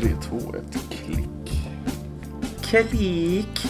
3, 0.00 0.08
2, 0.22 0.36
1, 0.36 0.78
klick. 0.90 1.28
Klick. 2.62 3.66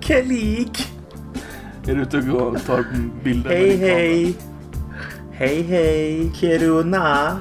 Klick. 0.00 0.92
Är 1.86 1.94
du 1.94 2.02
ute 2.02 2.18
och 2.18 2.26
går 2.26 2.40
och 2.40 2.64
tar 2.64 2.84
bilder 3.24 3.50
Hej 3.50 3.76
hej. 3.76 4.34
Hej 5.32 5.62
hej. 5.62 6.32
Kiruna. 6.34 7.40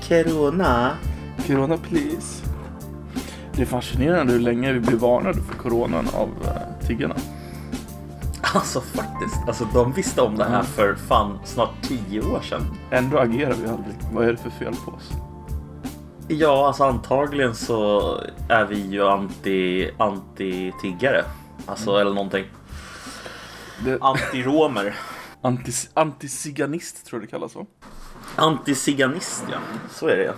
Kiruna. 0.00 0.90
Corona 1.46 1.76
please. 1.76 2.44
Det 3.56 3.62
är 3.62 3.66
fascinerande 3.66 4.32
hur 4.32 4.40
länge 4.40 4.72
vi 4.72 4.80
blir 4.80 4.96
varnade 4.96 5.38
för 5.42 5.54
coronan 5.54 6.08
av 6.14 6.28
uh, 6.28 6.86
tiggarna. 6.86 7.14
Alltså 8.54 8.80
faktiskt. 8.80 9.36
Alltså 9.46 9.64
de 9.74 9.92
visste 9.92 10.22
om 10.22 10.36
det 10.36 10.44
här 10.44 10.62
för 10.62 10.94
fan 10.94 11.38
snart 11.44 11.82
tio 11.82 12.20
år 12.20 12.40
sedan. 12.40 12.62
Ändå 12.90 13.18
agerar 13.18 13.54
vi 13.54 13.68
aldrig. 13.68 13.94
Vad 14.12 14.24
är 14.28 14.32
det 14.32 14.38
för 14.38 14.50
fel 14.50 14.74
på 14.84 14.90
oss? 14.90 15.10
Ja, 16.28 16.66
alltså 16.66 16.84
antagligen 16.84 17.54
så 17.54 18.00
är 18.48 18.64
vi 18.64 18.80
ju 18.80 19.06
anti, 19.08 19.90
anti-tiggare. 19.98 21.24
Alltså 21.66 21.96
eller 21.96 22.14
någonting. 22.14 22.44
Det, 23.84 23.98
Anti-romer. 23.98 24.94
antis, 25.42 25.90
anticiganist 25.94 27.06
tror 27.06 27.20
jag 27.20 27.28
det 27.28 27.30
kallas 27.30 27.52
så. 27.52 27.66
Anti-ziganist 28.36 29.44
ja. 29.50 29.58
Så 29.90 30.08
är 30.08 30.16
det 30.16 30.24
ja. 30.24 30.34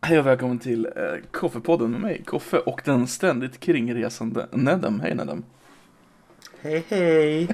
Hej 0.00 0.18
och 0.18 0.26
välkommen 0.26 0.58
till 0.58 0.86
eh, 0.86 0.92
Koffepodden 1.30 1.90
med 1.90 2.00
mig, 2.00 2.22
Koffe 2.26 2.58
och 2.58 2.82
den 2.84 3.06
ständigt 3.06 3.60
kringresande 3.60 4.48
Nedem. 4.52 5.00
Hej 5.00 5.14
Nedem. 5.14 5.44
Hej 6.62 6.84
hej. 6.88 7.48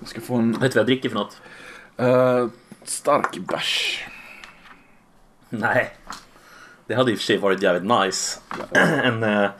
Jag 0.00 0.08
ska 0.08 0.20
få 0.20 0.34
en 0.34 0.52
Vet 0.52 0.60
du 0.60 0.66
vad 0.68 0.76
jag 0.76 0.86
dricker 0.86 1.08
för 1.08 1.16
något? 1.16 1.40
eh, 1.96 2.46
stark 2.84 3.38
bärs. 3.38 4.04
Nej. 5.48 5.96
Det 6.86 6.94
hade 6.94 7.10
i 7.10 7.14
och 7.14 7.18
för 7.18 7.24
sig 7.24 7.38
varit 7.38 7.62
jävligt 7.62 7.92
nice. 8.00 8.40
en 9.02 9.22
eh, 9.22 9.50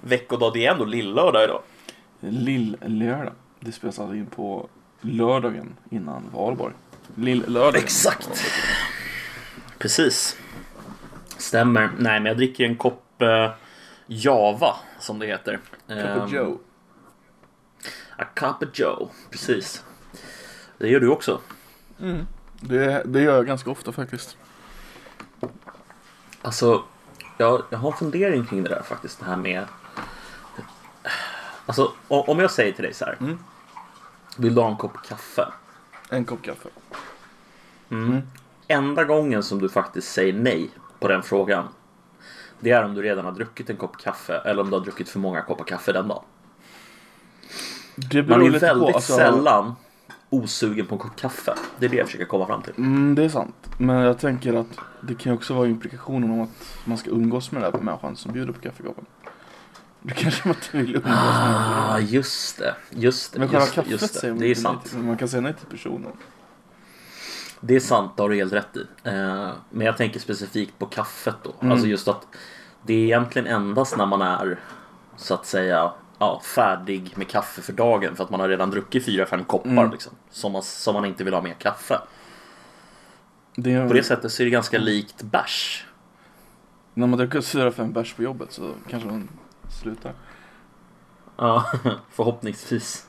veckodag. 0.00 0.52
Det 0.54 0.66
är 0.66 0.72
ändå 0.72 0.84
lillördag 0.84 1.44
idag. 1.44 1.62
Lill-lördag. 2.20 3.32
Det 3.60 3.72
spelas 3.72 3.98
alltså 3.98 4.14
in 4.14 4.26
på 4.26 4.68
lördagen 5.00 5.76
innan 5.90 6.30
valborg. 6.32 6.74
Lill-lördag. 7.14 7.76
Exakt. 7.82 8.44
Precis. 9.78 10.36
Stämmer. 11.38 11.90
Nej, 11.98 12.20
men 12.20 12.26
jag 12.26 12.36
dricker 12.36 12.64
en 12.64 12.76
kopp 12.76 13.22
eh, 13.22 13.50
Java 14.06 14.76
som 14.98 15.18
det 15.18 15.26
heter. 15.26 15.60
Cup 15.86 15.98
Ehm, 15.98 16.28
Joe. 16.28 16.58
A 18.18 18.24
cup 18.34 18.78
Joe. 18.78 19.08
Precis. 19.30 19.84
Det 20.78 20.88
gör 20.88 21.00
du 21.00 21.08
också. 21.08 21.40
Det, 22.60 23.02
det 23.04 23.20
gör 23.20 23.36
jag 23.36 23.46
ganska 23.46 23.70
ofta 23.70 23.92
faktiskt. 23.92 24.36
Alltså, 26.42 26.82
jag, 27.38 27.62
jag 27.70 27.78
har 27.78 27.90
en 27.90 27.96
fundering 27.96 28.46
kring 28.46 28.62
det 28.62 28.68
där 28.68 28.82
faktiskt. 28.82 29.18
Det 29.18 29.24
här 29.26 29.36
med... 29.36 29.64
Alltså, 31.66 31.92
om 32.08 32.38
jag 32.38 32.50
säger 32.50 32.72
till 32.72 32.84
dig 32.84 32.94
så 32.94 33.04
här. 33.04 33.16
Mm. 33.20 33.38
Vill 34.36 34.54
du 34.54 34.60
ha 34.60 34.68
en 34.70 34.76
kopp 34.76 35.02
kaffe? 35.08 35.48
En 36.10 36.24
kopp 36.24 36.42
kaffe. 36.42 36.68
Enda 38.68 39.04
gången 39.04 39.42
som 39.42 39.58
du 39.58 39.68
faktiskt 39.68 40.12
säger 40.12 40.32
nej 40.32 40.70
på 41.00 41.08
den 41.08 41.22
frågan. 41.22 41.68
Det 42.60 42.70
är 42.70 42.84
om 42.84 42.94
du 42.94 43.02
redan 43.02 43.24
har 43.24 43.32
druckit 43.32 43.70
en 43.70 43.76
kopp 43.76 43.96
kaffe 43.98 44.40
eller 44.44 44.62
om 44.62 44.70
du 44.70 44.76
har 44.76 44.84
druckit 44.84 45.08
för 45.08 45.18
många 45.18 45.42
koppar 45.42 45.64
kaffe 45.64 45.92
den 45.92 46.08
dagen. 46.08 46.22
Det 47.96 48.22
Man 48.22 48.26
beror 48.26 48.46
är 48.46 48.50
lite 48.50 48.66
väldigt 48.66 48.88
på. 48.90 48.94
Alltså, 48.96 49.16
sällan 49.16 49.74
osugen 50.30 50.86
på 50.86 50.94
en 50.94 50.98
kopp 50.98 51.16
kaffe. 51.16 51.54
Det 51.78 51.86
är 51.86 51.90
det 51.90 51.96
jag 51.96 52.06
försöker 52.06 52.24
komma 52.24 52.46
fram 52.46 52.62
till. 52.62 52.72
Mm, 52.76 53.14
det 53.14 53.24
är 53.24 53.28
sant. 53.28 53.54
Men 53.78 53.96
jag 53.96 54.18
tänker 54.18 54.54
att 54.54 54.78
det 55.00 55.14
kan 55.14 55.32
också 55.32 55.54
vara 55.54 55.66
implikationen 55.68 56.30
om 56.30 56.40
att 56.40 56.78
man 56.84 56.98
ska 56.98 57.10
umgås 57.10 57.52
med 57.52 57.62
den 57.62 57.72
här 57.72 57.80
människan 57.80 58.16
som 58.16 58.32
bjuder 58.32 58.52
på 58.52 58.60
kaffekoppen. 58.60 59.06
Det 60.02 60.14
kanske 60.14 60.48
man 60.48 60.56
inte 60.56 60.76
vill 60.78 60.94
umgås 60.96 61.10
med. 61.10 61.18
Ah, 61.18 61.98
just 61.98 62.58
det. 62.58 62.74
Just 62.90 63.32
det. 63.32 63.38
Men 63.38 63.48
själva 63.48 63.64
Just 63.64 63.74
kaffet 63.74 63.90
just 63.90 64.14
det. 64.14 64.20
säger 64.20 64.34
man 64.34 64.40
det 64.40 64.50
är 64.50 64.54
sant. 64.54 64.84
till. 64.84 64.98
Man 64.98 65.16
kan 65.16 65.28
säga 65.28 65.40
nej 65.40 65.54
till 65.54 65.66
personen. 65.66 66.12
Det 67.60 67.76
är 67.76 67.80
sant, 67.80 68.12
det 68.16 68.22
har 68.22 68.28
du 68.30 68.36
helt 68.36 68.52
rätt 68.52 68.76
i. 68.76 68.86
Eh, 69.04 69.50
Men 69.70 69.86
jag 69.86 69.96
tänker 69.96 70.20
specifikt 70.20 70.78
på 70.78 70.86
kaffet 70.86 71.36
då. 71.42 71.52
Mm. 71.60 71.72
Alltså 71.72 71.86
just 71.86 72.08
att 72.08 72.26
det 72.82 72.94
är 72.94 73.04
egentligen 73.04 73.48
endast 73.48 73.96
när 73.96 74.06
man 74.06 74.22
är 74.22 74.58
så 75.16 75.34
att 75.34 75.46
säga 75.46 75.92
ja, 76.18 76.40
färdig 76.54 77.12
med 77.16 77.28
kaffe 77.28 77.62
för 77.62 77.72
dagen 77.72 78.16
för 78.16 78.24
att 78.24 78.30
man 78.30 78.40
har 78.40 78.48
redan 78.48 78.70
druckit 78.70 79.04
fyra 79.04 79.26
fem 79.26 79.44
koppar 79.44 79.70
Mm. 79.70 79.90
liksom, 79.90 80.12
som, 80.30 80.52
man, 80.52 80.62
som 80.62 80.94
man 80.94 81.04
inte 81.04 81.24
vill 81.24 81.34
ha 81.34 81.42
mer 81.42 81.54
kaffe. 81.54 81.98
Det 83.54 83.88
På 83.88 83.94
det 83.94 84.02
sättet 84.02 84.32
så 84.32 84.42
är 84.42 84.44
det 84.44 84.50
ganska 84.50 84.78
likt 84.78 85.22
bärs. 85.22 85.86
När 86.94 87.06
man 87.06 87.18
dricker 87.18 87.40
fyra, 87.40 87.72
fem 87.72 87.92
bärs 87.92 88.14
på 88.14 88.22
jobbet 88.22 88.52
så 88.52 88.72
kanske 88.90 89.08
man 89.08 89.28
slutar. 89.68 90.12
Ja, 91.36 91.64
förhoppningsvis. 92.10 93.06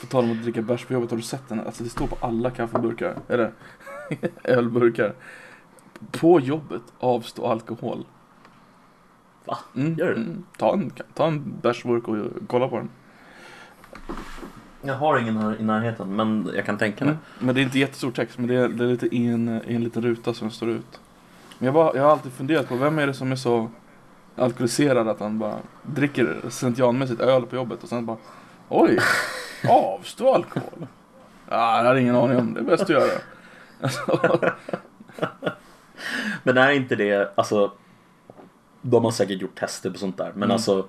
På 0.00 0.06
tal 0.06 0.24
om 0.24 0.30
att 0.32 0.42
dricka 0.42 0.62
bärs 0.62 0.84
på 0.84 0.92
jobbet, 0.92 1.10
har 1.10 1.16
du 1.16 1.22
sett 1.22 1.48
den? 1.48 1.60
Alltså 1.66 1.82
det 1.84 1.90
står 1.90 2.06
på 2.06 2.16
alla 2.26 2.50
kaffeburkar, 2.50 3.16
eller 3.28 3.52
ölburkar. 4.44 5.14
På 6.10 6.40
jobbet, 6.40 6.82
avstå 6.98 7.46
alkohol. 7.46 8.04
Va? 9.44 9.58
Mm, 9.76 9.94
Gör 9.94 10.06
det? 10.06 10.14
mm. 10.14 10.44
Ta 10.58 10.72
en, 10.72 10.92
ta 11.14 11.26
en 11.26 11.54
bärsburk 11.62 12.08
och 12.08 12.16
kolla 12.46 12.68
på 12.68 12.76
den. 12.76 12.88
Jag 14.82 14.94
har 14.94 15.18
ingen 15.18 15.36
här 15.36 15.56
i 15.60 15.62
närheten 15.62 16.16
men 16.16 16.50
jag 16.54 16.66
kan 16.66 16.78
tänka 16.78 17.04
mig. 17.04 17.12
Mm. 17.14 17.24
Men 17.38 17.54
det 17.54 17.60
är 17.60 17.62
inte 17.62 17.78
jättestor 17.78 18.10
text, 18.10 18.38
men 18.38 18.46
det 18.48 18.54
är, 18.54 18.68
det 18.68 18.84
är 18.84 18.88
lite 18.88 19.06
i 19.16 19.26
en, 19.26 19.48
i 19.66 19.74
en 19.74 19.84
liten 19.84 20.02
ruta 20.02 20.34
som 20.34 20.50
står 20.50 20.68
ut. 20.68 21.00
Men 21.58 21.66
jag, 21.66 21.74
bara, 21.74 21.96
jag 21.96 22.02
har 22.02 22.10
alltid 22.10 22.32
funderat 22.32 22.68
på 22.68 22.76
vem 22.76 22.98
är 22.98 23.06
det 23.06 23.14
som 23.14 23.32
är 23.32 23.36
så 23.36 23.70
alkoholiserad 24.36 25.08
att 25.08 25.20
han 25.20 25.38
bara 25.38 25.56
dricker 25.82 26.40
slentrianmässigt 26.48 27.20
öl 27.20 27.46
på 27.46 27.56
jobbet 27.56 27.82
och 27.82 27.88
sen 27.88 28.06
bara 28.06 28.16
Oj, 28.68 28.98
avstå 29.68 30.34
alkohol. 30.34 30.86
Det 31.48 31.54
har 31.54 31.84
jag 31.84 32.00
ingen 32.02 32.16
aning 32.16 32.38
om, 32.38 32.54
det 32.54 32.60
är 32.60 32.64
bäst 32.64 32.82
att 32.82 32.88
göra. 32.88 33.20
Alltså, 33.80 34.40
Men 36.42 36.56
är 36.58 36.70
inte 36.70 36.96
det, 36.96 37.32
alltså 37.34 37.72
De 38.82 39.04
har 39.04 39.10
säkert 39.10 39.40
gjort 39.40 39.58
tester 39.58 39.90
på 39.90 39.98
sånt 39.98 40.16
där 40.18 40.30
men 40.34 40.42
Mm. 40.42 40.50
alltså 40.50 40.86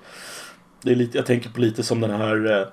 det 0.82 0.90
är 0.90 0.96
lite, 0.96 1.18
Jag 1.18 1.26
tänker 1.26 1.50
på 1.50 1.60
lite 1.60 1.82
som 1.82 2.00
den 2.00 2.10
här 2.10 2.60
eh, 2.60 2.66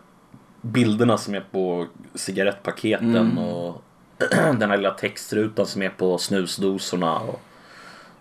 Bilderna 0.61 1.17
som 1.17 1.35
är 1.35 1.44
på 1.51 1.88
cigarettpaketen 2.16 3.16
Mm. 3.16 3.38
och 3.38 3.83
Den 4.59 4.69
här 4.69 4.78
lilla 4.78 4.91
textrutan 4.91 5.66
som 5.66 5.81
är 5.81 5.89
på 5.89 6.17
snusdosorna 6.17 7.19
och 7.19 7.41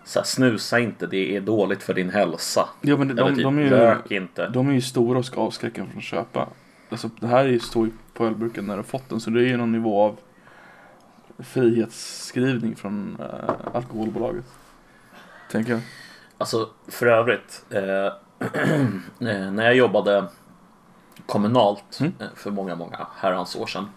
så 0.05 0.19
här, 0.19 0.25
Snusa 0.25 0.79
inte, 0.79 1.07
det 1.07 1.35
är 1.35 1.41
dåligt 1.41 1.83
för 1.83 1.93
din 1.93 2.09
hälsa 2.09 2.69
ja, 2.81 2.97
men 2.97 3.07
de, 3.07 3.19
Eller 3.21 3.35
typ, 3.35 3.43
de, 3.43 3.57
är 3.57 3.61
ju, 3.61 3.69
rök 3.69 4.11
inte 4.11 4.47
de 4.49 4.69
är 4.69 4.73
ju 4.73 4.81
stora 4.81 5.19
och 5.19 5.25
ska 5.25 5.41
avskräcka 5.41 5.85
från 5.85 5.97
att 5.97 6.03
köpa. 6.03 6.47
Alltså, 6.89 7.09
det 7.19 7.27
här 7.27 7.59
står 7.59 7.85
ju 7.85 7.91
på 8.13 8.25
ölburken 8.25 8.65
när 8.65 8.73
du 8.73 8.77
har 8.77 8.83
fått 8.83 9.09
den, 9.09 9.19
så 9.19 9.29
det 9.29 9.41
är 9.41 9.45
ju 9.47 9.57
någon 9.57 9.71
nivå 9.71 10.01
av 10.01 10.17
frihetsskrivning 11.39 12.75
från 12.75 13.17
äh, 13.19 13.75
alkoholbolaget. 13.75 14.45
Tänker 15.51 15.71
jag. 15.71 15.81
Alltså 16.37 16.69
för 16.87 17.05
övrigt 17.05 17.65
eh, 17.69 17.81
eh, 19.29 19.51
När 19.51 19.63
jag 19.65 19.75
jobbade 19.75 20.25
kommunalt 21.25 21.99
Mm. 21.99 22.13
eh, 22.19 22.27
för 22.35 22.51
många, 22.51 22.75
många 22.75 23.07
herrans 23.15 23.55
år 23.55 23.65
sedan 23.67 23.89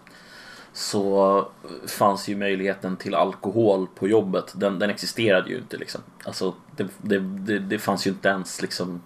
så 0.73 1.47
fanns 1.87 2.27
ju 2.27 2.35
möjligheten 2.35 2.97
till 2.97 3.15
alkohol 3.15 3.87
på 3.95 4.07
jobbet. 4.07 4.53
Den, 4.55 4.79
den 4.79 4.89
existerade 4.89 5.49
ju 5.49 5.57
inte 5.57 5.77
liksom. 5.77 6.01
Alltså 6.25 6.53
det, 6.75 6.87
det, 7.01 7.19
det, 7.19 7.59
det 7.59 7.79
fanns 7.79 8.07
ju 8.07 8.11
inte 8.11 8.29
ens 8.29 8.61
liksom 8.61 9.01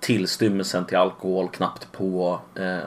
tillstymmelsen 0.00 0.84
till 0.86 0.96
alkohol 0.96 1.48
knappt 1.48 1.92
på 1.92 2.40
eh, 2.54 2.78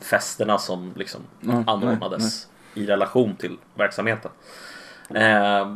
festerna 0.00 0.58
som 0.58 0.92
liksom 0.96 1.20
Nej, 1.40 1.64
anordnades 1.66 2.48
i 2.78 2.86
relation 2.86 3.36
till 3.36 3.56
verksamheten. 3.74 4.30
Eh, 5.14 5.74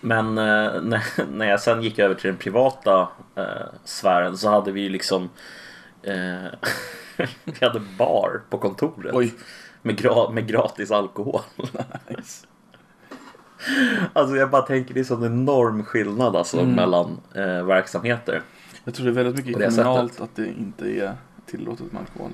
men 0.00 0.38
eh, 0.38 0.82
när, 0.82 1.02
när 1.32 1.46
jag 1.46 1.60
sen 1.60 1.82
gick 1.82 1.98
över 1.98 2.14
till 2.14 2.26
den 2.30 2.36
privata 2.36 3.08
eh, 3.34 3.44
sfären 3.84 4.36
så 4.38 4.50
hade 4.50 4.72
vi 4.72 4.80
ju 4.80 4.88
liksom 4.88 5.30
eh, 6.02 6.46
Vi 7.44 7.66
hade 7.66 7.80
bar 7.98 8.42
på 8.50 8.58
kontoret 8.58 9.14
Oj. 9.14 9.34
med, 9.82 10.00
gra- 10.00 10.32
med 10.32 10.46
gratis 10.48 10.90
alkohol. 10.90 11.40
Nice. 12.08 12.46
Alltså 14.12 14.36
jag 14.36 14.50
bara 14.50 14.62
tänker 14.62 14.94
det 14.94 15.00
är 15.00 15.04
sån 15.04 15.24
enorm 15.24 15.84
skillnad 15.84 16.36
alltså 16.36 16.58
Mm. 16.60 16.72
mellan 16.74 17.20
eh, 17.34 17.64
verksamheter. 17.64 18.42
Jag 18.84 18.94
tror 18.94 19.06
det 19.06 19.12
är 19.12 19.24
väldigt 19.24 19.46
mycket 19.46 19.52
kommunalt 19.74 20.12
sättet. 20.12 20.24
att 20.24 20.36
det 20.36 20.46
inte 20.48 20.88
är 21.00 21.14
tillåtet 21.46 21.92
med 21.92 22.00
alkohol. 22.02 22.30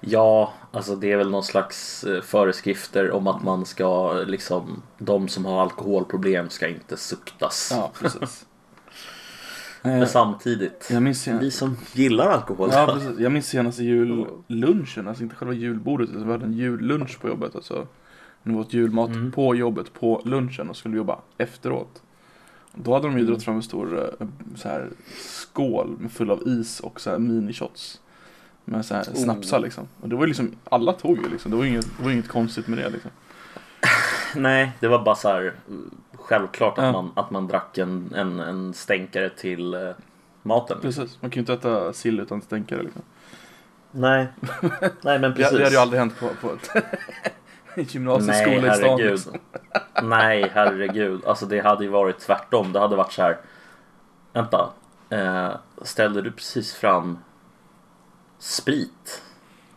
Ja, 0.00 0.52
alltså 0.72 0.96
det 0.96 1.12
är 1.12 1.16
väl 1.16 1.30
någon 1.30 1.42
slags 1.44 2.04
eh, 2.04 2.22
föreskrifter 2.22 3.10
om 3.10 3.26
att 3.26 3.42
man 3.42 3.66
ska 3.66 4.12
liksom 4.12 4.82
De 4.98 5.28
som 5.28 5.44
har 5.44 5.62
alkoholproblem 5.62 6.50
ska 6.50 6.68
inte 6.68 6.96
suktas. 6.96 7.68
Ja, 7.76 7.90
precis. 8.00 8.44
Eh, 9.82 9.90
Men 9.90 10.06
samtidigt, 10.08 10.88
jag 10.92 11.02
minns 11.02 11.22
sen- 11.22 11.38
vi 11.38 11.50
som 11.50 11.76
gillar 11.92 12.28
alkohol. 12.28 12.68
Ja, 12.72 12.86
precis. 12.94 13.18
Jag 13.18 13.32
minns 13.32 13.46
senaste 13.46 13.82
jullunchen, 13.84 15.08
alltså 15.08 15.22
inte 15.22 15.34
själva 15.36 15.54
julbordet 15.54 16.10
utan 16.10 16.26
vi 16.26 16.32
hade 16.32 16.44
en 16.44 16.52
jullunch 16.52 17.20
på 17.20 17.28
jobbet. 17.28 17.56
Alltså, 17.56 17.86
det 18.42 18.52
var 18.52 18.66
julmat 18.70 19.08
Mm. 19.10 19.32
på 19.32 19.54
jobbet 19.54 19.92
på 19.92 20.22
lunchen 20.24 20.70
och 20.70 20.76
skulle 20.76 20.96
jobba 20.96 21.18
efteråt. 21.38 22.02
Då 22.74 22.92
hade 22.94 23.06
de 23.06 23.12
ju 23.12 23.18
Mm. 23.18 23.26
dragit 23.26 23.44
fram 23.44 23.56
en 23.56 23.62
stor 23.62 23.98
eh, 24.20 24.26
så 24.56 24.68
här, 24.68 24.88
skål 25.18 26.08
full 26.12 26.30
av 26.30 26.42
is 26.48 26.80
och 26.80 27.00
så 27.00 27.10
här 27.10 27.18
mini-shots. 27.18 27.98
Med 28.70 28.84
så 28.86 28.94
här 28.94 29.02
Oh. 29.02 29.14
snapsar 29.22 29.58
liksom. 29.60 29.88
Och 30.00 30.08
det 30.08 30.14
var 30.16 30.22
ju 30.22 30.26
liksom, 30.26 30.52
alla 30.64 30.92
tog 30.92 31.18
ju 31.18 31.28
liksom. 31.28 31.50
Det 31.50 31.56
var 31.56 31.64
inget, 31.64 31.86
det 31.98 32.04
var 32.04 32.10
inget 32.10 32.28
konstigt 32.28 32.66
med 32.68 32.78
det 32.78 32.88
liksom. 32.88 33.10
Nej, 34.36 34.72
det 34.80 34.88
var 34.88 35.04
bara 35.04 35.14
så 35.14 35.28
här 35.28 35.52
självklart 36.14 36.78
att, 36.78 36.84
Ja. 36.84 36.92
man, 36.92 37.10
att 37.16 37.30
man 37.30 37.46
drack 37.48 37.78
en, 37.78 38.12
en, 38.16 38.40
en 38.40 38.74
stänkare 38.74 39.30
till 39.30 39.74
eh, 39.74 39.90
maten. 40.42 40.78
Precis, 40.82 41.18
man 41.20 41.30
kan 41.30 41.36
ju 41.36 41.40
inte 41.40 41.68
äta 41.68 41.92
sill 41.92 42.20
utan 42.20 42.40
stänkare 42.42 42.82
liksom. 42.82 43.02
Nej, 43.90 44.26
nej 45.02 45.18
men 45.18 45.20
Det, 45.22 45.32
precis. 45.36 45.58
det 45.58 45.64
hade 45.64 45.74
ju 45.74 45.80
aldrig 45.80 45.98
hänt 46.00 46.20
på, 46.20 46.28
på 46.40 46.52
ett 46.52 46.70
en 47.74 47.84
gymnasieskola 47.84 48.56
i 48.74 48.76
stan. 48.76 48.88
herregud. 48.90 49.10
Liksom. 49.12 49.32
Nej, 50.02 50.50
herregud. 50.54 51.24
Alltså 51.26 51.46
det 51.46 51.60
hade 51.60 51.84
ju 51.84 51.90
varit 51.90 52.18
tvärtom. 52.18 52.72
Det 52.72 52.78
hade 52.80 52.96
varit 52.96 53.12
så 53.12 53.22
här. 53.22 53.36
Vänta. 54.32 54.70
Eh, 55.10 55.50
ställde 55.82 56.22
du 56.22 56.30
precis 56.30 56.74
fram 56.74 57.18
sprit 58.38 59.22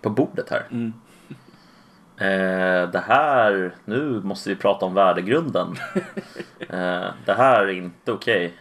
på 0.02 0.10
bordet 0.10 0.50
här? 0.50 0.68
Mm. 0.72 0.94
Eh, 2.18 2.90
det 2.92 3.04
här, 3.08 3.76
nu 3.86 4.22
måste 4.24 4.50
vi 4.50 4.56
prata 4.56 4.86
om 4.86 4.94
värdegrunden. 4.94 5.78
Eh, 6.60 7.08
det 7.26 7.34
här 7.34 7.64
är 7.64 7.72
inte 7.72 8.12
okej. 8.12 8.54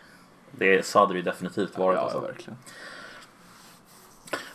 Det 0.51 0.87
så 0.87 0.99
hade 0.99 1.13
det 1.13 1.17
ju 1.17 1.23
definitivt 1.23 1.79
varit. 1.79 1.97
Ja, 1.97 2.03
alltså. 2.03 2.21
verkligen. 2.21 2.57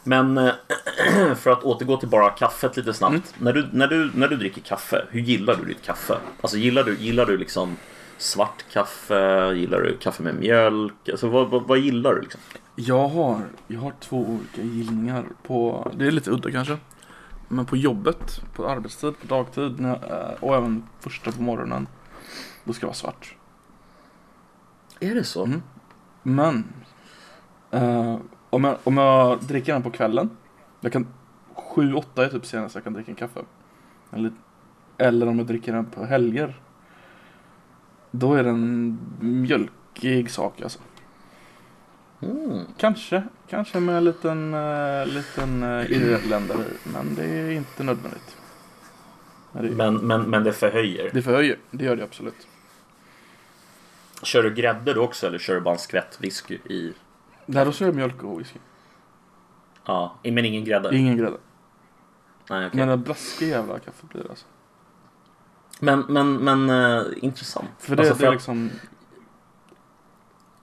Men 0.03 0.37
eh, 0.37 0.53
för 1.35 1.49
att 1.49 1.63
återgå 1.63 1.97
till 1.97 2.09
bara 2.09 2.29
kaffet 2.29 2.77
lite 2.77 2.93
snabbt. 2.93 3.13
Mm. 3.13 3.23
När, 3.37 3.53
du, 3.53 3.69
när, 3.71 3.87
du, 3.87 4.11
när 4.13 4.27
du 4.27 4.35
dricker 4.35 4.61
kaffe, 4.61 5.05
hur 5.09 5.21
gillar 5.21 5.55
du 5.55 5.65
ditt 5.65 5.81
kaffe? 5.81 6.17
Alltså 6.41 6.57
gillar 6.57 6.83
du, 6.83 6.97
gillar 6.97 7.25
du 7.25 7.37
liksom 7.37 7.77
svart 8.17 8.65
kaffe? 8.71 9.53
Gillar 9.53 9.81
du 9.81 9.97
kaffe 9.97 10.23
med 10.23 10.35
mjölk? 10.35 11.09
Alltså 11.09 11.27
vad, 11.29 11.49
vad, 11.49 11.63
vad 11.63 11.77
gillar 11.77 12.13
du 12.13 12.21
liksom? 12.21 12.41
Jag 12.75 13.07
har, 13.07 13.41
jag 13.67 13.79
har 13.79 13.93
två 13.99 14.17
olika 14.17 14.61
gillningar 14.61 15.25
på, 15.43 15.91
det 15.95 16.07
är 16.07 16.11
lite 16.11 16.31
udda 16.31 16.51
kanske. 16.51 16.77
Men 17.47 17.65
på 17.65 17.77
jobbet, 17.77 18.41
på 18.53 18.69
arbetstid, 18.69 19.19
på 19.19 19.27
dagtid 19.27 19.75
jag, 19.79 19.87
eh, 19.87 20.33
och 20.39 20.55
även 20.55 20.83
första 20.99 21.31
på 21.31 21.41
morgonen. 21.41 21.87
Då 22.63 22.73
ska 22.73 22.81
det 22.81 22.87
vara 22.87 22.93
svart. 22.93 23.35
Är 24.99 25.15
det 25.15 25.23
så? 25.23 25.45
Mm. 25.45 25.61
Men 26.23 26.63
eh, 27.71 28.17
om, 28.49 28.63
jag, 28.63 28.77
om 28.83 28.97
jag 28.97 29.43
dricker 29.43 29.73
den 29.73 29.83
på 29.83 29.91
kvällen. 29.91 30.29
Jag 30.81 30.91
kan, 30.91 31.07
7-8 31.55 32.23
är 32.23 32.29
typ 32.29 32.45
senast 32.45 32.75
jag 32.75 32.83
kan 32.83 32.93
dricka 32.93 33.11
en 33.11 33.15
kaffe. 33.15 33.41
Eller, 34.11 34.31
eller 34.97 35.27
om 35.27 35.37
jag 35.37 35.47
dricker 35.47 35.73
den 35.73 35.85
på 35.85 36.05
helger. 36.05 36.61
Då 38.11 38.33
är 38.33 38.43
det 38.43 38.49
en 38.49 38.99
mjölkig 39.19 40.31
sak 40.31 40.61
alltså. 40.61 40.79
Mm. 42.21 42.65
Kanske, 42.77 43.23
kanske 43.49 43.79
med 43.79 43.97
en 43.97 44.03
liten, 44.03 44.53
uh, 44.53 45.07
liten 45.07 45.63
uh, 45.63 45.91
irländare 45.91 46.59
i, 46.63 46.89
men 46.93 47.15
det 47.15 47.25
är 47.25 47.51
inte 47.51 47.83
nödvändigt. 47.83 48.37
Men 49.51 49.63
det, 49.63 49.71
Men, 49.75 49.95
men, 49.95 50.21
men 50.21 50.43
det 50.43 50.53
förhöjer. 50.53 51.09
det 51.13 51.21
förhöjer, 51.21 51.57
det 51.71 51.85
gör 51.85 51.95
det 51.95 52.03
absolut. 52.03 52.47
Kör 54.23 54.43
du 54.43 54.53
grädde 54.53 54.93
då 54.93 55.01
också 55.01 55.27
eller 55.27 55.37
kör 55.39 55.55
du 55.55 55.61
bara 55.61 55.73
en 55.73 55.79
skvätt 55.79 56.17
whisky 56.21 56.55
i? 56.55 56.93
Där 57.45 57.65
då 57.65 57.71
är 57.71 57.85
det 57.85 57.91
mjölk 57.93 58.23
och 58.23 58.39
whisky. 58.39 58.59
Ja, 59.85 60.15
men 60.23 60.45
ingen 60.45 60.65
grädde? 60.65 60.95
Ingen 60.97 61.17
grädde. 61.17 61.37
Nej, 62.49 62.67
okej. 62.67 62.79
Men 62.79 62.89
en 62.89 63.01
blaskig 63.03 63.47
jävla 63.49 63.79
kaffe 63.79 64.05
blir 64.11 64.23
det 64.23 64.29
alltså. 64.29 64.45
Men, 65.79 65.99
men, 66.09 66.35
men 66.35 66.69
eh, 66.69 67.03
intressant. 67.17 67.69
För 67.79 67.95
det, 67.95 68.01
Alltså, 68.01 68.13
det 68.13 68.19
för 68.19 68.25
är 68.25 68.29
att- 68.29 68.33
liksom... 68.35 68.69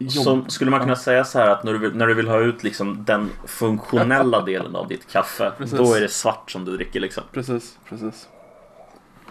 Jobb. 0.03 0.25
Som, 0.25 0.49
skulle 0.51 0.71
man 0.71 0.81
kunna 0.81 0.97
säga 0.97 1.25
så 1.25 1.39
här 1.39 1.49
att 1.51 1.65
när 1.65 1.73
du, 1.73 1.79
vill, 1.79 1.97
när 1.97 2.07
du 2.07 2.15
vill 2.15 2.29
ha 2.29 2.41
ut 2.41 2.63
liksom 2.63 3.05
den 3.05 3.31
funktionella 3.47 4.41
delen 4.45 4.77
av 4.77 4.89
ditt 4.89 5.13
kaffe 5.13 5.53
Precis. 5.59 5.79
Då 5.79 5.95
är 5.95 6.01
det 6.01 6.09
svart 6.09 6.51
som 6.51 6.65
du 6.65 6.77
dricker 6.77 7.01
liksom 7.01 7.25
Precis, 7.33 7.79
precis. 7.89 8.29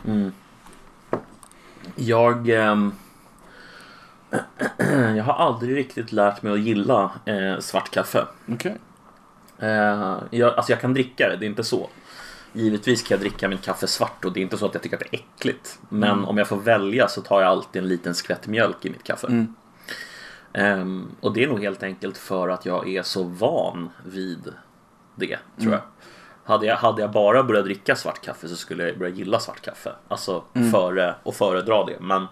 mm. 0.08 0.32
Jag 1.96 2.50
ehm, 2.50 2.94
Jag 5.18 5.24
har 5.24 5.34
aldrig 5.34 5.76
riktigt 5.78 6.12
lärt 6.12 6.42
mig 6.42 6.54
att 6.54 6.60
gilla 6.60 7.12
eh, 7.26 7.60
svart 7.60 7.90
kaffe 7.92 8.26
Okej. 8.54 8.78
eh, 9.60 10.18
jag, 10.32 10.54
Alltså 10.58 10.72
jag 10.72 10.82
kan 10.82 10.94
dricka 10.94 11.30
det, 11.30 11.36
det 11.38 11.46
är 11.46 11.50
inte 11.50 11.64
så 11.64 11.90
Givetvis 12.54 13.04
kan 13.04 13.16
jag 13.16 13.20
dricka 13.22 13.48
mitt 13.48 13.62
kaffe 13.62 13.88
svart 13.88 14.26
och 14.26 14.34
det 14.34 14.40
är 14.40 14.42
inte 14.42 14.58
så 14.58 14.66
att 14.66 14.74
jag 14.74 14.84
tycker 14.84 14.96
att 14.98 15.04
det 15.12 15.16
är 15.18 15.20
äckligt 15.20 15.80
Men 15.90 16.12
Mm. 16.12 16.26
om 16.26 16.38
jag 16.38 16.48
får 16.48 16.58
välja 16.58 17.08
så 17.08 17.22
tar 17.22 17.42
jag 17.42 17.50
alltid 17.50 17.82
en 17.82 17.88
liten 17.88 18.16
skvätt 18.16 18.48
mjölk 18.48 18.86
i 18.86 18.90
mitt 18.90 19.04
kaffe 19.04 19.28
Mm. 19.28 19.56
Ehm, 20.54 21.12
och 21.22 21.34
det 21.34 21.44
är 21.44 21.48
nog 21.48 21.60
helt 21.60 21.84
enkelt 21.84 22.18
för 22.18 22.50
att 22.50 22.66
jag 22.66 22.90
är 22.90 23.04
så 23.04 23.24
van 23.24 23.90
vid 24.06 24.54
det, 25.16 25.40
tror 25.58 25.68
Mm. 25.68 25.72
jag. 25.74 25.82
Hade 26.44 26.66
jag. 26.66 26.76
Hade 26.76 27.02
jag 27.02 27.12
bara 27.12 27.44
börjat 27.44 27.66
dricka 27.66 27.96
svart 27.96 28.22
kaffe 28.22 28.48
så 28.48 28.56
skulle 28.56 28.88
jag 28.88 28.98
börja 29.00 29.14
gilla 29.16 29.40
svart 29.40 29.62
kaffe. 29.62 29.92
Alltså 30.08 30.44
Mm. 30.54 30.72
före 30.72 31.16
och 31.24 31.36
föredra 31.36 31.86
det. 31.86 31.98
Men 32.00 32.28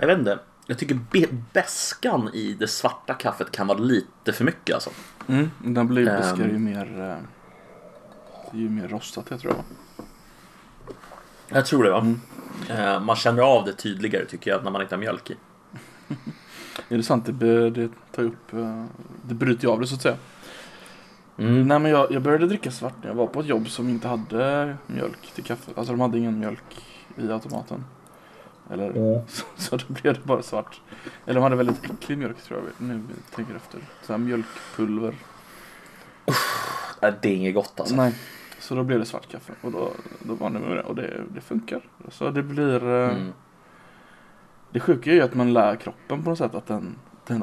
jag 0.00 0.06
vet 0.06 0.18
inte. 0.18 0.38
Jag 0.66 0.78
tycker 0.78 0.98
beskan 1.52 2.30
i 2.34 2.52
det 2.54 2.68
svarta 2.68 3.14
kaffet 3.14 3.50
kan 3.50 3.66
vara 3.66 3.78
lite 3.78 4.32
för 4.32 4.44
mycket 4.44 4.74
alltså. 4.74 4.90
Mm. 5.28 5.50
Den 5.58 5.88
blir 5.88 6.08
Ehm. 6.08 6.16
beskar 6.20 6.44
ju 6.44 6.58
mer... 6.58 7.00
eh, 7.00 7.16
Det 8.52 8.56
är 8.58 8.60
ju 8.62 8.68
mer 8.70 8.88
rostat 8.88 9.26
det 9.26 9.38
tror 9.38 9.54
jag. 9.56 9.64
Jag 11.56 11.66
tror 11.66 11.84
det 11.84 11.90
va? 11.90 11.98
Mm. 12.00 12.20
Eh, 12.68 13.00
man 13.00 13.16
känner 13.16 13.42
av 13.42 13.64
det 13.64 13.72
tydligare 13.72 14.24
tycker 14.24 14.50
jag 14.50 14.64
när 14.64 14.70
man 14.70 14.82
inte 14.82 14.94
har 14.94 15.00
mjölk 15.00 15.30
i. 15.30 15.36
Är 16.88 16.96
det 16.96 17.02
sant? 17.02 17.24
Det, 17.32 17.70
det 17.70 17.88
tar 18.12 18.22
upp... 18.22 18.52
eh, 18.54 18.84
Det 19.22 19.34
bryter 19.34 19.64
ju 19.64 19.70
av 19.70 19.80
det 19.80 19.86
så 19.86 19.94
att 19.94 20.02
säga. 20.02 20.16
Mm. 21.38 21.68
Nej 21.68 21.78
men 21.78 21.90
jag, 21.90 22.12
jag 22.12 22.22
började 22.22 22.46
dricka 22.46 22.70
svart 22.70 22.94
när 23.02 23.08
jag 23.08 23.14
var 23.14 23.26
på 23.26 23.40
ett 23.40 23.46
jobb 23.46 23.68
som 23.68 23.88
inte 23.88 24.08
hade 24.08 24.76
mjölk 24.86 25.32
till 25.34 25.44
kaffe. 25.44 25.70
Alltså 25.76 25.92
de 25.92 26.00
hade 26.00 26.18
ingen 26.18 26.38
mjölk 26.38 26.86
i 27.16 27.30
automaten. 27.32 27.84
Eller 28.70 28.92
så, 29.28 29.44
så 29.56 29.76
då 29.76 29.84
blev 29.88 30.14
det 30.14 30.20
bara 30.24 30.42
svart. 30.42 30.80
Eller 31.26 31.34
de 31.34 31.42
hade 31.42 31.56
väldigt 31.56 31.84
äcklig 31.90 32.18
mjölk 32.18 32.42
tror 32.42 32.60
jag 32.60 32.86
nu 32.88 33.02
tänker 33.34 33.54
efter. 33.54 33.80
Så 34.02 34.12
här 34.12 34.18
mjölkpulver. 34.18 35.14
Nej, 37.02 37.12
Det 37.22 37.28
är 37.28 37.34
inget 37.36 37.54
gott 37.54 37.80
alltså. 37.80 37.94
Nej. 37.94 38.14
Så 38.60 38.74
då 38.74 38.82
blev 38.82 38.98
det 38.98 39.04
svart 39.06 39.28
kaffe 39.30 39.52
och 39.60 39.72
då, 39.72 39.92
då 40.22 40.34
var 40.34 40.50
det 40.50 40.58
med 40.58 40.76
det 40.76 40.82
och 40.82 40.94
det, 40.94 41.20
det 41.34 41.40
funkar. 41.40 41.80
Så 42.08 42.30
det 42.30 42.42
blir... 42.42 42.84
eh, 42.84 43.10
Mm. 43.10 43.32
Det 44.72 44.80
sjuka 44.80 45.10
är 45.10 45.14
ju 45.14 45.20
att 45.20 45.34
man 45.34 45.52
lär 45.52 45.76
kroppen 45.76 46.22
på 46.22 46.30
något 46.30 46.38
sätt 46.38 46.54
att 46.54 46.66
den, 46.66 46.96
den 47.26 47.42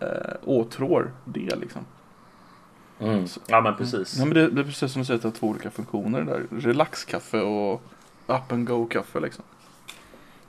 äh, 0.00 0.08
åtrår 0.44 1.10
det 1.24 1.56
liksom. 1.56 1.82
Mm. 3.00 3.24
Ja 3.46 3.60
men 3.60 3.76
precis. 3.76 4.16
Ja, 4.18 4.24
men 4.24 4.34
det, 4.34 4.48
det 4.48 4.60
är 4.60 4.64
precis 4.64 4.92
som 4.92 5.02
du 5.02 5.06
säger 5.06 5.16
att 5.16 5.22
det 5.22 5.28
har 5.28 5.32
två 5.34 5.46
olika 5.46 5.70
funktioner 5.70 6.22
där. 6.22 6.42
Relaxkaffe 6.50 7.40
och 7.40 7.82
up 8.26 8.52
and 8.52 8.66
go 8.66 8.86
kaffe 8.86 9.20
liksom. 9.20 9.44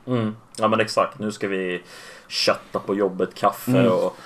Mm. 0.07 0.35
Ja 0.57 0.67
men 0.67 0.79
exakt, 0.79 1.19
nu 1.19 1.31
ska 1.31 1.47
vi 1.47 1.81
kötta 2.27 2.79
på 2.79 2.95
jobbet 2.95 3.35
kaffe 3.35 3.71
Mm. 3.79 3.91
och 3.91 4.17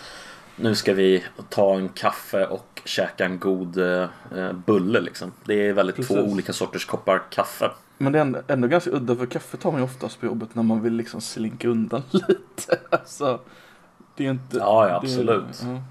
nu 0.56 0.76
ska 0.76 0.94
vi 0.94 1.24
ta 1.50 1.76
en 1.76 1.90
kaffe 1.90 2.46
och 2.46 2.82
käka 2.86 3.26
en 3.26 3.40
god 3.40 3.78
eh, 3.78 4.08
bulle 4.66 5.02
liksom. 5.02 5.32
Det 5.46 5.68
är 5.68 5.74
väldigt 5.74 5.96
två 5.96 6.14
Precis. 6.16 6.34
olika 6.34 6.54
sorters 6.54 6.86
koppar 6.86 7.22
kaffe. 7.30 7.72
Men 7.98 8.14
det 8.14 8.20
är 8.20 8.22
ändå, 8.22 8.42
ändå 8.48 8.68
ganska 8.68 8.92
udda 8.92 9.16
för 9.16 9.26
kaffe 9.26 9.58
tar 9.58 9.72
man 9.72 9.80
ju 9.82 9.86
oftast 9.86 10.20
på 10.20 10.26
jobbet 10.26 10.56
när 10.56 10.64
man 10.64 10.82
vill 10.82 10.94
liksom 10.94 11.22
slinka 11.22 11.68
undan 11.68 12.04
lite. 12.12 12.80
Alltså, 12.90 13.40
det 14.16 14.26
är 14.26 14.30
inte... 14.32 14.58
Ja, 14.58 14.84
ja 14.84 14.88
det- 14.90 14.96
absolut. 14.96 15.62
ja. 15.64 15.82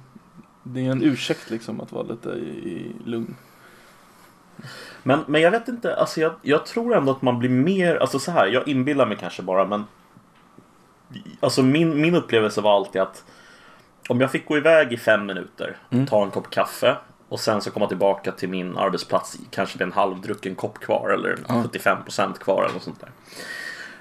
Det 0.63 0.87
är 0.87 0.91
en 0.91 1.03
ursäkt 1.03 1.51
liksom 1.51 1.81
att 1.81 1.93
vara 1.93 2.03
lite 2.07 2.29
i, 2.29 2.69
i 2.73 2.93
lugn. 3.05 3.37
Men, 5.03 5.21
men 5.27 5.41
jag 5.41 5.51
vet 5.51 5.69
inte, 5.69 5.97
alltså 5.97 6.21
jag, 6.21 6.33
jag 6.43 6.67
tror 6.67 6.95
ändå 6.97 7.13
att 7.13 7.23
man 7.23 7.39
blir 7.39 7.49
mer, 7.51 7.97
alltså 7.97 8.19
så 8.19 8.31
här, 8.31 8.47
jag 8.47 8.69
inbillar 8.69 9.07
mig 9.07 9.17
kanske 9.21 9.43
bara 9.43 9.65
men 9.67 9.85
Alltså 11.41 11.63
min, 11.63 12.01
min 12.01 12.15
upplevelse 12.15 12.61
var 12.61 12.77
alltid 12.77 13.03
att 13.03 13.25
om 14.09 14.21
jag 14.21 14.31
fick 14.31 14.49
gå 14.49 14.57
iväg 14.57 14.93
i 14.93 14.97
fem 14.97 15.27
minuter, 15.27 15.77
Mm. 15.91 16.07
ta 16.07 16.23
en 16.23 16.31
kopp 16.31 16.51
kaffe 16.51 16.97
och 17.29 17.41
sen 17.41 17.61
så 17.61 17.71
komma 17.71 17.87
tillbaka 17.87 18.33
till 18.33 18.49
min 18.49 18.77
arbetsplats 18.79 19.37
kanske 19.51 19.79
med 19.79 19.87
en 19.87 19.93
halvdrucken 19.93 20.55
kopp 20.55 20.79
kvar 20.79 21.11
eller 21.11 21.39
Ja. 21.49 21.55
75% 21.63 22.39
kvar 22.39 22.65
eller 22.65 22.75
något 22.75 22.83
sånt 22.83 23.01
där. 23.01 23.11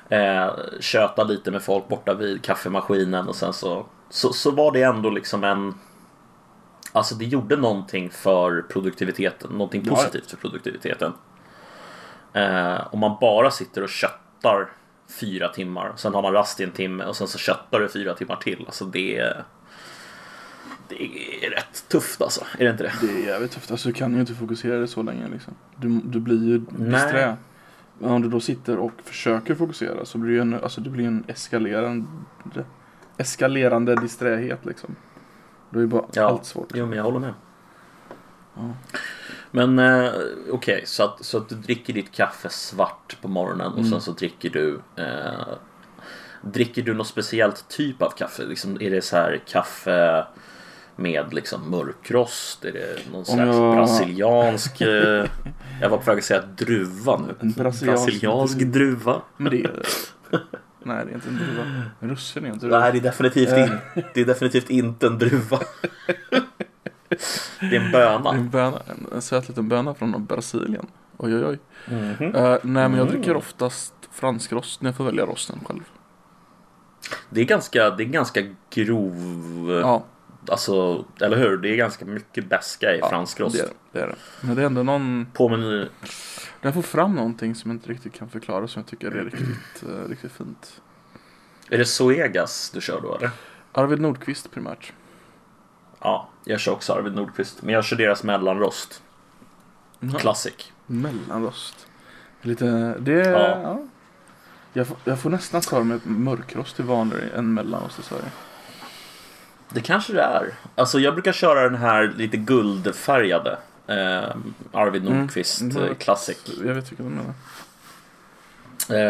Eh, 0.10 0.53
köta 0.79 1.24
lite 1.24 1.51
med 1.51 1.62
folk 1.63 1.88
borta 1.88 2.13
vid 2.13 2.43
kaffemaskinen 2.43 3.27
och 3.27 3.36
sen 3.36 3.53
så, 3.53 3.86
så, 4.10 4.34
så 4.34 4.51
var 4.51 4.72
det 4.72 4.81
ändå 4.84 5.10
liksom 5.10 5.43
en 5.43 5.74
Alltså 6.93 7.15
det 7.15 7.25
gjorde 7.25 7.55
någonting 7.55 8.10
för 8.10 8.62
produktiviteten, 8.62 9.51
någonting 9.51 9.86
positivt 9.86 10.29
för 10.31 10.38
produktiviteten. 10.38 11.13
Eh, 12.34 12.93
om 12.93 13.00
man 13.00 13.17
bara 13.22 13.51
sitter 13.51 13.84
och 13.84 13.89
köttar 13.89 14.70
fyra 15.20 15.48
timmar, 15.50 15.93
sen 15.96 16.13
har 16.13 16.22
man 16.22 16.34
rast 16.34 16.60
i 16.60 16.63
en 16.63 16.72
timme 16.72 17.05
och 17.05 17.15
sen 17.15 17.27
så 17.27 17.38
köttar 17.38 17.79
du 17.79 17.89
fyra 17.89 18.13
timmar 18.13 18.36
till. 18.36 18.63
Alltså 18.65 18.86
det 18.86 19.17
är... 19.17 19.43
Det 20.98 21.46
är 21.46 21.50
rätt 21.50 21.86
tufft 21.90 22.22
alltså, 22.22 22.46
är 22.60 22.66
det 22.66 22.72
inte 22.72 22.84
det? 22.84 22.94
Det 23.02 23.08
är 23.24 23.28
jävligt 23.28 23.52
tufft. 23.52 23.72
Alltså 23.72 23.88
du 23.90 23.94
kan 23.94 24.14
ju 24.14 24.20
inte 24.20 24.34
fokusera 24.34 24.80
det 24.80 24.88
så 24.88 25.04
länge 25.04 25.28
liksom. 25.28 25.54
Du, 25.76 26.00
du 26.04 26.20
blir 26.20 26.44
ju 26.44 26.58
disträ. 26.58 27.38
Men 28.00 28.12
om 28.12 28.22
du 28.22 28.30
då 28.30 28.40
sitter 28.40 28.78
och 28.78 28.92
försöker 29.04 29.56
fokusera 29.56 30.06
så 30.06 30.18
blir 30.18 30.30
det 30.32 30.36
ju 30.36 30.42
en, 30.42 30.54
alltså 30.54 30.82
det 30.82 30.90
blir 30.90 31.08
en 31.08 31.24
eskalerande, 31.28 32.06
eskalerande 33.18 33.96
disträhet 33.96 34.66
liksom. 34.66 34.96
Då 35.70 35.80
är 35.80 35.82
ju 35.84 35.88
bara 35.88 36.06
Ja. 36.14 36.24
allt 36.28 36.46
svårt. 36.46 36.72
Jo, 36.76 36.86
men 36.86 36.98
jag 36.98 37.04
håller 37.04 37.20
med. 37.20 37.34
Ja. 38.56 38.74
Men 39.52 39.80
eh, 39.80 40.12
okej, 40.52 40.84
så, 40.86 41.04
att, 41.04 41.26
så 41.26 41.38
att 41.38 41.50
du 41.50 41.56
dricker 41.56 41.94
ditt 41.94 42.12
kaffe 42.12 42.50
svart 42.50 43.18
på 43.22 43.28
morgonen 43.28 43.68
och 43.72 43.78
Mm. 43.80 43.90
sen 43.92 44.02
så 44.02 44.12
dricker 44.12 44.50
du 44.50 44.80
eh, 44.96 45.48
Dricker 46.44 46.82
du 46.82 46.94
något 46.94 47.08
speciellt 47.08 47.68
typ 47.70 48.02
av 48.02 48.10
kaffe? 48.10 48.44
Liksom, 48.44 48.82
är 48.82 48.90
det 48.92 49.02
så 49.02 49.16
här 49.16 49.42
kaffe 49.48 50.26
med 50.96 51.34
liksom 51.34 51.70
mörkrost? 51.72 52.66
Är 52.66 52.72
det 52.72 53.12
någon 53.12 53.26
slags 53.26 53.40
jag- 53.58 53.76
brasiliansk... 53.76 54.82
Eh, 54.82 55.26
jag 55.82 55.90
var 55.90 55.98
på 55.98 56.04
väg 56.12 56.18
att 56.18 56.24
säga 56.24 56.42
druva 56.58 57.18
nu. 57.18 57.36
En 57.40 57.52
brasiliansk 57.52 58.06
brasiliansk 58.06 58.58
druva. 58.60 59.22
Men 59.38 59.52
det 59.52 59.64
är 59.64 59.82
Nej 60.84 61.06
det 61.06 61.12
är 61.12 61.16
inte 61.16 61.30
en 61.30 61.38
druva. 61.38 61.64
Russin 62.00 62.46
är 62.46 62.50
inte 62.50 62.66
druva. 62.66 62.80
Nej, 62.80 62.92
det 62.92 62.98
är 62.98 63.02
definitivt, 63.02 63.50
Eh. 63.50 63.64
in, 63.64 63.78
det 64.14 64.22
är 64.22 64.26
definitivt 64.26 64.70
inte 64.70 65.08
en 65.08 65.18
druva. 65.18 65.60
Det 67.60 67.76
är 67.76 67.80
en 67.82 67.92
Det 67.92 67.98
är 67.98 68.20
böna. 68.20 68.30
en, 68.34 68.50
böna, 68.50 68.78
en, 68.88 69.08
en 69.16 69.22
söt 69.22 69.48
liten 69.50 69.70
böna 69.70 69.94
från 69.94 70.26
Brasilien. 70.26 70.88
Oj 71.18 71.36
oj 71.36 71.46
oj. 71.46 71.60
Mhm. 71.88 72.36
Eh, 72.36 72.50
nej 72.64 72.90
men 72.90 72.94
jag 72.94 73.08
Mm. 73.08 73.08
dricker 73.08 73.36
oftast 73.36 73.94
fransk 74.12 74.52
rost 74.52 74.82
när 74.82 74.88
jag 74.90 74.96
får 74.98 75.04
välja 75.04 75.26
rosten 75.26 75.60
själv. 75.66 75.82
Det 77.30 77.42
är 77.42 77.46
ganska, 77.46 77.90
det 77.90 78.04
är 78.04 78.08
ganska 78.08 78.42
grov... 78.74 79.80
Ja, 79.82 80.04
Alltså, 80.48 81.06
eller 81.22 81.38
hur? 81.38 81.58
Det 81.58 81.70
är 81.70 81.76
ganska 81.76 82.06
mycket 82.06 82.50
beska 82.50 82.96
i 82.96 83.00
ja 83.00 83.10
fransk 83.10 83.40
rost. 83.40 83.56
Det 83.56 83.62
är, 83.62 83.68
det, 83.68 83.74
det 83.92 84.02
är 84.02 84.08
det. 84.08 84.16
Men 84.42 84.56
det 84.56 84.62
är 84.62 84.66
ändå 84.66 84.84
någon, 84.84 85.28
Påminner... 85.34 85.90
den 86.62 86.74
får 86.74 86.82
fram 86.82 87.16
någonting 87.16 87.56
som 87.56 87.72
jag 87.72 87.76
inte 87.76 87.90
riktigt 87.90 88.14
kan 88.14 88.30
förklara 88.30 88.68
som 88.68 88.80
jag 88.80 88.88
tycker 88.88 89.12
är 89.12 89.24
riktigt, 89.24 89.84
eh, 89.90 90.10
riktigt 90.10 90.32
fint. 90.32 90.82
Är 91.70 91.78
det 91.78 91.86
Zoegas 91.86 92.72
du 92.74 92.82
kör 92.82 93.02
då 93.02 93.16
eller? 93.16 93.30
Arvid 93.72 94.02
Nordqvist 94.02 94.52
primärt. 94.52 94.94
Ja, 96.00 96.30
jag 96.46 96.60
kör 96.60 96.72
också 96.72 96.94
Arvid 96.94 97.16
Nordqvist. 97.16 97.62
Men 97.62 97.74
jag 97.74 97.84
kör 97.86 97.98
deras 97.98 98.24
mellanrost. 98.24 99.04
Ja. 100.00 100.20
Classic. 100.20 100.72
Mellanrost. 100.86 101.88
Lite, 102.42 102.96
det 103.00 103.14
är, 103.14 103.32
Ja. 103.32 103.62
ja. 103.62 103.84
Jag, 104.74 104.88
får, 104.88 104.98
jag 105.04 105.20
får 105.20 105.30
nästan 105.30 105.62
för 105.62 105.84
mig 105.84 106.00
mörkrost 106.04 106.80
är 106.80 106.84
vanligare 106.84 107.30
än 107.30 107.54
mellanrost 107.54 108.00
i 108.00 108.04
Sverige. 108.04 108.32
Det 109.74 109.82
kanske 109.82 110.13
det 110.13 110.22
är. 110.22 110.54
Alltså 110.75 111.00
jag 111.00 111.13
brukar 111.13 111.32
köra 111.32 111.63
den 111.70 111.75
här 111.80 112.13
lite 112.18 112.38
guldfärgade. 112.38 113.58
Eh, 113.88 114.36
Arvid 114.72 115.01
Mm. 115.08 115.20
Nordqvist 115.20 115.62
Mm. 115.62 115.84
eh, 115.84 115.94
Classic. 115.96 116.38
Jag 116.66 116.74
vet 116.74 116.92
vilken 116.92 117.06
du 117.06 117.12
menar. 117.16 117.34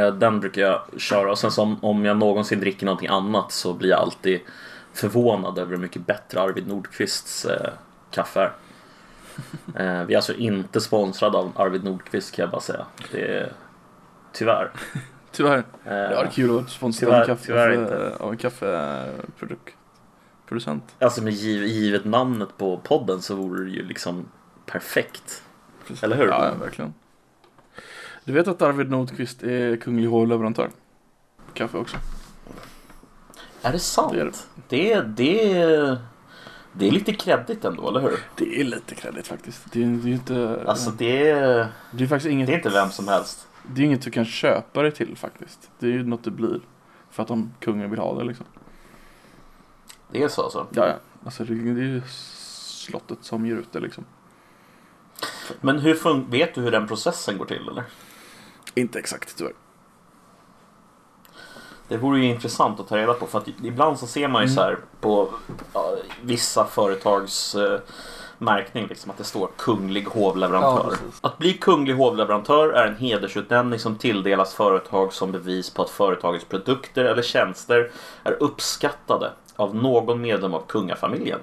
Eh, 0.07 0.13
den 0.13 0.39
brukar 0.39 0.61
jag 0.61 0.81
köra. 0.97 1.31
Och 1.31 1.39
sen 1.39 1.51
så 1.51 1.77
om, 1.81 2.05
jag 2.05 2.17
någonsin 2.17 2.59
dricker 2.59 2.85
någonting 2.85 3.07
annat 3.07 3.51
så 3.51 3.73
blir 3.73 3.89
jag 3.89 3.99
alltid 3.99 4.39
förvånad 4.93 5.57
över 5.59 5.71
hur 5.71 5.77
mycket 5.77 6.05
bättre 6.05 6.41
Arvid 6.41 6.67
Nordqvists 6.67 7.45
eh, 7.45 7.69
kaffe 8.11 8.39
är. 8.41 8.51
Eh, 9.75 10.03
vi 10.05 10.13
är 10.13 10.17
alltså 10.17 10.33
inte 10.33 10.81
sponsrade 10.81 11.37
av 11.37 11.51
Arvid 11.55 11.83
Nordqvist 11.83 12.35
kan 12.35 12.43
jag 12.43 12.51
bara 12.51 12.61
säga. 12.61 12.85
Det 13.11 13.37
är, 13.37 13.51
tyvärr. 14.33 14.71
Tyvärr. 15.31 15.57
Eh, 15.57 15.63
Det 15.85 16.15
var 16.15 16.25
kul 16.33 16.49
att 16.49 16.55
vara 16.55 16.67
sponsrad 16.67 17.09
tyvärr- 17.09 17.15
av 17.15 17.21
en, 17.21 17.27
kaffe, 17.27 17.45
tyvärr 17.45 17.73
inte. 17.73 18.15
av 18.19 18.31
en 18.31 18.37
kaffeprodukt. 18.37 19.75
Producent. 20.51 20.95
Alltså 20.99 21.23
med 21.23 21.33
giv, 21.33 21.63
givet 21.63 22.05
namnet 22.05 22.57
på 22.57 22.77
podden 22.77 23.21
så 23.21 23.35
vore 23.35 23.63
det 23.63 23.69
ju 23.69 23.83
liksom 23.83 24.25
perfekt. 24.65 25.43
Precis. 25.87 26.03
Eller 26.03 26.15
hur? 26.15 26.27
Ja, 26.27 26.53
verkligen. 26.59 26.93
Du 28.23 28.33
vet 28.33 28.47
att 28.47 28.61
Arvid 28.61 28.89
Nordqvist 28.89 29.43
är 29.43 29.75
kunglig 29.75 30.07
hovleverantör? 30.07 30.69
Kaffe 31.53 31.77
också. 31.77 31.97
Är 33.61 33.71
det 33.71 33.79
sant? 33.79 34.13
Det 34.69 34.91
är 34.91 35.01
Det 35.01 35.01
det 35.01 35.53
är, 35.53 35.97
det 36.73 36.87
är 36.87 36.91
lite 36.91 37.13
kreddigt 37.13 37.65
ändå, 37.65 37.89
eller 37.89 38.01
hur? 38.01 38.19
Det 38.35 38.61
är 38.61 38.63
lite 38.63 38.95
kreddigt 38.95 39.27
faktiskt. 39.27 39.71
Det 39.71 39.83
är, 39.83 39.87
det 39.87 40.09
är 40.09 40.13
inte... 40.13 40.63
Alltså 40.67 40.91
det 40.91 41.29
är, 41.29 41.67
det 41.91 42.03
är 42.03 42.07
faktiskt 42.07 42.31
inget... 42.31 42.47
det 42.47 42.53
är 42.53 42.57
inte 42.57 42.69
vem 42.69 42.89
som 42.89 43.07
helst. 43.07 43.47
Det 43.67 43.81
är 43.81 43.85
inget 43.85 44.01
du 44.01 44.11
kan 44.11 44.25
köpa 44.25 44.81
det 44.81 44.91
till 44.91 45.17
faktiskt. 45.17 45.71
Det 45.79 45.85
är 45.85 45.91
ju 45.91 46.03
något 46.03 46.23
det 46.23 46.31
blir. 46.31 46.59
För 47.11 47.23
att 47.23 47.31
om 47.31 47.53
kungen 47.59 47.89
vill 47.89 47.99
ha 47.99 48.19
det 48.19 48.23
liksom. 48.23 48.45
Det 50.11 50.23
är 50.23 50.27
så 50.27 50.41
alltså. 50.43 50.67
Ja, 50.71 50.87
ja. 50.87 50.93
Alltså 51.25 51.43
det, 51.43 51.53
det 51.53 51.81
är 51.81 51.85
ju 51.85 52.01
slottet 52.07 53.17
som 53.21 53.45
ger 53.45 53.55
ut 53.55 53.71
det 53.73 53.79
liksom. 53.79 54.05
Men 55.61 55.79
hur 55.79 55.95
fun- 55.95 56.25
vet 56.31 56.55
du 56.55 56.61
hur 56.61 56.71
den 56.71 56.87
processen 56.87 57.37
går 57.37 57.45
till 57.45 57.67
eller? 57.69 57.83
Inte 58.75 58.99
exakt 58.99 59.37
tyvärr. 59.37 59.53
Det 61.87 61.97
vore 61.97 62.19
ju 62.19 62.25
intressant 62.25 62.79
att 62.79 62.87
ta 62.87 62.97
reda 62.97 63.13
på 63.13 63.27
för 63.27 63.37
att 63.37 63.47
ibland 63.63 63.99
så 63.99 64.07
ser 64.07 64.27
man 64.27 64.41
ju 64.41 64.45
Mm. 64.45 64.55
så 64.55 64.61
här 64.61 64.77
på 65.01 65.29
ja, 65.73 65.95
vissa 66.21 66.65
företags 66.65 67.55
eh, 67.55 67.79
märkning 68.37 68.87
liksom 68.87 69.11
att 69.11 69.17
det 69.17 69.23
står 69.23 69.49
kunglig 69.57 70.03
hovleverantör. 70.05 70.93
Ja, 71.01 71.29
att 71.29 71.37
bli 71.37 71.53
kunglig 71.53 71.93
hovleverantör 71.93 72.69
är 72.69 72.87
en 72.87 72.95
hedersutnämning 72.95 73.79
som 73.79 73.95
tilldelas 73.95 74.53
företag 74.53 75.13
som 75.13 75.31
bevis 75.31 75.69
på 75.69 75.81
att 75.81 75.89
företagets 75.89 76.45
produkter 76.45 77.05
eller 77.05 77.21
tjänster 77.21 77.91
är 78.23 78.43
uppskattade 78.43 79.31
av 79.61 79.75
någon 79.75 80.21
medlem 80.21 80.53
av 80.53 80.63
kungafamiljen. 80.67 81.39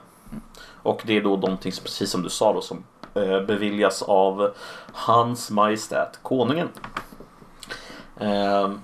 Och 0.83 1.03
det 1.05 1.17
är 1.17 1.23
då 1.23 1.31
någonting 1.31 1.73
som, 1.73 1.85
precis 1.85 2.11
som 2.11 2.23
du 2.23 2.29
sa 2.29 2.53
då, 2.53 2.61
som 2.61 2.85
eh, 3.15 3.41
beviljas 3.41 4.03
av 4.03 4.55
Hans 4.93 5.51
Majestät 5.51 6.19
Konungen. 6.23 6.69
Ehm, 8.17 8.81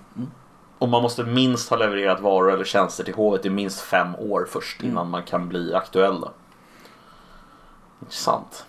och 0.78 0.88
man 0.88 1.02
måste 1.02 1.24
minst 1.24 1.70
ha 1.70 1.76
levererat 1.76 2.20
varor 2.20 2.52
eller 2.52 2.64
tjänster 2.64 3.04
till 3.04 3.14
hovet 3.14 3.46
i 3.46 3.50
minst 3.50 3.80
fem 3.80 4.14
år 4.16 4.46
först 4.50 4.82
innan 4.82 5.10
man 5.10 5.22
kan 5.22 5.48
bli 5.48 5.74
aktuell. 5.74 6.24
Intressant. 8.00 8.64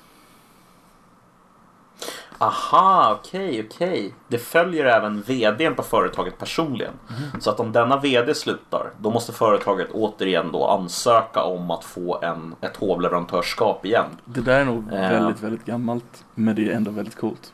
Aha, 2.38 3.18
okej, 3.20 3.68
okej. 3.70 4.14
Det 4.28 4.38
följer 4.38 4.86
även 4.86 5.22
vdn 5.22 5.76
på 5.76 5.84
företaget 5.84 6.38
personligen. 6.38 6.94
Så 7.40 7.50
att 7.50 7.60
om 7.60 7.72
denna 7.72 7.98
vd 8.00 8.36
slutar, 8.36 8.92
då 9.00 9.12
måste 9.12 9.32
företaget 9.34 9.92
återigen 9.92 10.52
då 10.52 10.68
ansöka 10.68 11.44
om 11.44 11.72
att 11.72 11.84
få 11.84 12.20
en, 12.22 12.56
ett 12.62 12.78
hovleverantörskap 12.78 13.86
igen. 13.86 14.06
Det 14.26 14.42
där 14.42 14.60
är 14.60 14.66
nog 14.66 14.84
Ja. 14.92 14.96
väldigt, 14.98 15.42
väldigt 15.42 15.66
gammalt. 15.66 16.26
Men 16.36 16.56
det 16.56 16.72
är 16.72 16.76
ändå 16.76 16.92
väldigt 16.92 17.16
coolt. 17.16 17.54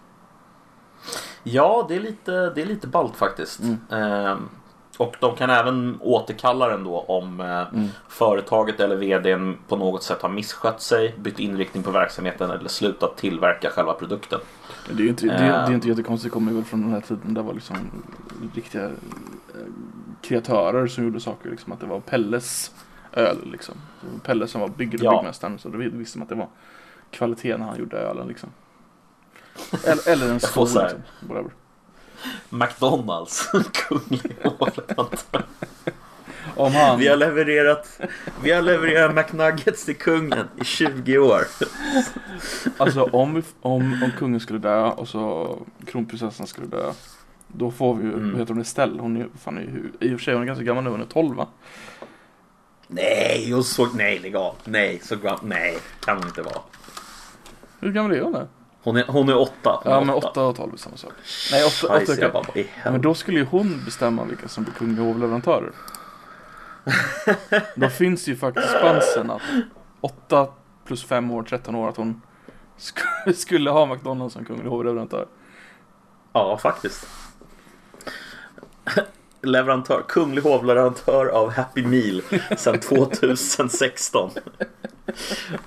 Ja, 1.44 1.86
det 1.90 1.96
är 1.96 2.00
lite, 2.00 2.32
det 2.50 2.62
är 2.62 2.66
lite 2.66 2.88
ballt 2.88 3.16
faktiskt. 3.16 3.60
Mm. 3.60 3.78
Ehm, 3.92 4.50
och 4.98 5.16
de 5.20 5.36
kan 5.36 5.50
även 5.50 5.98
återkalla 6.02 6.68
den 6.68 6.84
då 6.84 7.00
om 7.00 7.40
eh, 7.40 7.46
Mm. 7.74 7.88
företaget 8.08 8.80
eller 8.80 8.96
vdn 8.96 9.58
på 9.68 9.76
något 9.76 10.04
sätt 10.04 10.22
har 10.22 10.30
misskött 10.30 10.82
sig, 10.82 11.16
bytt 11.20 11.40
inriktning 11.40 11.84
på 11.84 11.92
verksamheten 11.92 12.52
eller 12.52 12.70
slutat 12.70 13.18
tillverka 13.18 13.70
själva 13.70 13.94
produkten. 13.94 14.40
Det 14.88 14.94
är 14.94 15.04
ju 15.04 15.10
inte, 15.10 15.26
det 15.26 15.32
är, 15.34 15.38
det 15.40 15.46
är 15.46 15.68
Eh. 15.70 15.74
inte 15.74 15.88
jättekonstigt. 15.88 16.32
Det 16.34 16.34
kommer 16.34 16.52
väl 16.52 16.64
från 16.64 16.82
den 16.82 16.92
här 16.92 17.02
tiden. 17.02 17.34
där 17.34 17.42
var 17.42 17.54
liksom 17.54 17.76
riktiga 18.56 18.84
eh, 18.86 18.92
kreatörer 20.22 20.88
som 20.88 21.04
gjorde 21.04 21.20
saker. 21.20 21.50
Liksom, 21.50 21.74
att 21.74 21.80
det 21.80 21.86
var 21.86 22.00
Pelles 22.00 22.72
öl 23.14 23.38
liksom. 23.52 23.76
Pelle 24.24 24.48
som 24.48 24.62
var 24.62 24.68
bygg, 24.68 24.98
Ja. 25.02 25.12
byggmästaren. 25.12 25.60
Så 25.60 25.70
då 25.70 25.78
visste 25.78 26.18
man 26.18 26.24
att 26.24 26.30
det 26.30 26.36
var 26.36 26.48
kvalitet 27.12 27.58
när 27.58 27.66
han 27.66 27.80
gjorde 27.80 27.98
ölen 27.98 28.28
liksom. 28.28 28.50
Eller, 29.84 30.10
eller 30.10 30.26
en 30.26 30.32
här- 30.32 30.34
liksom. 30.34 31.00
Whatever. 31.22 31.52
McDonalds, 32.50 33.50
kunglig 33.74 34.36
hovleverantör. 34.44 35.46
Om 36.56 36.74
han... 36.74 37.00
Vi 37.00 37.08
har 37.08 37.18
levererat, 37.18 38.00
vi 38.44 38.52
har 38.52 38.62
levererat 38.62 39.16
McNuggets 39.16 39.86
till 39.86 39.96
kungen 39.98 40.48
i 40.62 40.64
20 40.66 41.18
år. 41.18 41.42
Alltså 42.78 43.04
om, 43.04 43.34
vi, 43.36 43.44
om, 43.62 44.04
om 44.04 44.12
kungen 44.18 44.40
skulle 44.40 44.60
dö 44.60 44.84
och 44.90 45.08
så 45.08 45.58
kronprinsessan 45.88 46.48
skulle 46.48 46.68
dö. 46.68 46.92
Då 47.48 47.72
får 47.72 47.96
vi 47.96 48.04
ju, 48.04 48.14
Mm. 48.14 48.40
heter 48.40 48.54
hon, 48.54 48.62
Estelle? 48.62 49.02
Hon 49.02 49.18
är, 49.18 49.28
fan, 49.44 49.58
är 49.58 49.62
ju, 49.62 49.92
i 50.00 50.16
och 50.16 50.20
för 50.20 50.24
sig 50.24 50.34
hon 50.34 50.44
är 50.44 50.48
ganska 50.48 50.64
gammal 50.64 50.84
nu, 50.84 50.90
hon 50.90 51.02
är 51.02 51.06
12 51.06 51.36
va? 51.36 51.48
Nej, 52.88 53.54
och 53.56 53.66
så, 53.66 53.86
nej 53.86 54.20
lägg 54.20 54.36
av. 54.36 54.56
Nej, 54.66 55.00
så 55.04 55.16
gram, 55.16 55.40
nej, 55.44 55.78
kan 56.06 56.18
hon 56.18 56.28
inte 56.28 56.42
vara. 56.42 56.60
Hur 57.80 57.92
gammal 57.92 58.12
är 58.12 58.22
hon 58.22 58.32
nu? 58.32 58.48
Hon 58.84 58.98
är, 58.98 59.04
hon 59.08 59.30
är 59.30 59.38
åtta. 59.38 59.80
Hon 59.84 59.92
är 59.94 59.96
Ja 59.98 60.04
men 60.04 60.16
8 60.16 60.44
och 60.44 60.56
12 60.56 60.74
är 60.74 60.78
samma 60.78 60.98
sak. 60.98 61.12
Nej 61.52 61.64
8, 61.66 61.88
8 61.88 61.94
Scheisse, 61.98 62.12
okej. 62.14 62.24
jag 62.24 62.34
bara, 62.34 62.46
Ja, 62.84 62.92
Men 62.92 63.02
då 63.02 63.14
skulle 63.14 63.40
ju 63.40 63.46
hon 63.46 63.82
bestämma 63.86 64.24
vilka 64.24 64.48
som 64.48 64.64
blir 64.64 64.74
kungliga 64.74 65.06
hovleverantörer. 65.06 65.72
då 67.76 67.90
finns 67.90 68.28
ju 68.28 68.36
faktiskt 68.36 68.68
chansen 68.70 69.32
att 69.32 69.42
8 70.02 70.48
plus 70.86 71.04
5 71.06 71.32
år, 71.32 71.44
13 71.44 71.76
år, 71.76 71.90
att 71.90 71.98
hon 71.98 72.22
sk- 72.80 73.34
skulle 73.36 73.70
ha 73.70 73.86
McDonalds 73.86 74.34
som 74.34 74.46
kunglig 74.46 74.70
hovleverantör. 74.70 75.28
Ja, 76.34 76.58
faktiskt. 76.58 77.08
leverantör, 79.42 80.04
kunglig 80.08 80.42
hovleverantör 80.42 81.26
av 81.26 81.52
Happy 81.52 81.86
Meal 81.86 82.22
sedan 82.58 82.80
2016. 82.90 84.32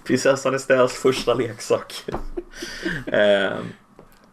Prinsessan 0.04 0.54
Estelles 0.54 0.92
första 0.92 1.34
leksak. 1.34 2.04
Eh, 3.06 3.52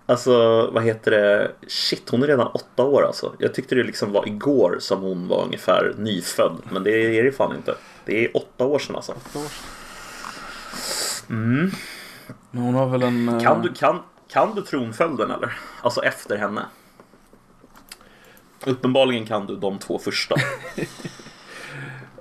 alltså, 0.05 0.67
vad 0.71 0.83
heter 0.83 1.11
det? 1.11 1.51
Shit, 1.67 2.09
hon 2.09 2.23
är 2.23 2.27
redan 2.27 2.47
åtta 2.47 2.83
år 2.83 3.05
alltså. 3.05 3.33
Jag 3.39 3.53
tyckte 3.53 3.75
det 3.75 3.83
liksom 3.83 4.11
var 4.11 4.27
igår 4.27 4.77
som 4.79 5.01
hon 5.01 5.27
var 5.27 5.43
ungefär 5.45 5.93
nyfödd. 5.97 6.57
Men 6.71 6.83
det 6.83 6.91
är 7.19 7.23
det 7.23 7.31
fan 7.31 7.55
inte. 7.55 7.75
Det 8.05 8.25
är 8.25 8.37
åtta 8.37 8.65
år 8.65 8.79
sedan 8.79 8.95
alltså. 8.95 9.11
Åtta 9.11 9.39
år 9.39 9.43
sedan. 9.43 9.65
Mm. 11.29 11.71
Men 12.51 12.63
hon 12.63 12.73
har 12.75 12.87
väl 12.89 13.03
en... 13.03 13.29
eh, 13.29 13.39
Kan, 13.41 13.61
du, 13.61 13.73
kan, 13.73 13.99
kan 14.27 14.55
du 14.55 14.61
tronföljden 14.61 15.31
eller? 15.31 15.57
Alltså 15.81 16.03
efter 16.03 16.37
henne? 16.37 16.65
Uppenbarligen 18.65 19.25
kan 19.25 19.45
du 19.45 19.55
de 19.55 19.79
två 19.79 19.99
första. 19.99 20.35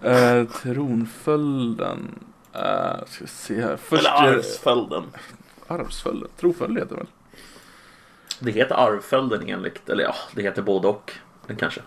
Eh, 0.02 0.44
tronföljden. 0.44 2.18
Eh, 2.52 3.04
ska 3.08 3.26
se 3.26 3.60
här. 3.62 3.76
Först 3.76 4.00
Eller 4.00 4.10
arvsföljden. 4.10 5.02
Arvsföljden. 5.70 6.28
Tronföljd 6.36 6.78
heter 6.78 6.90
det 6.90 6.96
väl? 6.96 7.06
Det 8.38 8.50
heter 8.50 8.74
arvföljden 8.74 9.48
enligt, 9.48 9.88
eller 9.88 10.04
ja, 10.04 10.14
det 10.34 10.42
heter 10.42 10.62
både 10.62 10.88
och. 10.88 11.12
Kanske. 11.58 11.80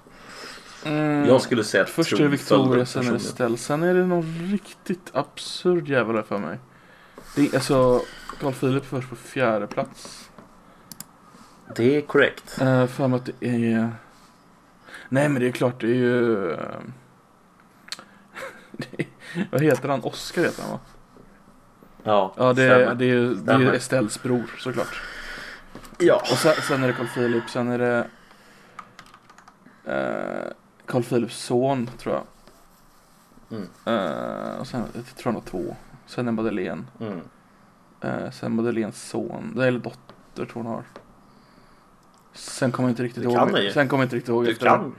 Mm. 0.85 1.25
Jag 1.25 1.41
skulle 1.41 1.63
säga 1.63 1.83
att 1.83 1.89
Först 1.89 2.13
är 2.13 2.17
det 2.17 2.27
Victoria, 2.27 2.85
sen 2.85 3.07
är 3.07 3.11
det. 3.11 3.19
Stell. 3.19 3.57
Sen 3.57 3.83
är 3.83 3.93
det 3.93 4.05
någon 4.05 4.51
riktigt 4.51 5.09
absurd 5.13 5.87
jävel 5.87 6.15
här 6.15 6.23
för 6.23 6.37
mig. 6.37 6.59
Det 7.35 7.41
är, 7.41 7.55
alltså, 7.55 8.01
Carl 8.39 8.53
Philip 8.53 8.85
först 8.85 9.09
på 9.09 9.15
fjärde 9.15 9.67
plats. 9.67 10.29
Det 11.75 11.97
är 11.97 12.01
korrekt. 12.01 12.61
Uh, 12.61 12.87
för 12.87 13.07
mig 13.07 13.17
att 13.17 13.29
det 13.39 13.47
är... 13.47 13.91
Nej 15.09 15.29
men 15.29 15.41
det 15.41 15.47
är 15.47 15.51
klart, 15.51 15.81
det 15.81 15.87
är 15.87 15.95
ju... 15.95 16.51
eh, 16.51 16.57
det 18.71 18.87
är... 18.97 19.07
Vad 19.51 19.61
heter 19.61 19.89
han? 19.89 20.03
Oscar 20.03 20.41
heter 20.41 20.61
han 20.61 20.71
va? 20.71 20.79
Ja, 22.03 22.33
Ja 22.37 22.53
det 22.53 22.63
är, 22.63 22.95
det 22.95 23.05
är, 23.05 23.35
det 23.35 23.53
är. 23.53 23.73
Estelles 23.73 24.23
bror 24.23 24.43
såklart. 24.57 25.01
Ja. 25.97 26.15
Och 26.15 26.37
sen, 26.37 26.53
sen 26.67 26.83
är 26.83 26.87
det 26.87 26.93
Carl 26.93 27.07
Philip, 27.07 27.49
sen 27.49 27.67
är 27.67 27.77
det 27.79 28.07
eh, 29.85 30.51
Carl 30.85 31.03
Philips 31.03 31.37
son 31.37 31.89
tror 31.97 32.15
jag. 32.15 32.23
Mm. 33.51 33.69
Eh, 33.85 34.59
och 34.59 34.67
sen 34.67 34.83
jag 34.93 35.05
tror 35.05 35.23
han 35.33 35.35
har 35.35 35.41
två. 35.41 35.75
Sen 36.05 36.27
är 36.27 36.31
Madeleine. 36.31 36.83
Mm. 36.99 37.21
Eh, 38.01 38.31
sen 38.31 38.55
Madeleines 38.55 39.09
son, 39.09 39.59
eller 39.61 39.79
dotter 39.79 40.45
tror 40.45 40.53
hon 40.53 40.65
har. 40.65 40.83
Sen 42.33 42.71
kommer 42.71 42.89
jag 42.89 42.91
inte 42.91 43.03
riktigt 43.03 43.23
Du 43.23 43.29
ihåg. 43.29 43.37
kan 43.37 43.51
det. 43.51 43.73
Sen 43.73 43.87
kommer 43.87 44.03
jag 44.03 44.05
inte 44.05 44.15
riktigt 44.15 44.29
ihåg 44.29 44.45
Du 44.45 44.51
efter 44.51 44.65
kan. 44.65 44.95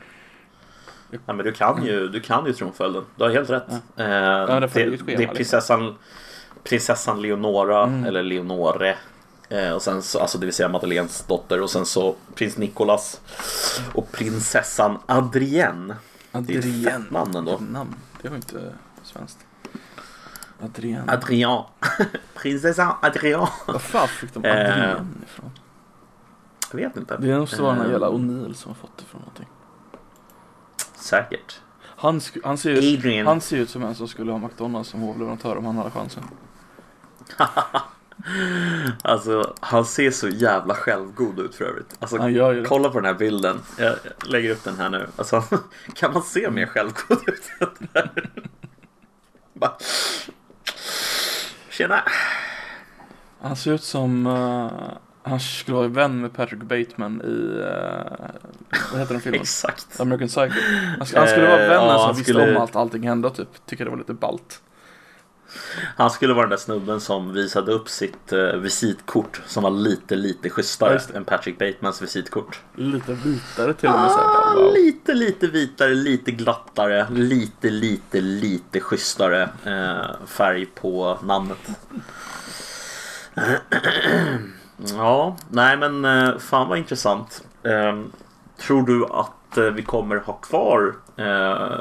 Ja, 1.27 1.33
men 1.33 1.45
du 1.45 1.53
kan 1.53 1.85
ju, 1.85 2.09
du 2.09 2.21
kan 2.21 2.47
ju 2.47 2.53
tronföljden. 2.53 3.05
Du 3.17 3.25
har 3.25 3.31
helt 3.31 3.51
rätt. 3.51 3.65
Ja. 3.97 4.05
Eh, 4.05 4.61
det 4.61 4.61
det, 4.61 4.69
schema, 4.69 4.87
det 5.07 5.13
är 5.13 5.19
liksom. 5.19 5.35
prinsessan, 5.37 5.95
prinsessan 6.65 7.23
Leonora, 7.23 7.83
Mm. 7.83 8.05
eller 8.05 8.23
Leonore. 8.23 8.97
Eh, 9.49 9.71
och 9.73 9.83
sen 9.83 10.03
så, 10.03 10.19
alltså 10.21 10.39
det 10.39 10.47
vill 10.47 10.55
säga 10.55 10.69
Madeleines 10.69 11.25
dotter. 11.27 11.61
Och 11.63 11.71
sen 11.71 11.87
så 11.87 12.15
prins 12.35 12.57
Nicolas. 12.59 13.21
Och 13.95 14.13
prinsessan 14.13 14.99
Adrienne. 15.07 15.97
Det 16.33 16.39
är 16.55 16.59
ett 16.59 16.65
Adrienne. 16.65 16.91
fett 16.91 17.11
namn 17.11 17.37
ändå. 17.37 17.59
Namn. 17.71 17.95
Det 18.23 18.29
var 18.29 18.37
inte 18.37 18.75
svenskt. 19.03 19.39
Adrienne. 20.63 21.13
Adrian. 21.13 21.65
prinsessan 22.35 22.95
Adrian. 23.03 23.47
Vad 23.67 23.83
fan 23.83 24.09
fick 24.09 24.35
de 24.35 24.45
Eh. 24.45 24.51
Adrienne 24.51 25.07
ifrån? 25.27 25.51
Jag 26.73 26.77
vet 26.79 26.97
inte. 26.97 27.17
Det 27.17 27.39
måste 27.39 27.63
vara 27.63 27.73
den 27.73 27.81
här 27.81 27.87
Eh. 27.87 27.93
jävla 27.93 28.09
O'Neill 28.11 28.53
som 28.55 28.71
har 28.71 28.77
fått 28.77 28.97
det 28.99 29.05
från 29.05 29.21
någonting. 29.21 29.49
Säkert. 30.95 31.61
Han, 31.97 32.21
han, 32.45 32.59
ser 32.59 32.71
ut, 32.71 32.99
Adrian. 32.99 33.27
han 33.27 33.41
ser 33.41 33.57
ut 33.57 33.71
som 33.71 33.83
en 33.85 33.95
som 33.95 34.09
skulle 34.09 34.33
ha 34.33 34.39
McDonalds 34.39 34.89
som 34.91 35.01
hovleverantör 35.01 35.57
om 35.57 35.65
han 35.65 35.77
hade 35.77 35.91
chansen. 35.91 36.23
Alltså, 39.03 39.55
han 39.61 39.85
ser 39.85 40.11
så 40.11 40.29
jävla 40.29 40.75
självgod 40.75 41.41
ut 41.41 41.55
för 41.55 41.65
övrigt. 41.65 41.97
Alltså, 41.99 42.19
Han 42.19 42.33
gör 42.33 42.53
ju 42.53 42.61
det. 42.63 42.69
kolla 42.69 42.89
på 42.89 43.01
den 43.01 43.05
här 43.05 43.15
bilden. 43.19 43.61
Jag 43.79 43.95
lägger 44.27 44.51
upp 44.51 44.65
den 44.65 44.77
här 44.79 44.91
nu. 44.91 45.07
Alltså, 45.17 45.43
kan 45.95 46.13
man 46.13 46.23
se 46.23 46.51
mer 46.51 46.67
självgod 46.67 47.19
ut 47.29 47.43
än 47.61 47.69
det 47.79 47.87
där? 47.93 48.11
Bara... 49.55 49.73
Tjena! 51.71 52.03
Han 53.41 53.57
ser 53.57 53.73
ut 53.73 53.83
som... 53.83 54.27
eh, 54.27 54.97
han 55.31 55.41
skulle 55.41 55.77
vara 55.77 55.89
vän 55.89 56.21
med 56.21 56.33
Patrick 56.33 56.63
Bateman 56.63 57.21
i... 57.25 57.61
eh, 57.61 58.27
vad 58.93 59.01
heter 59.01 59.15
den 59.15 59.21
filmen? 59.21 59.41
Exakt. 59.41 60.01
American 60.01 60.29
Psycho. 60.29 60.61
Han, 60.99 61.07
sk- 61.07 61.19
han 61.19 61.29
skulle 61.29 61.47
vara 61.47 61.63
Eh, 61.63 61.69
vännen 61.69 61.87
ja, 61.89 61.95
som 61.99 62.07
han 62.07 62.15
visste 62.17 62.33
skulle- 62.33 62.57
om 62.57 62.63
allt 62.63 62.77
allting 62.77 63.09
hände 63.09 63.31
typ. 63.31 63.67
Tycker 63.67 63.85
det 63.85 63.91
var 63.91 63.99
lite 63.99 64.15
ballt. 64.15 64.61
Han 65.97 66.11
skulle 66.11 66.35
vara 66.35 66.43
den 66.43 66.51
där 66.51 66.57
snubben 66.57 67.01
som 67.01 67.33
visade 67.33 67.73
upp 67.73 67.89
sitt 67.89 68.33
eh, 68.33 68.39
visitkort 68.57 69.41
som 69.47 69.63
var 69.63 69.71
lite, 69.71 70.17
lite 70.17 70.49
Ja, 70.49 70.55
schysstare 70.55 71.01
det. 71.09 71.17
än 71.17 71.25
Patrick 71.25 71.59
Batemans 71.59 72.03
visitkort. 72.03 72.61
Lite 72.75 73.13
vitare 73.13 73.75
till 73.75 73.89
och 73.89 73.95
med. 73.95 74.11
Ah, 74.11 74.55
wow. 74.57 74.73
Lite, 74.75 75.15
lite 75.15 75.47
vitare, 75.47 75.95
lite 75.95 76.31
glattare, 76.31 77.07
lite, 77.11 77.71
lite, 77.71 78.21
lite 78.21 78.81
schysstare 78.81 79.43
eh, 79.65 80.27
färg 80.27 80.67
på 80.67 81.19
namnet. 81.23 81.59
ja, 84.97 85.37
nej 85.49 85.77
men 85.77 86.05
eh, 86.05 86.39
fan 86.39 86.69
vad 86.69 86.79
intressant. 86.79 87.45
Eh, 87.63 88.01
tror 88.61 88.87
du 88.87 89.05
att 89.11 89.57
eh, 89.59 89.65
vi 89.65 89.83
kommer 89.83 90.17
ha 90.17 90.33
kvar 90.33 90.95
eh, 91.17 91.79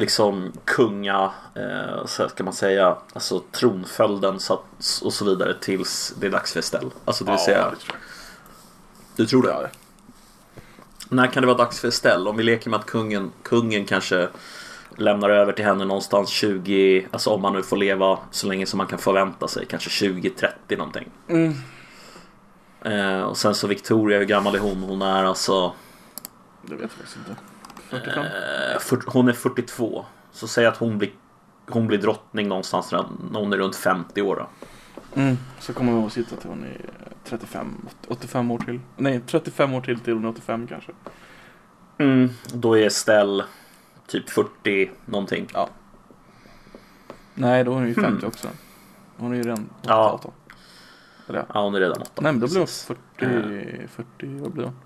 liksom 0.00 0.52
kunga, 0.64 1.30
eh, 1.54 2.06
så 2.06 2.28
ska 2.28 2.44
man 2.44 2.52
säga, 2.52 2.96
alltså 3.12 3.42
tronföljden 3.52 4.40
så 4.40 4.54
att, 4.54 5.00
och 5.04 5.12
så 5.12 5.24
vidare 5.24 5.54
tills 5.60 6.14
det 6.20 6.26
är 6.26 6.30
dags 6.30 6.52
för 6.52 6.60
Estelle? 6.60 6.90
Alltså 7.04 7.24
det 7.24 7.30
vill 7.30 7.40
säga, 7.40 7.58
Ja, 7.58 7.70
det 7.70 7.76
tror 7.76 7.96
jag. 7.96 8.00
du 9.16 9.26
tror 9.26 9.42
det? 9.42 9.48
Ja, 9.48 9.68
När 11.08 11.26
kan 11.26 11.42
det 11.42 11.46
vara 11.46 11.56
dags 11.58 11.80
för 11.80 11.88
Estelle? 11.88 12.30
Om 12.30 12.36
vi 12.36 12.42
leker 12.42 12.70
med 12.70 12.80
att 12.80 12.86
kungen, 12.86 13.32
kungen 13.42 13.84
kanske 13.86 14.28
lämnar 14.96 15.30
över 15.30 15.52
till 15.52 15.64
henne 15.64 15.84
någonstans 15.84 16.28
20, 16.30 17.06
alltså 17.10 17.30
om 17.30 17.42
man 17.42 17.52
nu 17.52 17.62
får 17.62 17.76
leva 17.76 18.18
så 18.30 18.46
länge 18.46 18.66
som 18.66 18.78
man 18.78 18.86
kan 18.86 18.98
förvänta 18.98 19.48
sig, 19.48 19.66
kanske 19.66 19.90
20-30 20.06 20.50
någonting. 20.78 21.08
Mm. 21.28 21.54
Eh, 22.84 23.22
och 23.22 23.36
sen 23.36 23.54
så 23.54 23.66
Victoria, 23.66 24.18
hur 24.18 24.26
gammal 24.26 24.54
är 24.54 24.58
hon? 24.58 24.82
Hon 24.82 25.02
är 25.02 25.24
alltså, 25.24 25.72
Det 26.62 26.72
vet 26.74 26.80
jag 26.80 26.90
faktiskt 26.90 27.16
inte. 27.16 27.40
45? 27.90 28.24
eh, 28.24 29.12
hon 29.12 29.28
är 29.28 29.32
42. 29.32 30.04
Så 30.32 30.48
säg 30.48 30.66
att 30.66 30.76
hon 30.76 30.98
blir, 30.98 31.10
hon 31.68 31.86
blir 31.86 31.98
drottning 31.98 32.48
någonstans 32.48 32.92
när 32.92 33.04
hon 33.40 33.52
är 33.52 33.56
runt 33.56 33.76
50 33.76 34.22
år 34.22 34.36
då. 34.36 34.46
Mm. 35.20 35.36
Så 35.58 35.72
kommer 35.72 35.92
hon 35.92 36.06
att 36.06 36.12
sitta 36.12 36.36
till 36.36 36.48
hon 36.50 36.64
är 36.64 36.90
35, 37.24 37.88
85 38.08 38.50
år 38.50 38.58
till. 38.58 38.80
Nej, 38.96 39.20
35 39.26 39.74
år 39.74 39.80
till 39.80 40.00
till 40.00 40.12
hon 40.14 40.24
är 40.24 40.28
85 40.28 40.66
kanske. 40.66 40.92
Mm, 41.98 42.30
då 42.54 42.78
är 42.78 42.86
Estelle 42.86 43.44
typ 44.06 44.30
40 44.30 44.90
någonting. 45.06 45.48
Nej, 47.34 47.64
då 47.64 47.70
är 47.70 47.74
hon 47.74 47.86
ju 47.88 47.94
50 47.94 48.08
Hmm. 48.08 48.28
också. 48.28 48.48
Hon 49.16 49.32
är 49.32 49.36
ju 49.36 49.42
redan 49.42 49.68
8 49.80 49.88
Ja. 49.88 50.10
18. 50.12 50.32
Eller 51.28 51.38
ja. 51.38 51.44
Ja, 51.54 51.62
hon 51.62 51.74
är 51.74 51.80
redan 51.80 52.02
8. 52.02 52.10
Nej, 52.22 52.32
men 52.32 52.40
då 52.40 52.46
blir 52.46 52.56
hon 52.56 52.66
Precis. 52.66 52.84
40, 52.84 53.88
40, 53.88 54.38
vad 54.40 54.52
blir 54.52 54.64
hon? 54.64 54.76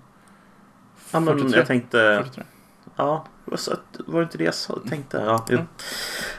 Ja, 1.11 1.19
men 1.19 1.33
43. 1.37 1.59
jag 1.59 1.67
tänkte... 1.67 1.97
43. 2.23 2.43
Ja, 2.95 3.25
var 4.05 4.19
det 4.19 4.23
inte 4.23 4.37
det 4.37 4.43
jag 4.43 4.53
sa- 4.53 4.79
tänkte? 4.89 5.17
Ja, 5.17 5.45
jo. 5.49 5.57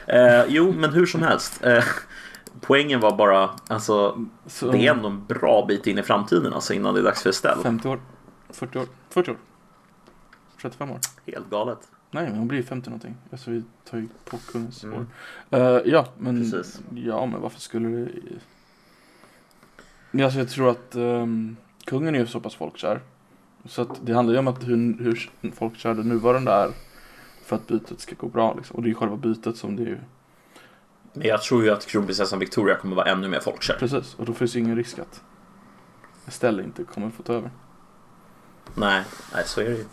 Mm. 0.07 0.39
Eh, 0.41 0.45
jo, 0.47 0.71
men 0.77 0.93
hur 0.93 1.05
som 1.05 1.21
helst. 1.23 1.63
Eh, 1.65 1.83
poängen 2.61 2.99
var 2.99 3.15
bara, 3.17 3.49
alltså, 3.67 4.25
Så, 4.45 4.71
det 4.71 4.87
är 4.87 4.91
ändå 4.93 5.07
en 5.07 5.25
bra 5.25 5.65
bit 5.67 5.87
in 5.87 5.97
i 5.97 6.03
framtiden 6.03 6.53
alltså, 6.53 6.73
innan 6.73 6.93
det 6.93 6.99
är 6.99 7.03
dags 7.03 7.23
för 7.23 7.29
Estelle. 7.29 7.63
50 7.63 7.87
år, 7.87 7.99
40 8.49 8.79
år, 8.79 8.85
40 9.09 9.31
år. 9.31 9.37
35 10.61 10.91
år. 10.91 10.99
Helt 11.25 11.49
galet. 11.49 11.79
Nej, 12.11 12.23
men 12.29 12.37
hon 12.37 12.47
blir 12.47 12.57
ju 12.59 12.65
50 12.65 12.89
någonting. 12.89 13.15
Alltså 13.31 13.51
vi 13.51 13.63
tar 13.89 13.97
ju 13.97 14.07
på 14.25 14.37
kungens 14.51 14.83
Mm. 14.83 14.99
år. 14.99 15.05
Eh, 15.59 15.81
ja, 15.85 16.07
men 16.17 16.51
Precis. 16.51 16.81
ja, 16.95 17.25
men 17.25 17.41
varför 17.41 17.59
skulle 17.59 17.87
det... 17.89 18.09
Ja, 20.11 20.23
Alltså 20.25 20.39
jag 20.39 20.49
tror 20.49 20.69
att 20.69 20.95
ehm, 20.95 21.57
kungen 21.85 22.15
är 22.15 22.19
ju 22.19 22.27
så 22.27 22.39
pass 22.39 22.55
folkkär. 22.55 23.01
Så 23.67 23.81
att 23.81 24.05
det 24.05 24.13
handlar 24.13 24.33
ju 24.33 24.39
om 24.39 24.47
att 24.47 24.63
hur, 24.63 25.03
hur 25.03 25.51
folkkär 25.51 25.93
den 25.93 26.09
nuvarande 26.09 26.51
är. 26.51 26.71
För 27.45 27.55
att 27.55 27.67
bytet 27.67 27.99
ska 27.99 28.15
gå 28.15 28.27
bra 28.27 28.53
liksom. 28.53 28.75
Och 28.75 28.81
det 28.81 28.87
är 28.87 28.89
ju 28.89 28.95
själva 28.95 29.17
bytet 29.17 29.57
som 29.57 29.75
det 29.75 29.83
är 29.83 29.87
ju. 29.87 29.99
Men 31.13 31.27
jag 31.27 31.41
tror 31.41 31.63
ju 31.63 31.69
att 31.69 31.85
kronprinsessan 31.85 32.39
Victoria 32.39 32.75
kommer 32.75 32.95
vara 32.95 33.05
ännu 33.05 33.27
mer 33.27 33.39
folkkär. 33.39 33.75
Precis, 33.79 34.15
och 34.15 34.25
då 34.25 34.33
finns 34.33 34.55
ju 34.55 34.59
ingen 34.59 34.75
risk 34.75 34.99
att 34.99 35.21
Estelle 36.27 36.63
inte 36.63 36.83
kommer 36.83 37.09
få 37.09 37.23
ta 37.23 37.33
över. 37.33 37.51
Nej, 38.75 39.03
nej, 39.33 39.43
så 39.45 39.61
är 39.61 39.65
det 39.65 39.75
ju. 39.75 39.85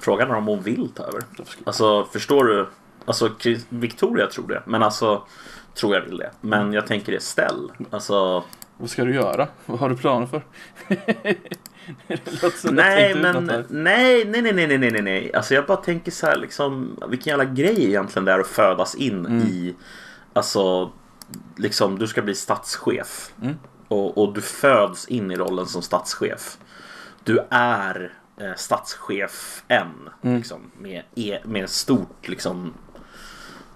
Frågan 0.00 0.30
är 0.30 0.34
om 0.34 0.46
hon 0.46 0.62
vill 0.62 0.88
ta 0.88 1.02
över. 1.02 1.22
Alltså, 1.64 2.04
förstår 2.04 2.44
du? 2.44 2.68
Alltså, 3.04 3.30
Victoria 3.68 4.26
tror 4.26 4.48
det. 4.48 4.62
Men 4.66 4.82
alltså, 4.82 5.22
tror 5.74 5.94
jag 5.94 6.02
vill 6.02 6.16
det. 6.16 6.30
Men 6.40 6.72
jag 6.72 6.86
tänker 6.86 7.12
Estelle. 7.12 7.72
Alltså, 7.90 8.44
Vad 8.76 8.90
ska 8.90 9.04
du 9.04 9.14
göra? 9.14 9.48
Vad 9.66 9.78
har 9.78 9.90
du 9.90 9.96
planer 9.96 10.26
för? 10.26 10.42
Nej, 12.64 13.14
men 13.14 13.44
nej, 13.68 14.24
nej, 14.24 14.42
nej, 14.42 14.52
nej, 14.52 14.78
nej, 14.78 14.90
nej, 14.90 15.02
nej. 15.02 15.34
Alltså 15.34 15.54
jag 15.54 15.66
bara 15.66 15.76
tänker 15.76 16.10
så 16.10 16.26
här 16.26 16.36
liksom, 16.36 16.98
vilken 17.08 17.30
jävla 17.30 17.44
grej 17.44 17.84
egentligen 17.84 18.24
det 18.24 18.32
är 18.32 18.38
att 18.38 18.46
födas 18.46 18.94
in 18.94 19.26
Mm. 19.26 19.38
i, 19.42 19.74
alltså, 20.32 20.92
liksom 21.56 21.98
du 21.98 22.06
ska 22.06 22.22
bli 22.22 22.34
statschef. 22.34 23.32
Mm. 23.42 23.54
Och, 23.88 24.18
och 24.18 24.34
du 24.34 24.40
föds 24.40 25.08
in 25.08 25.30
i 25.30 25.36
rollen 25.36 25.66
som 25.66 25.82
statschef. 25.82 26.58
Du 27.24 27.38
är 27.50 28.12
eh, 28.40 28.54
statschef 28.56 29.62
än, 29.68 30.08
Mm. 30.22 30.36
liksom, 30.36 30.70
med, 30.78 31.02
e, 31.14 31.38
med 31.44 31.70
stort 31.70 32.28
liksom 32.28 32.74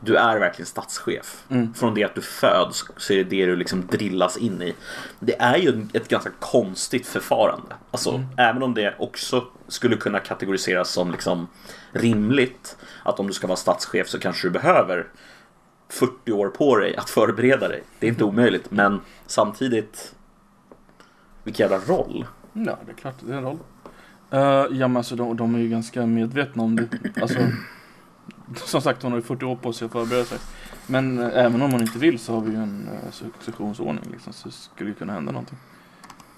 du 0.00 0.16
är 0.16 0.38
verkligen 0.38 0.66
statschef. 0.66 1.44
Mm. 1.48 1.74
Från 1.74 1.94
det 1.94 2.04
att 2.04 2.14
du 2.14 2.20
föds 2.22 2.84
så 2.96 3.12
är 3.12 3.16
det 3.16 3.24
det 3.24 3.46
du 3.46 3.56
liksom 3.56 3.86
drillas 3.86 4.36
in 4.36 4.62
i. 4.62 4.74
Det 5.20 5.40
är 5.40 5.56
ju 5.56 5.86
ett 5.92 6.08
ganska 6.08 6.30
konstigt 6.40 7.06
förfarande. 7.06 7.74
Alltså, 7.90 8.10
Mm. 8.10 8.26
även 8.36 8.62
om 8.62 8.74
det 8.74 8.94
också 8.98 9.44
skulle 9.68 9.96
kunna 9.96 10.18
kategoriseras 10.20 10.90
som 10.90 11.10
liksom 11.12 11.46
rimligt 11.92 12.76
att 13.02 13.20
om 13.20 13.26
du 13.26 13.32
ska 13.32 13.46
vara 13.46 13.56
statschef 13.56 14.08
så 14.08 14.18
kanske 14.18 14.46
du 14.46 14.50
behöver 14.50 15.06
40 15.88 16.32
år 16.32 16.48
på 16.48 16.76
dig 16.76 16.96
att 16.96 17.10
förbereda 17.10 17.68
dig. 17.68 17.82
Det 17.98 18.06
är 18.06 18.10
inte 18.10 18.24
omöjligt, 18.24 18.70
men 18.70 19.00
samtidigt 19.26 20.14
vilken 21.44 21.70
jävla 21.70 21.94
roll. 21.94 22.26
Ja, 22.52 22.78
det 22.86 22.92
är 22.92 22.96
klart 22.96 23.14
det 23.20 23.32
är 23.32 23.36
en 23.36 23.42
roll. 23.44 23.58
Uh, 24.34 24.40
ja, 24.78 24.88
men 24.88 24.96
alltså 24.96 25.16
de, 25.16 25.36
de 25.36 25.54
är 25.54 25.58
ju 25.58 25.68
ganska 25.68 26.06
medvetna 26.06 26.62
om 26.62 26.76
det. 26.76 26.88
Alltså, 27.22 27.38
som 28.64 28.80
sagt, 28.80 29.02
hon 29.02 29.12
har 29.12 29.18
ju 29.18 29.22
40 29.24 29.44
år 29.44 29.56
på 29.56 29.72
sig 29.72 29.86
att 29.86 29.92
förbereda 29.92 30.24
sig. 30.24 30.38
Men 30.86 31.18
eh, 31.18 31.44
även 31.44 31.62
om 31.62 31.72
hon 31.72 31.80
inte 31.80 31.98
vill 31.98 32.18
så 32.18 32.34
har 32.34 32.40
vi 32.40 32.50
ju 32.50 32.56
en 32.56 32.88
uh, 32.92 33.10
successionsordning 33.10 34.04
liksom, 34.12 34.32
så 34.32 34.50
skulle 34.50 34.90
det 34.90 34.94
kunna 34.96 35.12
hända 35.12 35.32
någonting. 35.32 35.58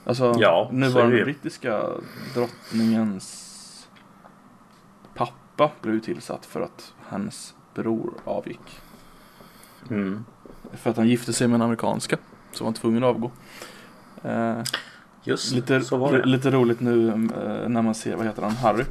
Alltså, 0.04 0.34
Ja, 0.38 0.68
nuvarande 0.72 1.16
ju. 1.16 1.24
brittiska 1.24 1.82
drottningens 2.34 3.44
pappa 5.14 5.70
blev 5.82 5.94
ju 5.94 6.00
tillsatt 6.00 6.46
för 6.46 6.60
att 6.60 6.94
hennes 7.08 7.54
bror 7.74 8.12
avgick. 8.24 8.80
Mm. 9.90 10.24
För 10.72 10.90
att 10.90 10.96
han 10.96 11.08
gifte 11.08 11.32
sig 11.32 11.48
med 11.48 11.54
en 11.54 11.62
amerikanska, 11.62 12.16
så 12.52 12.64
var 12.64 12.66
han 12.66 12.74
tvungen 12.74 13.04
att 13.04 13.10
avgå. 13.14 13.30
Eh, 14.22 14.62
Just 15.24 15.52
Lite, 15.52 15.78
lite 16.24 16.50
roligt 16.50 16.80
nu 16.80 17.08
eh, 17.08 17.68
när 17.68 17.82
man 17.82 17.94
ser, 17.94 18.16
vad 18.16 18.26
heter 18.26 18.42
han, 18.42 18.52
Harry. 18.52 18.84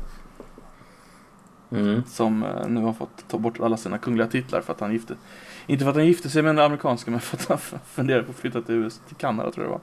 Mm. 1.72 2.04
Som 2.08 2.44
eh, 2.44 2.68
nu 2.68 2.82
har 2.82 2.94
fått 2.94 3.28
ta 3.28 3.38
bort 3.38 3.60
alla 3.60 3.78
sina 3.78 3.98
kungliga 3.98 4.28
titlar 4.28 4.62
för 4.62 4.74
att 4.74 4.80
han 4.80 4.92
gifte 4.92 5.14
Inte 5.68 5.84
för 5.84 5.90
att 5.92 5.96
han 5.98 6.06
gifte 6.06 6.30
sig 6.30 6.42
med 6.42 6.50
en 6.50 6.60
amerikanska 6.60 7.12
men 7.12 7.20
för 7.20 7.38
att 7.38 7.50
han 7.72 7.80
funderade 7.86 8.24
på 8.24 8.32
att 8.32 8.38
flytta 8.38 8.62
till, 8.62 8.76
US, 8.76 9.02
till 9.08 9.16
Kanada 9.16 9.52
tror 9.52 9.66
jag 9.66 9.70
det 9.72 9.74
var. 9.74 9.82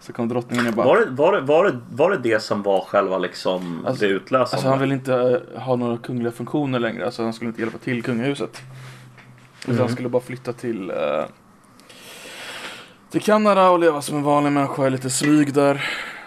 Så 0.00 0.12
kom 0.12 0.28
drottningen 0.28 0.66
och 0.68 0.74
bara 0.74 0.86
Var, 0.86 0.96
det, 1.00 1.10
var, 1.10 1.32
det, 1.32 1.40
var, 1.40 1.64
det, 1.64 1.78
var 1.90 2.10
det 2.10 2.16
det 2.18 2.42
som 2.42 2.62
var 2.62 2.80
själva 2.80 3.18
liksom 3.18 3.86
Alltså- 3.86 4.04
det 4.04 4.10
utlösande? 4.10 4.56
Alltså 4.56 4.68
han 4.68 4.80
vill 4.80 4.92
inte 4.92 5.14
eh, 5.54 5.60
ha 5.62 5.76
några 5.76 5.96
kungliga 5.98 6.32
funktioner 6.32 6.78
längre. 6.78 7.04
Alltså 7.04 7.22
han 7.22 7.32
skulle 7.32 7.48
inte 7.48 7.60
hjälpa 7.60 7.78
till 7.78 8.02
kungahuset. 8.02 8.62
Utan 9.62 9.74
Mhm. 9.74 9.78
han 9.84 9.92
skulle 9.92 10.08
bara 10.08 10.22
flytta 10.22 10.52
till 10.52 10.90
eh, 10.90 10.96
till 13.10 13.22
Kanada 13.22 13.70
och 13.70 13.78
leva 13.78 14.02
som 14.02 14.16
en 14.16 14.22
vanlig 14.22 14.52
människa, 14.52 14.86
är 14.86 14.90
lite 14.90 15.10
slyg 15.10 15.54
där. 15.54 15.84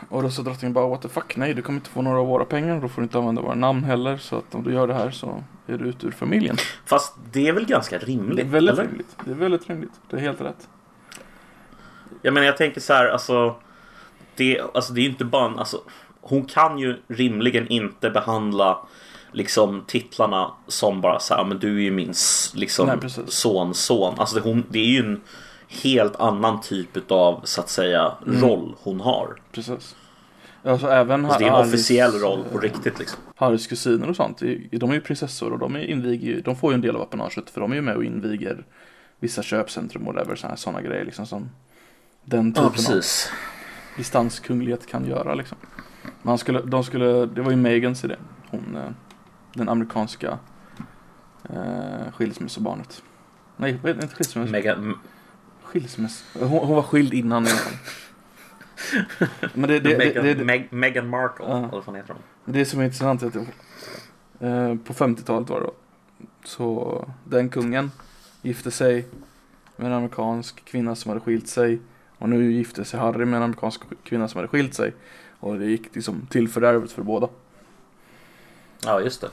Och 0.09 0.23
då 0.23 0.29
sa 0.29 0.41
drottningen 0.41 0.73
bara 0.73 0.87
what 0.87 1.01
the 1.01 1.09
fuck, 1.09 1.35
nej 1.37 1.53
du 1.53 1.61
kommer 1.61 1.79
inte 1.79 1.89
få 1.89 2.01
några 2.01 2.19
av 2.19 2.27
våra 2.27 2.45
pengar, 2.45 2.81
då 2.81 2.87
får 2.87 3.01
du 3.01 3.03
inte 3.03 3.17
använda 3.17 3.41
våra 3.41 3.55
namn 3.55 3.83
heller. 3.83 4.17
Så 4.17 4.35
att 4.37 4.55
om 4.55 4.63
du 4.63 4.73
gör 4.73 4.87
det 4.87 4.93
här 4.93 5.11
så 5.11 5.43
är 5.67 5.77
du 5.77 5.85
ut 5.85 6.03
ur 6.03 6.11
familjen. 6.11 6.57
Fast 6.85 7.15
det 7.31 7.47
är 7.47 7.53
väl 7.53 7.65
ganska 7.65 7.97
Det 7.99 8.05
rimligt? 8.05 8.39
är 8.45 8.49
väldigt 8.49 8.73
eller? 8.73 8.83
rimligt. 8.87 9.17
Det 9.25 9.31
är 9.31 9.35
väldigt 9.35 9.69
rimligt. 9.69 9.91
Det 10.09 10.15
är 10.17 10.21
helt 10.21 10.41
rätt. 10.41 10.67
Jag 12.21 12.33
menar 12.33 12.45
jag 12.47 12.57
tänker 12.57 12.81
så 12.81 12.93
här, 12.93 13.07
alltså 13.07 13.55
det, 14.35 14.61
alltså 14.73 14.93
det 14.93 14.99
är 14.99 15.03
ju 15.03 15.09
inte 15.09 15.25
bara 15.25 15.45
en, 15.45 15.59
alltså 15.59 15.81
hon 16.21 16.45
kan 16.45 16.77
ju 16.79 16.95
rimligen 17.07 17.67
inte 17.67 18.09
behandla 18.09 18.77
liksom 19.31 19.83
titlarna 19.87 20.51
som 20.67 21.01
bara 21.01 21.19
så 21.19 21.33
här, 21.33 21.41
"Ja, 21.41 21.47
men 21.47 21.59
du 21.59 21.77
är 21.77 21.81
ju 21.81 21.91
min 21.91 22.13
liksom 22.53 22.87
Nej, 22.87 22.97
precis. 22.97 23.29
son, 23.29 23.73
son. 23.73 24.13
Alltså 24.19 24.35
det, 24.35 24.41
hon, 24.41 24.63
det 24.69 24.79
är 24.79 24.85
ju 24.85 24.99
en 24.99 25.21
helt 25.83 26.15
annan 26.15 26.61
typ 26.61 27.11
av 27.11 27.41
så 27.43 27.61
att 27.61 27.69
säga 27.69 28.11
Mm. 28.27 28.41
roll 28.41 28.75
hon 28.83 28.99
har. 28.99 29.35
Precis. 29.51 29.95
Alltså 30.63 30.87
även 30.87 31.25
Alltså 31.25 31.39
det 31.39 31.45
är 31.45 31.49
en 31.49 31.53
Harrys, 31.55 31.67
officiell 31.73 32.11
roll 32.11 32.43
på 32.51 32.57
riktigt 32.59 32.99
liksom. 32.99 33.19
Harrys 33.35 33.67
kusiner 33.67 34.09
och 34.09 34.15
sånt, 34.15 34.39
de 34.71 34.89
är 34.89 34.93
ju 34.93 35.01
prinsessor 35.01 35.53
och 35.53 35.59
de, 35.59 35.75
är 35.75 35.79
inviger, 35.79 36.41
de 36.41 36.55
får 36.55 36.71
ju 36.71 36.75
en 36.75 36.81
del 36.81 36.95
av 36.95 37.01
apanaget 37.01 37.49
för 37.49 37.61
de 37.61 37.71
är 37.71 37.75
ju 37.75 37.81
med 37.81 37.95
och 37.95 38.03
inviger 38.03 38.65
vissa 39.19 39.43
köpcentrum 39.43 40.07
och 40.07 40.13
whatever, 40.13 40.35
sådana 40.35 40.57
såna 40.57 40.81
grejer 40.81 41.05
liksom 41.05 41.25
som 41.25 41.49
den 42.25 42.53
typen 42.53 42.71
Ja, 42.87 42.95
av 42.95 43.01
distanskunglighet 43.97 44.87
kan 44.87 45.05
göra 45.05 45.35
liksom. 45.35 45.57
Man 46.21 46.37
skulle, 46.37 46.61
de 46.61 46.83
skulle, 46.83 47.25
det 47.25 47.41
var 47.41 47.51
ju 47.51 47.57
Megans 47.57 48.03
idé, 48.05 48.15
hon, 48.49 48.75
eh, 48.75 48.91
den 49.53 49.69
amerikanska 49.69 50.37
eh, 51.49 52.11
skilsmässobarnet. 52.13 53.03
Nej, 53.57 53.79
inte 53.85 54.07
skilsmässo, 54.07 54.51
Mega, 55.75 55.87
skilsmäss. 55.87 56.23
Hon, 56.33 56.49
hon 56.49 56.75
var 56.75 56.83
skild 56.83 57.13
innan 57.13 57.45
i 57.47 57.49
alla 57.49 57.57
fall. 57.59 57.73
Men 59.53 59.69
det, 59.69 59.79
det, 59.79 59.97
Meghan, 59.97 60.23
det, 60.23 60.33
det, 60.33 60.43
Meg, 60.45 60.67
Meghan 60.71 61.09
Markle, 61.09 61.45
Ja. 61.45 61.57
eller 61.57 61.67
vad 61.67 61.83
fan 61.83 61.95
heter 61.95 62.13
hon? 62.13 62.53
Det 62.53 62.65
som 62.65 62.79
är 62.79 62.83
intressant 62.83 63.23
är 63.23 63.27
att 63.27 63.35
eh, 63.35 64.75
på 64.75 64.93
50-talet 64.93 65.49
var 65.49 65.59
det 65.59 65.65
då. 65.65 65.73
Så 66.43 67.07
den 67.23 67.49
kungen 67.49 67.91
gifte 68.41 68.71
sig 68.71 69.07
med 69.75 69.87
en 69.87 69.93
amerikansk 69.93 70.65
kvinna 70.65 70.95
som 70.95 71.09
hade 71.09 71.21
skilt 71.21 71.47
sig. 71.47 71.79
Och 72.17 72.29
nu 72.29 72.51
gifte 72.51 72.85
sig 72.85 72.99
Harry 72.99 73.25
med 73.25 73.37
en 73.37 73.43
amerikansk 73.43 73.81
kvinna 74.03 74.27
som 74.27 74.37
hade 74.37 74.47
skilt 74.47 74.73
sig. 74.73 74.93
Och 75.39 75.59
det 75.59 75.65
gick 75.65 75.95
liksom 75.95 76.27
till 76.29 76.47
fördärvet 76.49 76.91
för 76.91 77.03
båda. 77.03 77.29
Ja, 78.83 79.01
just 79.01 79.21
det. 79.21 79.29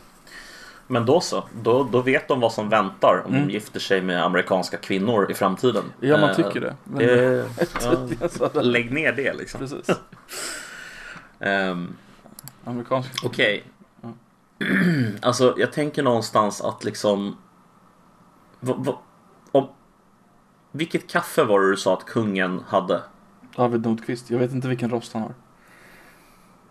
Men 0.87 1.07
då 1.07 1.21
så, 1.21 1.45
då, 1.63 1.85
då 1.85 2.01
vet 2.03 2.29
de 2.29 2.41
vad 2.41 2.53
som 2.53 2.69
väntar 2.69 3.23
om 3.27 3.35
Mm. 3.35 3.47
de 3.47 3.53
gifter 3.53 3.81
sig 3.81 4.03
med 4.03 4.25
amerikanska 4.25 4.77
kvinnor 4.77 5.31
i 5.31 5.35
framtiden. 5.35 5.85
Ja, 6.01 6.17
man 6.17 6.31
Eh, 6.31 6.37
tycker 6.37 6.61
det. 6.61 6.77
Men, 6.85 6.99
det 6.99 7.47
ja, 8.55 8.61
lägg 8.63 8.93
ner 8.93 9.13
det 9.13 9.33
liksom. 9.35 9.61
Precis. 9.61 9.97
Ehm, 11.41 11.97
Amerikansk. 12.65 13.25
Okej. 13.25 13.65
Ja. 14.01 14.09
alltså, 15.23 15.55
jag 15.59 15.73
tänker 15.73 16.03
någonstans 16.03 16.61
att 16.61 16.85
liksom... 16.85 17.37
Va, 18.61 18.75
va, 18.79 18.99
om, 19.53 19.69
vilket 20.73 21.11
kaffe 21.11 21.45
var 21.45 21.61
det 21.61 21.71
du 21.71 21.77
sa 21.77 21.93
att 21.97 22.05
kungen 22.07 22.63
hade? 22.69 23.03
David 23.57 23.83
Nordqvist. 23.87 24.31
Jag 24.31 24.39
vet 24.39 24.53
inte 24.53 24.69
vilken 24.69 24.91
rost 24.91 25.13
han 25.13 25.23
har. 25.23 25.35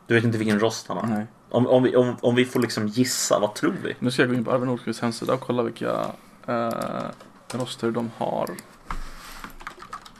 Du 0.07 0.13
vet 0.15 0.23
inte 0.23 0.37
vilken 0.37 0.59
rost 0.59 0.87
han 0.87 0.97
har? 0.97 1.07
Nej. 1.07 1.25
Om, 1.51 1.67
om, 1.67 1.83
vi, 1.83 1.95
om, 1.95 2.15
om 2.21 2.35
vi 2.35 2.45
får 2.45 2.59
liksom 2.59 2.87
gissa, 2.87 3.39
vad 3.39 3.55
tror 3.55 3.75
vi? 3.83 3.95
Nu 3.99 4.11
ska 4.11 4.21
jag 4.21 4.29
gå 4.29 4.35
in 4.35 4.45
på 4.45 4.51
Arvid 4.51 4.67
Nordqvists 4.67 5.01
hemsida 5.01 5.33
och 5.33 5.39
kolla 5.39 5.63
vilka 5.63 6.05
eh, 6.47 7.09
roster 7.53 7.91
de 7.91 8.11
har. 8.17 8.49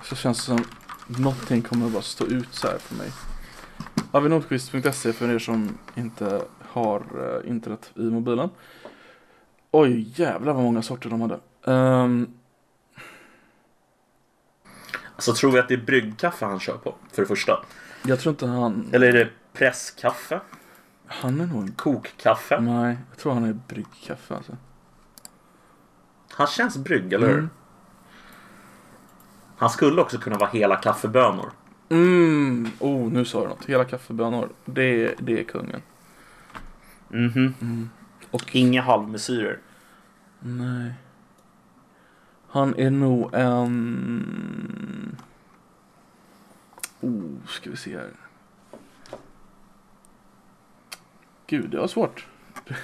Så 0.04 0.15
känns 0.15 0.38
det 0.38 0.44
som 0.44 0.65
någonting 1.08 1.62
kommer 1.62 1.86
att 1.86 1.91
bara 1.91 2.02
stå 2.02 2.26
ut 2.26 2.54
så 2.54 2.67
här 2.67 2.78
för 2.78 2.96
mig. 2.96 3.12
Arvidnordqvist.se 4.12 5.13
för 5.13 5.30
er 5.30 5.39
som 5.39 5.78
inte 5.96 6.41
har 6.70 7.00
eh, 7.00 7.50
internet 7.50 7.91
i 7.96 8.02
mobilen. 8.02 8.50
Oj 9.72 10.13
jävlar 10.15 10.54
vad 10.54 10.63
många 10.63 10.82
sorter 10.82 11.10
de 11.10 11.22
hade. 11.22 11.39
Ehm, 11.65 12.28
Alltså, 15.15 15.34
tror 15.34 15.52
vi 15.52 15.60
att 15.60 15.67
det 15.67 15.74
är 15.74 15.86
bryggkaffe 15.86 16.46
han 16.46 16.60
kör 16.60 16.78
på? 16.78 16.96
För 17.12 17.22
det 17.22 17.28
första. 17.28 17.65
jag 18.06 18.20
tror 18.20 18.32
inte 18.32 18.48
han... 18.48 18.89
Eller 18.94 19.08
är 19.08 19.13
det 19.13 19.30
presskaffe? 19.54 20.39
Han 21.12 21.41
är 21.41 21.45
nog 21.45 21.62
en... 21.62 21.71
Kokkaffe? 21.71 22.60
Nej, 22.62 22.97
jag 23.10 23.17
tror 23.17 23.34
han 23.34 23.43
är 23.43 23.54
bryggkaffe 23.67 24.36
alltså. 24.36 24.58
Han 26.32 26.47
känns 26.47 26.78
brygg, 26.78 27.13
eller 27.13 27.28
hur? 27.28 27.38
Mm. 27.38 27.50
Han 29.58 29.69
skulle 29.69 30.02
också 30.02 30.17
kunna 30.17 30.38
vara 30.38 30.50
hela 30.50 30.76
kaffebönor. 30.76 31.52
Mm, 31.89 32.71
oh 32.80 33.12
nu 33.12 33.26
sa 33.26 33.41
du 33.41 33.47
något. 33.47 33.65
Hela 33.65 33.86
kaffebönor. 33.86 34.50
Det, 34.65 35.15
det 35.19 35.39
är 35.39 35.43
kungen. 35.43 35.82
Mhm. 37.08 37.54
Mm. 37.62 37.89
Och 38.32 38.56
Inga 38.56 38.82
halvmesyrer. 38.82 39.60
Nej. 40.39 40.93
Han 42.47 42.76
är 42.76 42.89
nog 42.89 43.34
en... 43.34 45.17
Oh, 47.02 47.47
ska 47.47 47.69
vi 47.69 47.78
se 47.78 47.97
här. 47.97 48.12
Gud, 51.52 51.70
det 51.70 51.78
var 51.78 51.88
svårt. 51.88 52.26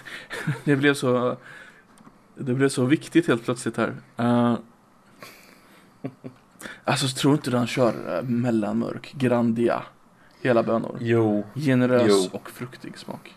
Det 0.64 0.76
blev 0.76 0.94
så... 0.94 1.38
Det 2.36 2.54
blev 2.54 2.70
så 2.70 2.86
viktigt 2.86 3.28
helt 3.28 3.46
plötsligt 3.46 3.78
här. 3.78 3.94
Uh, 4.20 4.58
alltså, 6.84 7.08
tror 7.08 7.34
inte 7.34 7.52
du 7.52 7.58
han 7.58 7.68
kör 7.68 8.18
uh, 8.18 8.30
mellanmörk, 8.30 9.14
Grandia? 9.14 9.84
Hela 10.42 10.64
bönor. 10.64 10.98
Jo, 11.02 11.46
Generös 11.56 12.08
Jo. 12.10 12.30
och 12.32 12.50
fruktig 12.50 12.98
smak. 12.98 13.36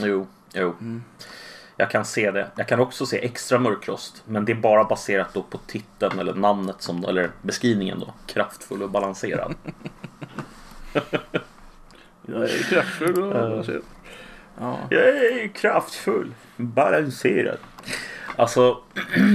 jo, 0.00 0.26
jo. 0.54 0.74
Mm. 0.80 1.02
Jag 1.76 1.90
kan 1.90 2.04
se 2.04 2.30
det. 2.30 2.50
Jag 2.56 2.68
kan 2.68 2.80
också 2.80 3.06
se 3.06 3.24
extra 3.24 3.58
mörkrost. 3.58 4.22
Men 4.26 4.44
det 4.44 4.52
är 4.52 4.56
bara 4.56 4.84
baserat 4.84 5.34
då 5.34 5.42
på 5.42 5.58
titeln 5.58 6.18
eller 6.18 6.34
namnet 6.34 6.82
som, 6.82 7.04
eller 7.04 7.30
beskrivningen 7.42 8.00
då. 8.00 8.14
Kraftfull 8.26 8.82
och 8.82 8.90
balanserad. 8.90 9.54
Jag 12.28 12.42
är 12.42 12.70
kraftfull 12.70 13.22
och 13.22 13.32
balanserad. 13.32 13.82
Ja. 14.60 14.78
Jag 14.90 15.08
är 15.08 15.48
kraftfull, 15.48 16.34
balanserad. 16.56 17.58
Alltså, 18.36 18.78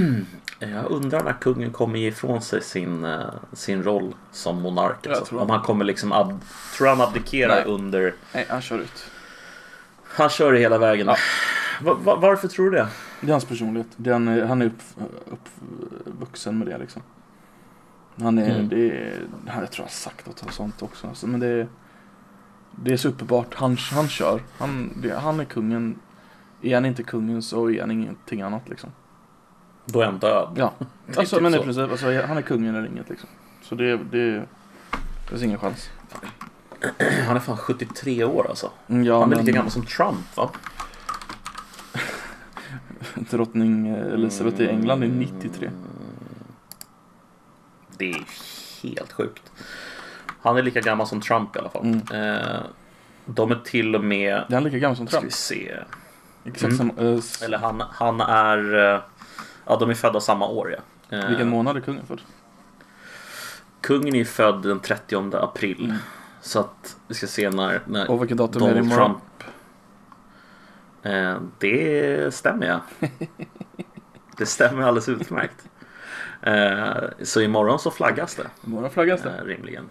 jag 0.58 0.90
undrar 0.90 1.22
när 1.24 1.32
kungen 1.32 1.72
kommer 1.72 1.98
ge 1.98 2.08
ifrån 2.08 2.42
sig 2.42 2.62
sin, 2.62 3.04
eh, 3.04 3.20
sin 3.52 3.82
roll 3.82 4.14
som 4.32 4.62
monark. 4.62 5.06
Alltså. 5.06 5.24
tror 5.24 5.40
Om 5.40 5.48
han- 5.50 5.58
han 5.58 5.66
kommer 5.66 5.84
liksom 5.84 6.12
ab- 6.12 6.40
tror 6.76 6.88
han 6.88 7.00
abdikerar 7.00 7.54
Nej. 7.54 7.74
under... 7.74 8.14
Nej, 8.34 8.46
han 8.48 8.60
kör 8.62 8.78
ut. 8.78 9.10
Han 10.04 10.28
kör 10.28 10.52
det 10.52 10.58
hela 10.58 10.78
vägen. 10.78 11.06
Ja. 11.06 11.16
Va- 11.82 11.94
va- 12.04 12.16
varför 12.16 12.48
tror 12.48 12.70
du 12.70 12.76
det? 12.76 12.88
Det 13.20 13.26
är 13.26 13.32
hans 13.32 13.44
personlighet. 13.44 13.86
Är, 14.06 14.12
han 14.12 14.28
är, 14.28 14.44
han 14.44 14.62
är 14.62 14.66
upp, 14.66 14.80
uppvuxen 16.06 16.58
med 16.58 16.66
det 16.68 16.78
liksom. 16.78 17.02
Han 18.22 18.38
är, 18.38 18.50
Mm. 18.54 18.68
det 18.68 18.90
är, 18.90 19.20
han- 19.48 19.60
jag 19.60 19.70
tror 19.70 19.82
jag 19.84 19.88
har 19.88 19.90
sagt 19.90 20.26
något 20.26 20.52
sånt 20.54 20.82
också. 20.82 21.06
Alltså, 21.06 21.26
men 21.26 21.40
det 21.40 21.46
är, 21.46 21.68
det 22.76 22.92
är 22.92 22.96
så 22.96 23.08
uppenbart. 23.08 23.54
Han, 23.54 23.76
han 23.76 24.08
kör. 24.08 24.42
Han, 24.58 24.92
det, 25.02 25.14
han 25.18 25.40
är 25.40 25.44
kungen. 25.44 25.98
Är 26.62 26.74
han 26.74 26.84
inte 26.84 27.02
kungen 27.02 27.42
så 27.42 27.70
är 27.70 27.80
han 27.80 27.90
ingenting 27.90 28.42
annat 28.42 28.68
liksom. 28.68 28.90
Då 29.84 30.00
är 30.00 30.04
han 30.06 30.18
död. 30.18 30.48
Ja, 30.56 30.72
alltså, 31.16 31.36
typ 31.36 31.42
men 31.42 31.54
i 31.54 31.58
princip. 31.58 31.90
Alltså, 31.90 32.06
han 32.26 32.36
är 32.38 32.42
kungen 32.42 32.74
eller 32.74 32.88
inget 32.88 33.08
liksom. 33.08 33.28
Så 33.62 33.74
det, 33.74 33.96
det, 33.96 34.32
det 34.32 34.46
finns 35.28 35.42
ingen 35.42 35.58
chans. 35.58 35.90
Han 37.26 37.36
är 37.36 37.40
fan 37.40 37.56
73 37.56 38.24
år 38.24 38.46
alltså. 38.48 38.70
Mm, 38.88 39.04
Ja, 39.04 39.20
Han 39.20 39.32
är 39.32 39.36
men 39.36 39.44
lika 39.44 39.56
gammal 39.56 39.70
som 39.70 39.86
Trump 39.86 40.36
va? 40.36 40.50
drottning 43.30 43.86
Elizabeth 43.88 44.60
i 44.60 44.68
England 44.68 45.02
är 45.02 45.08
93. 45.08 45.70
Det 47.96 48.10
är 48.10 48.24
helt 48.82 49.12
sjukt. 49.12 49.52
Han 50.42 50.56
är 50.56 50.62
lika 50.62 50.80
gammal 50.80 51.06
som 51.06 51.20
Trump 51.20 51.56
i 51.56 51.58
alla 51.58 51.70
fall. 51.70 51.82
Mm. 52.10 52.34
Eh, 52.36 52.60
de 53.26 53.50
är 53.50 53.54
till 53.64 53.94
och 53.96 54.04
med... 54.04 54.34
Är 54.34 54.54
han 54.54 54.64
lika 54.64 54.78
gammal 54.78 54.96
som 54.96 55.06
Ska 55.06 55.16
vi 55.16 55.20
Trump? 55.20 55.32
se. 55.32 55.76
Exakt 56.44 56.62
Mm. 56.72 56.76
samma, 56.96 57.18
s- 57.18 57.42
Eller 57.42 57.58
han, 57.58 57.82
han 57.90 58.20
är... 58.20 58.94
eh, 58.94 59.00
Ja, 59.66 59.76
de 59.80 59.90
är 59.90 59.94
födda 59.94 60.20
samma 60.20 60.46
år 60.48 60.76
ja. 61.08 61.26
Vilken 61.28 61.48
månad 61.48 61.76
är 61.76 61.80
kungen 61.80 62.06
född? 62.06 62.20
Kungen 63.80 64.14
är 64.14 64.24
född 64.24 64.62
den 64.62 64.80
30 64.80 65.36
april. 65.36 65.84
Mm. 65.84 65.96
Så 66.40 66.60
att 66.60 66.96
vi 67.08 67.14
ska 67.14 67.26
se 67.26 67.50
när, 67.50 67.80
när 67.86 68.10
Och 68.10 68.22
vilket 68.22 68.38
datum 68.38 68.62
är 68.62 68.66
det 68.66 68.74
Donald 68.74 68.92
imorgon? 68.92 69.10
Trump... 69.10 69.22
Eh, 71.02 71.36
det 71.58 72.34
stämmer 72.34 72.66
ja. 72.66 72.80
Det 74.36 74.46
stämmer 74.46 74.82
alldeles 74.82 75.08
utmärkt. 75.08 75.68
Eh, 76.42 76.94
så 77.22 77.40
imorgon 77.40 77.78
så 77.78 77.90
flaggas 77.90 78.34
det. 78.34 78.46
Imorgon 78.66 78.90
flaggas 78.90 79.22
det. 79.22 79.30
Eh, 79.38 79.44
rimligen. 79.44 79.90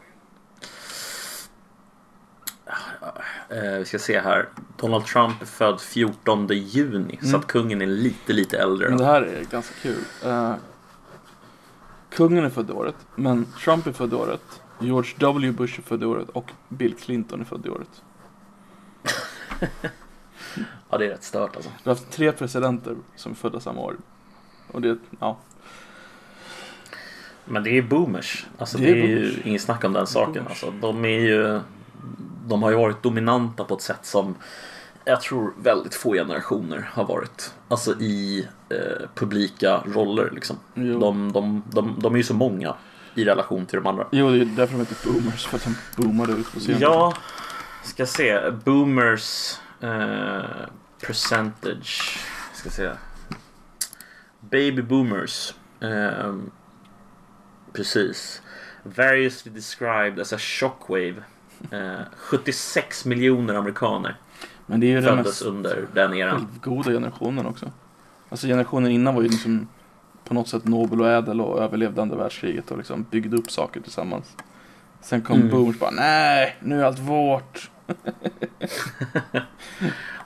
Eh, 3.51 3.77
vi 3.79 3.85
ska 3.85 3.99
se 3.99 4.19
här. 4.19 4.49
Donald 4.77 5.05
Trump 5.05 5.41
är 5.41 5.45
född 5.45 5.81
14 5.81 6.47
juni. 6.47 7.17
Så 7.21 7.27
Mm. 7.27 7.39
att 7.39 7.47
kungen 7.47 7.81
är 7.81 7.85
lite, 7.87 8.33
lite 8.33 8.57
äldre. 8.57 8.89
Men 8.89 8.97
det 8.97 9.05
här 9.05 9.21
är 9.21 9.43
ganska 9.51 9.73
kul. 9.81 10.03
Eh, 10.25 10.53
kungen 12.09 12.45
är 12.45 12.49
född 12.49 12.69
i 12.69 12.73
året, 12.73 12.95
men 13.15 13.45
Trump 13.63 13.87
är 13.87 13.91
född 13.91 14.13
i 14.13 14.15
året. 14.15 14.61
George 14.79 15.11
W 15.19 15.51
Bush 15.51 15.79
är 15.79 15.83
född 15.83 16.03
i 16.03 16.05
året 16.05 16.29
och 16.29 16.51
Bill 16.69 16.95
Clinton 16.95 17.41
är 17.41 17.45
född 17.45 17.65
i 17.65 17.69
året. 17.69 18.01
Ja, 20.89 20.97
det 20.97 21.05
är 21.05 21.09
rätt 21.09 21.23
stört 21.23 21.55
alltså. 21.55 21.71
Vi 21.83 21.89
har 21.89 21.95
haft 21.95 22.11
tre 22.11 22.31
presidenter 22.31 22.95
som 23.15 23.31
är 23.31 23.35
födda 23.35 23.59
samma 23.59 23.81
år. 23.81 23.95
Och 24.71 24.81
det, 24.81 24.97
ja. 25.19 25.37
Men 27.45 27.63
det 27.63 27.77
är 27.77 27.81
boomers. 27.81 28.45
Alltså, 28.57 28.77
Det 28.77 28.83
det 28.83 28.89
är 28.91 28.95
är, 28.95 29.07
ju 29.07 29.15
boomers. 29.29 29.45
inget 29.45 29.61
snack 29.61 29.83
om 29.83 29.93
den 29.93 30.07
saken. 30.07 30.33
Boomers. 30.33 30.49
Alltså, 30.63 30.71
de 30.81 31.05
är 31.05 31.19
ju... 31.19 31.59
De 32.51 32.63
har 32.63 32.69
ju 32.69 32.77
varit 32.77 33.03
dominanta 33.03 33.63
på 33.63 33.73
ett 33.73 33.81
sätt 33.81 34.05
som 34.05 34.35
jag 35.05 35.21
tror 35.21 35.53
väldigt 35.57 35.95
få 35.95 36.13
generationer 36.13 36.89
har 36.93 37.05
varit. 37.05 37.53
Alltså 37.67 37.99
i 37.99 38.47
eh, 38.69 39.09
publika 39.15 39.83
roller 39.85 40.29
liksom. 40.31 40.59
Jo. 40.73 40.99
De, 40.99 41.31
de, 41.31 41.63
de, 41.71 41.99
de 41.99 42.13
är 42.13 42.17
ju 42.17 42.23
så 42.23 42.33
många 42.33 42.75
i 43.15 43.25
relation 43.25 43.65
till 43.65 43.79
de 43.79 43.87
andra. 43.87 44.07
Jo, 44.11 44.29
det 44.29 44.41
är 44.41 44.45
därför 44.45 44.73
de 44.73 44.79
heter 44.79 45.09
boomers, 45.09 45.47
för 45.47 45.57
att 45.57 45.63
de 45.63 45.75
boomade 46.03 46.33
ut 46.33 46.53
på 46.53 46.59
scenen. 46.59 46.81
Ja, 46.81 47.13
ska 47.83 48.05
se. 48.05 48.51
Boomers 48.51 49.57
eh, 49.81 50.43
percentage. 51.05 52.19
Ska 52.53 52.69
se. 52.69 52.91
Baby 54.39 54.81
boomers. 54.81 55.53
Eh, 55.79 56.35
precis. 57.73 58.41
Variously 58.83 59.51
described 59.51 60.19
as 60.19 60.33
a 60.33 60.37
shockwave. 60.37 61.23
Eh, 61.71 61.99
76 62.17 63.05
miljoner 63.05 63.53
amerikaner 63.53 64.15
Men 64.65 64.79
det 64.79 64.85
är 64.85 64.89
ju 64.89 64.95
den 64.95 65.03
föddes 65.03 65.25
mest 65.25 65.41
under 65.41 65.87
den 65.93 66.13
eran. 66.13 66.47
självgoda 66.61 66.91
generationen 66.91 67.45
också. 67.45 67.71
Alltså 68.29 68.47
generationen 68.47 68.91
innan 68.91 69.15
var 69.15 69.21
ju 69.21 69.27
liksom 69.29 69.67
på 70.27 70.33
något 70.33 70.47
sätt 70.47 70.65
nobel 70.67 71.01
och 71.01 71.07
ädel 71.09 71.41
och 71.41 71.61
överlevde 71.63 72.01
andra 72.01 72.17
världskriget 72.17 72.71
och 72.71 72.77
liksom 72.77 73.05
byggde 73.11 73.37
upp 73.37 73.51
saker 73.51 73.81
tillsammans. 73.81 74.35
Sen 75.01 75.21
kom 75.21 75.35
Mm. 75.35 75.49
boomers 75.49 75.79
bara, 75.79 75.91
nej, 75.91 76.55
nu 76.59 76.79
är 76.81 76.83
allt 76.85 76.99
vårt. 76.99 77.69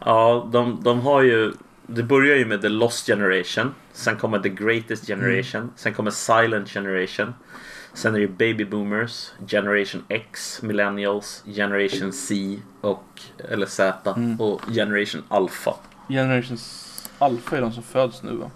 Ja, 0.05 0.49
de, 0.51 0.83
de 0.83 0.99
har 0.99 1.21
ju... 1.21 1.53
Det 1.87 2.03
börjar 2.03 2.35
ju 2.37 2.45
med 2.45 2.61
The 2.61 2.69
Lost 2.69 3.07
Generation. 3.07 3.73
Sen 3.93 4.15
kommer 4.15 4.39
The 4.39 4.49
Greatest 4.49 5.07
Generation. 5.07 5.71
Sen 5.75 5.93
kommer 5.93 6.11
Silent 6.11 6.69
Generation. 6.69 7.33
Sen 7.95 8.15
är 8.15 8.19
det 8.19 8.27
Baby 8.27 8.65
Boomers, 8.65 9.31
Generation 9.47 10.03
X, 10.07 10.61
Millennials, 10.61 11.43
Generation 11.45 12.13
C 12.13 12.59
och, 12.81 13.21
eller 13.49 13.65
Z 13.65 14.13
Mm. 14.17 14.41
och 14.41 14.61
Generation 14.73 15.23
Alpha. 15.27 15.73
Generations 16.09 16.81
alfa 17.19 17.57
är 17.57 17.61
de 17.61 17.71
som 17.71 17.83
föds 17.83 18.23
nu 18.23 18.35
va? 18.35 18.51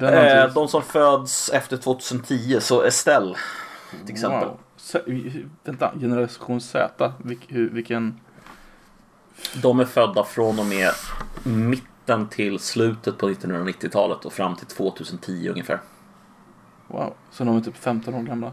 Eh, 0.00 0.52
de 0.54 0.68
som 0.68 0.82
föds 0.82 1.50
efter 1.50 1.76
2010, 1.76 2.60
så 2.60 2.82
Estelle 2.82 3.34
till 4.04 4.14
exempel. 4.14 4.48
Wow. 4.48 4.58
Se- 4.76 5.44
vänta, 5.64 5.92
generation 6.00 6.60
Z, 6.60 7.12
Vilk, 7.24 7.40
hur, 7.48 7.70
vilken... 7.70 8.20
De 9.62 9.80
är 9.80 9.84
födda 9.84 10.24
från 10.24 10.58
och 10.58 10.66
med 10.66 10.90
mitten 11.44 12.28
till 12.28 12.58
slutet 12.58 13.18
på 13.18 13.28
1990-talet 13.28 14.24
och 14.24 14.32
fram 14.32 14.56
till 14.56 14.66
2010 14.66 15.48
ungefär. 15.50 15.80
Wow, 16.88 17.14
så 17.30 17.44
de 17.44 17.56
är 17.56 17.60
typ 17.60 17.76
15 17.76 18.14
år 18.14 18.22
gamla. 18.22 18.52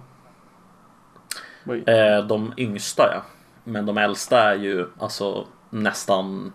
Eh, 1.87 2.25
de 2.27 2.53
yngsta 2.57 3.03
ja. 3.15 3.21
Men 3.63 3.85
de 3.85 3.97
äldsta 3.97 4.39
är 4.51 4.55
ju 4.55 4.87
alltså 4.99 5.47
nästan 5.69 6.53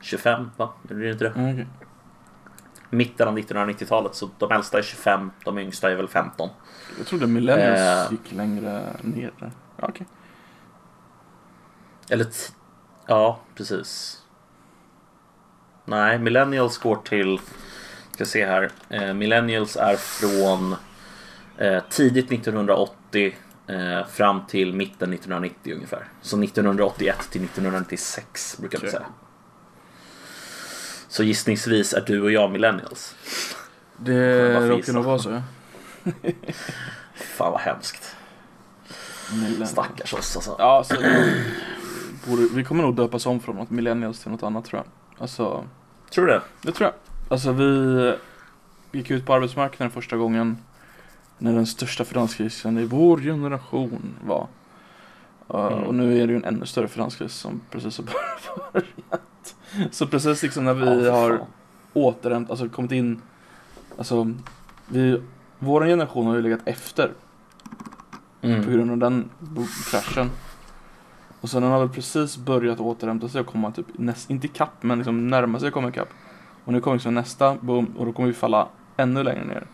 25 0.00 0.50
va? 0.56 0.72
Är 0.90 0.94
det 0.94 1.10
inte 1.10 1.24
det? 1.24 1.30
Mm, 1.30 1.52
okej. 1.52 1.66
Mitten 2.90 3.28
av 3.28 3.38
1990-talet 3.38 4.14
så 4.14 4.30
de 4.38 4.52
äldsta 4.52 4.78
är 4.78 4.82
25, 4.82 5.30
de 5.44 5.58
yngsta 5.58 5.90
är 5.90 5.94
väl 5.96 6.08
15. 6.08 6.48
Jag 6.98 7.06
trodde 7.06 7.26
millennials 7.26 7.80
Eh. 7.80 8.10
gick 8.12 8.32
längre 8.32 8.96
ner. 9.02 9.32
Ja, 9.38 9.46
okej. 9.88 10.06
Eller 12.10 12.24
t- 12.24 12.52
ja, 13.06 13.40
precis. 13.54 14.22
Nej, 15.84 16.18
millennials 16.18 16.78
går 16.78 16.96
till, 16.96 17.40
ska 18.16 18.24
se 18.24 18.46
här. 18.46 18.70
Eh, 18.88 19.14
millennials 19.14 19.76
är 19.76 19.96
från 19.96 20.76
eh, 21.58 21.82
tidigt 21.90 22.32
1980 22.32 23.36
eh, 23.66 24.06
fram 24.06 24.46
till 24.46 24.72
mitten 24.74 25.12
1990 25.12 25.74
ungefär. 25.74 26.08
Så 26.22 26.42
1981 26.42 27.16
till 27.30 27.44
1996 27.44 28.58
brukar 28.60 28.78
vi 28.78 28.82
Okej. 28.82 28.90
säga. 28.90 29.06
Så 31.08 31.22
gissningsvis 31.22 31.92
är 31.92 32.04
du 32.06 32.22
och 32.22 32.30
jag 32.30 32.50
millennials. 32.50 33.14
Det 33.96 34.68
råkar 34.68 34.92
nog 34.92 35.04
vara 35.04 35.18
så. 35.18 35.42
Fan 37.14 37.52
vad 37.52 37.60
hemskt. 37.60 38.16
Millennials. 39.32 39.70
Stackars 39.70 40.14
oss 40.14 40.36
alltså. 40.36 40.56
Ja, 40.58 40.78
alltså, 40.78 40.94
borde, 42.26 42.42
vi 42.54 42.64
kommer 42.64 42.82
nog 42.82 42.96
döpas 42.96 43.26
om 43.26 43.40
från 43.40 43.56
något 43.56 43.70
millennials 43.70 44.22
till 44.22 44.30
något 44.30 44.42
annat 44.42 44.64
tror 44.64 44.82
jag. 44.82 45.22
Alltså, 45.22 45.64
Tror 46.10 46.26
du 46.26 46.32
det? 46.32 46.42
det 46.62 46.72
tror 46.72 46.86
jag. 46.86 46.94
Alltså 47.28 47.52
vi 47.52 48.14
gick 48.92 49.10
ut 49.10 49.26
på 49.26 49.34
arbetsmarknaden 49.34 49.90
första 49.90 50.16
gången 50.16 50.58
när 51.38 51.52
den 51.52 51.66
största 51.66 52.04
finanskrisen 52.04 52.78
i 52.78 52.84
vår 52.84 53.18
generation 53.20 54.14
var. 54.26 54.40
Uh, 55.54 55.66
Mm. 55.66 55.84
Och 55.84 55.94
nu 55.94 56.20
är 56.22 56.26
det 56.26 56.32
ju 56.32 56.36
en 56.36 56.44
ännu 56.44 56.66
större 56.66 56.88
finanskris 56.88 57.32
som 57.34 57.60
precis 57.70 57.98
har 57.98 58.04
börjat. 58.72 59.54
Så 59.90 60.06
precis 60.06 60.42
liksom 60.42 60.64
när 60.64 60.74
vi 60.74 60.84
för 60.84 61.10
har 61.10 61.30
fan. 61.38 61.46
återhämt, 61.92 62.50
alltså 62.50 62.68
kommit 62.68 62.92
in, 62.92 63.22
alltså 63.98 64.32
vi, 64.86 65.22
vår 65.58 65.84
generation 65.84 66.26
har 66.26 66.34
ju 66.36 66.42
legat 66.42 66.60
efter 66.64 67.12
på 68.40 68.46
Mm. 68.46 68.72
grund 68.72 68.90
av 68.90 68.98
den 68.98 69.30
kraschen. 69.90 70.30
Och 71.40 71.50
sen 71.50 71.62
den 71.62 71.70
har 71.70 71.78
väl 71.78 71.88
precis 71.88 72.36
börjat 72.36 72.80
återhämta 72.80 73.28
sig 73.28 73.40
och 73.40 73.46
komma 73.46 73.70
typ, 73.70 73.86
näst, 73.98 74.30
inte 74.30 74.46
ikapp 74.46 74.82
men 74.82 74.98
liksom 74.98 75.28
närma 75.28 75.58
sig 75.58 75.68
att 75.68 75.74
komma 75.74 75.88
ikapp. 75.88 76.08
Och 76.66 76.72
nu 76.72 76.80
kommer 76.80 76.94
liksom 76.96 77.14
nästa 77.14 77.54
boom 77.60 77.94
och 77.98 78.06
då 78.06 78.12
kommer 78.12 78.26
vi 78.28 78.34
falla 78.34 78.68
ännu 78.96 79.22
längre 79.22 79.44
ner. 79.44 79.66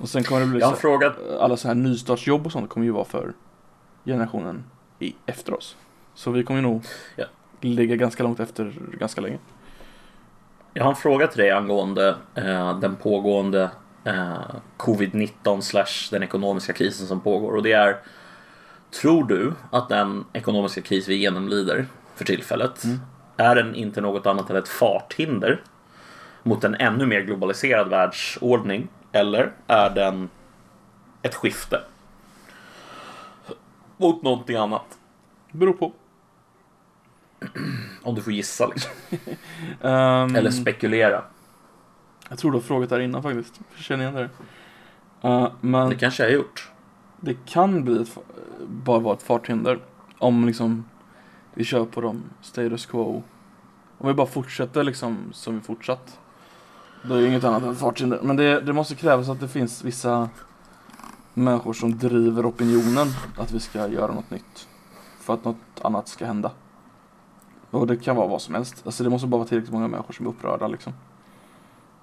Och 0.00 0.08
sen 0.08 0.24
kommer 0.24 0.40
det 0.40 0.46
bli 0.46 0.60
så, 0.60 0.70
frågat, 0.72 1.12
alla 1.40 1.56
så 1.56 1.68
här 1.68 1.74
nystartsjobb 1.74 2.46
och 2.46 2.52
sånt 2.52 2.70
kommer 2.70 2.86
ju 2.86 2.92
vara 2.92 3.04
för 3.04 3.32
generationen 4.04 4.64
i, 4.98 5.14
efter 5.26 5.54
oss. 5.54 5.76
Så 6.14 6.30
vi 6.30 6.44
kommer 6.44 6.62
nog 6.62 6.84
Ja. 7.16 7.24
ligga 7.60 7.96
ganska 7.96 8.22
långt 8.22 8.40
efter 8.40 8.72
ganska 8.98 9.20
länge. 9.20 9.38
jag 10.74 10.84
har 10.84 10.90
en 10.90 10.96
fråga 10.96 11.26
till 11.26 11.38
dig 11.38 11.50
angående 11.50 12.16
eh, 12.34 12.78
den 12.78 12.96
pågående 12.96 13.70
eh, 14.04 14.38
covid-19 14.76 15.60
slash 15.60 16.08
den 16.10 16.22
ekonomiska 16.22 16.72
krisen 16.72 17.06
som 17.06 17.20
pågår. 17.20 17.52
Och 17.56 17.62
det 17.62 17.72
är, 17.72 17.96
tror 19.02 19.24
du 19.24 19.52
att 19.70 19.88
den 19.88 20.24
ekonomiska 20.32 20.80
kris 20.80 21.08
vi 21.08 21.14
genomlider 21.14 21.86
för 22.14 22.24
tillfället 22.24 22.84
Mm. 22.84 22.98
är 23.36 23.54
den 23.54 23.74
inte 23.74 24.00
något 24.00 24.26
annat 24.26 24.50
än 24.50 24.56
ett 24.56 24.68
farthinder 24.68 25.62
mot 26.42 26.64
en 26.64 26.74
ännu 26.74 27.06
mer 27.06 27.20
globaliserad 27.20 27.88
världsordning? 27.88 28.88
Eller 29.12 29.52
är 29.66 29.90
den 29.90 30.28
ett 31.22 31.34
skifte 31.34 31.80
mot 33.96 34.22
någonting 34.22 34.56
annat? 34.56 34.98
Beror 35.52 35.72
på. 35.72 35.92
Om 38.02 38.14
du 38.14 38.22
får 38.22 38.32
gissa 38.32 38.66
liksom. 38.66 38.90
Ehm, 39.80 40.36
Eller 40.36 40.50
spekulera. 40.50 41.22
jag 42.28 42.38
tror 42.38 42.50
du 42.50 42.56
har 42.56 42.62
frågat 42.62 42.88
där 42.90 43.00
innan 43.00 43.22
faktiskt. 43.22 43.60
Jag 43.74 43.84
känner 43.84 44.10
igen 44.10 44.14
det. 45.22 45.28
Uh, 45.28 45.52
men 45.60 45.88
Det 45.90 45.96
kanske 45.96 46.22
jag 46.22 46.30
har 46.30 46.34
gjort. 46.34 46.70
det 47.20 47.36
kan 47.46 47.84
bli 47.84 48.02
ett, 48.02 48.18
bara 48.66 48.98
vara 48.98 49.16
ett 49.16 49.22
farthinder. 49.22 49.78
Om 50.18 50.46
liksom 50.46 50.84
vi 51.54 51.64
kör 51.64 51.84
på 51.84 52.00
de 52.00 52.22
status 52.40 52.86
quo. 52.86 53.22
Om 53.98 54.08
vi 54.08 54.14
bara 54.14 54.26
fortsätter 54.26 54.84
liksom 54.84 55.18
som 55.32 55.54
vi 55.54 55.60
fortsatt. 55.60 56.19
Då 57.02 57.14
är 57.14 57.20
det 57.20 57.26
inget 57.28 57.44
annat 57.44 57.62
än 57.62 57.74
farthinder. 57.76 58.20
Men 58.22 58.36
det, 58.36 58.60
det 58.60 58.72
måste 58.72 58.94
krävas 58.94 59.28
att 59.28 59.40
det 59.40 59.48
finns 59.48 59.84
vissa 59.84 60.28
människor 61.34 61.72
som 61.72 61.98
driver 61.98 62.48
opinionen 62.48 63.06
att 63.38 63.52
vi 63.52 63.60
ska 63.60 63.88
göra 63.88 64.12
något 64.12 64.30
nytt. 64.30 64.68
För 65.20 65.34
att 65.34 65.44
något 65.44 65.56
annat 65.82 66.08
ska 66.08 66.26
hända. 66.26 66.50
Och 67.70 67.86
det 67.86 67.96
kan 67.96 68.16
vara 68.16 68.26
vad 68.26 68.42
som 68.42 68.54
helst. 68.54 68.82
Alltså 68.86 69.04
det 69.04 69.10
måste 69.10 69.26
bara 69.28 69.36
vara 69.38 69.48
tillräckligt 69.48 69.72
många 69.72 69.88
människor 69.88 70.14
som 70.14 70.26
är 70.26 70.30
upprörda 70.30 70.68
liksom. 70.68 70.92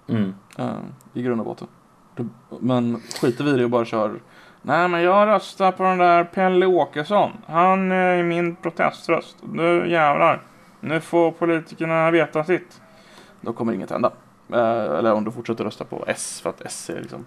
Mm. 0.08 0.34
Eh, 0.58 0.76
I 1.14 1.22
grund 1.22 1.40
och 1.42 1.46
botten. 1.48 1.68
Det- 2.16 2.28
Men 2.60 3.00
skiter 3.22 3.44
vi 3.44 3.52
i 3.52 3.58
det 3.58 3.64
och 3.64 3.70
bara 3.70 3.86
kör 3.86 4.20
Nej 4.62 4.88
men 4.88 5.02
jag 5.02 5.28
röstar 5.28 5.72
på 5.72 5.84
den 5.84 5.98
där 5.98 6.24
Pelle 6.24 6.66
Åkesson. 6.66 7.32
Han 7.48 7.92
är 7.92 8.24
min 8.24 8.56
proteströst. 8.56 9.38
Nu 9.54 9.90
jävlar. 9.90 10.42
Nu 10.80 11.02
får 11.02 11.32
politikerna 11.32 12.12
veta 12.12 12.44
sitt. 12.44 12.82
Då 13.42 13.54
kommer 13.54 13.74
inget 13.74 13.92
hända. 13.92 14.12
Eh, 14.54 14.98
eller 14.98 15.14
om 15.14 15.24
du 15.24 15.32
fortsätter 15.32 15.64
rösta 15.64 15.84
på 15.86 16.04
S 16.08 16.40
för 16.42 16.50
att 16.50 16.62
S 16.62 16.90
är 16.90 17.02
liksom 17.02 17.26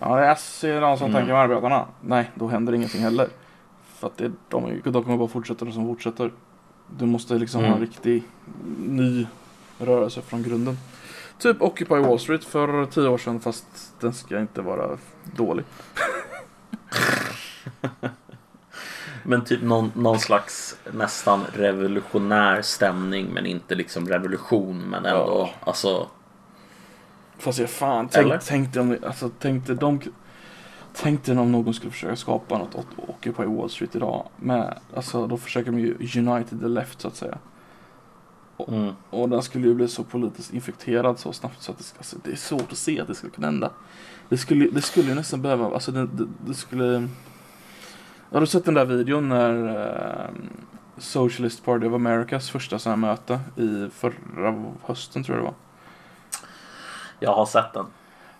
Ja 0.00 0.24
S 0.24 0.64
är 0.64 0.80
de 0.80 0.96
som 0.98 1.06
Mm. 1.06 1.16
tänker 1.20 1.32
med 1.32 1.42
arbetarna. 1.42 1.86
Nej 2.00 2.30
då 2.34 2.48
händer 2.48 2.72
ingenting 2.72 3.00
heller. 3.02 3.28
För 3.94 4.06
att 4.06 4.16
det, 4.16 4.32
de, 4.48 4.80
de 4.84 5.02
kommer 5.04 5.16
bara 5.16 5.28
fortsätta 5.28 5.72
som 5.72 5.86
fortsätter. 5.86 6.32
Du 6.98 7.06
måste 7.06 7.34
liksom 7.34 7.60
ha 7.60 7.66
en 7.66 7.72
Mm. 7.72 7.86
riktig 7.86 8.22
ny 8.86 9.26
rörelse 9.78 10.22
från 10.22 10.42
grunden. 10.42 10.78
Typ 11.38 11.62
Occupy 11.62 11.94
Wall 11.94 12.18
Street 12.18 12.44
för 12.44 12.86
tio 12.86 13.08
år 13.08 13.18
sedan 13.18 13.40
fast 13.40 13.66
den 14.00 14.12
ska 14.12 14.40
inte 14.40 14.60
vara 14.62 14.98
dålig. 15.36 15.64
Men 19.22 19.44
typ 19.44 19.62
någon, 19.62 19.92
någon 19.94 20.18
slags 20.18 20.76
nästan 20.92 21.44
revolutionär 21.52 22.62
stämning 22.62 23.26
men 23.34 23.46
inte 23.46 23.74
liksom 23.74 24.08
revolution 24.08 24.78
men 24.78 25.04
ändå 25.06 25.50
Ja. 25.62 25.70
alltså 25.70 26.08
Fast 27.40 27.58
jag 27.58 27.70
fan, 27.70 28.08
tänk, 28.08 28.42
tänk 28.44 28.72
dig 28.72 28.82
om, 28.82 28.96
alltså, 29.06 29.30
tänk 29.38 29.66
dig 29.66 29.76
de, 29.76 30.00
tänk 30.94 31.24
dig 31.24 31.38
om 31.38 31.52
någon 31.52 31.74
skulle 31.74 31.92
försöka 31.92 32.16
skapa 32.16 32.58
något 32.58 32.74
åt 32.74 32.86
Occupy 32.96 33.44
Wall 33.44 33.70
Street 33.70 33.96
idag. 33.96 34.28
Med, 34.36 34.78
alltså 34.94 35.26
då 35.26 35.36
försöker 35.36 35.70
de 35.70 35.78
ju 35.80 35.94
unite 36.18 36.58
the 36.58 36.68
left 36.68 37.00
så 37.00 37.08
att 37.08 37.16
säga. 37.16 37.38
mm, 38.68 38.92
Och 39.10 39.28
den 39.28 39.42
skulle 39.42 39.66
ju 39.68 39.74
bli 39.74 39.88
så 39.88 40.04
politiskt 40.04 40.54
infekterad 40.54 41.18
så 41.18 41.32
snabbt 41.32 41.62
så 41.62 41.72
att 41.72 41.78
det, 41.78 41.84
alltså, 41.96 42.16
det 42.24 42.30
är 42.32 42.36
svårt 42.36 42.72
att 42.72 42.78
se 42.78 43.00
att 43.00 43.08
det 43.08 43.14
skulle 43.14 43.32
kunna 43.32 43.46
hända. 43.46 43.70
Det 44.28 44.38
skulle, 44.38 44.70
det 44.70 44.82
skulle 44.82 45.08
ju 45.08 45.14
nästan 45.14 45.42
behöva, 45.42 45.74
alltså 45.74 45.92
det, 45.92 46.06
det, 46.06 46.26
det 46.46 46.54
skulle... 46.54 47.08
Har 48.32 48.40
du 48.40 48.46
sett 48.46 48.64
den 48.64 48.74
där 48.74 48.84
videon 48.84 49.28
när 49.28 49.68
eh, 50.24 50.30
Socialist 50.98 51.64
Party 51.64 51.86
of 51.86 51.94
Americas 51.94 52.50
första 52.50 52.76
här 52.76 52.96
möte 52.96 53.40
i 53.56 53.88
förra 53.92 54.64
hösten 54.82 55.24
tror 55.24 55.36
jag 55.36 55.44
det 55.44 55.50
var? 55.50 55.54
Jag 57.20 57.34
har 57.34 57.46
sett 57.46 57.72
den. 57.74 57.86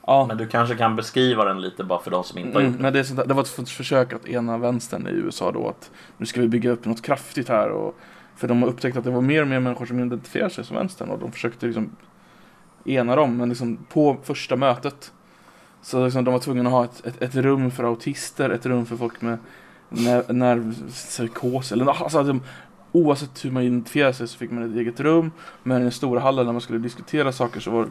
Ja, 0.06 0.24
Men 0.28 0.36
du 0.36 0.46
kanske 0.46 0.74
kan 0.76 0.96
beskriva 0.96 1.44
den 1.44 1.60
lite 1.60 1.84
bara 1.84 2.00
för 2.00 2.10
de 2.10 2.24
som 2.24 2.38
inte 2.38 2.52
har 2.52 2.60
Mm, 2.60 2.72
gjort 2.72 2.78
det. 2.78 2.82
men 2.82 2.92
det, 2.92 3.04
sånt 3.04 3.28
det 3.28 3.34
var 3.34 3.42
ett 3.42 3.48
för- 3.48 3.64
försök 3.64 4.12
att 4.12 4.28
ena 4.28 4.58
vänstern 4.58 5.06
i 5.06 5.10
USA 5.10 5.52
då 5.52 5.68
att 5.68 5.90
nu 6.16 6.26
ska 6.26 6.40
vi 6.40 6.48
bygga 6.48 6.70
upp 6.70 6.84
något 6.84 7.02
kraftigt 7.02 7.48
här 7.48 7.68
och 7.70 7.96
för 8.36 8.48
de 8.48 8.62
har 8.62 8.68
upptäckt 8.68 8.96
att 8.96 9.04
det 9.04 9.10
var 9.10 9.20
mer 9.20 9.42
och 9.42 9.48
mer 9.48 9.60
människor 9.60 9.86
som 9.86 10.00
identifierar 10.00 10.48
sig 10.48 10.64
som 10.64 10.76
vänstern 10.76 11.08
och 11.10 11.18
de 11.18 11.32
försökte 11.32 11.66
liksom 11.66 11.90
ena 12.84 13.16
dem 13.16 13.36
men 13.36 13.48
liksom 13.48 13.76
på 13.92 14.16
första 14.22 14.56
mötet 14.56 15.12
så 15.82 16.04
liksom 16.04 16.24
de 16.24 16.30
var 16.32 16.38
tvungna 16.40 16.62
att 16.68 16.72
ha 16.74 16.84
ett, 16.84 17.06
ett, 17.06 17.22
ett 17.22 17.34
rum 17.34 17.70
för 17.70 17.84
autister, 17.84 18.50
ett 18.50 18.66
rum 18.66 18.86
för 18.86 18.96
folk 18.96 19.20
med 19.22 19.38
ner- 19.88 20.32
nervpsykos 20.32 21.72
eller 21.72 22.02
alltså 22.02 22.22
de, 22.22 22.42
oavsett 22.92 23.44
hur 23.44 23.50
man 23.50 23.62
identifierar 23.62 24.12
sig 24.12 24.28
så 24.28 24.38
fick 24.38 24.50
man 24.50 24.70
ett 24.70 24.76
eget 24.76 25.00
rum 25.00 25.32
men 25.62 25.80
i 25.80 25.82
den 25.82 25.92
stora 25.92 26.20
hallen 26.20 26.46
när 26.46 26.52
man 26.52 26.60
skulle 26.60 26.78
diskutera 26.78 27.32
saker 27.32 27.60
så 27.60 27.70
var, 27.70 27.88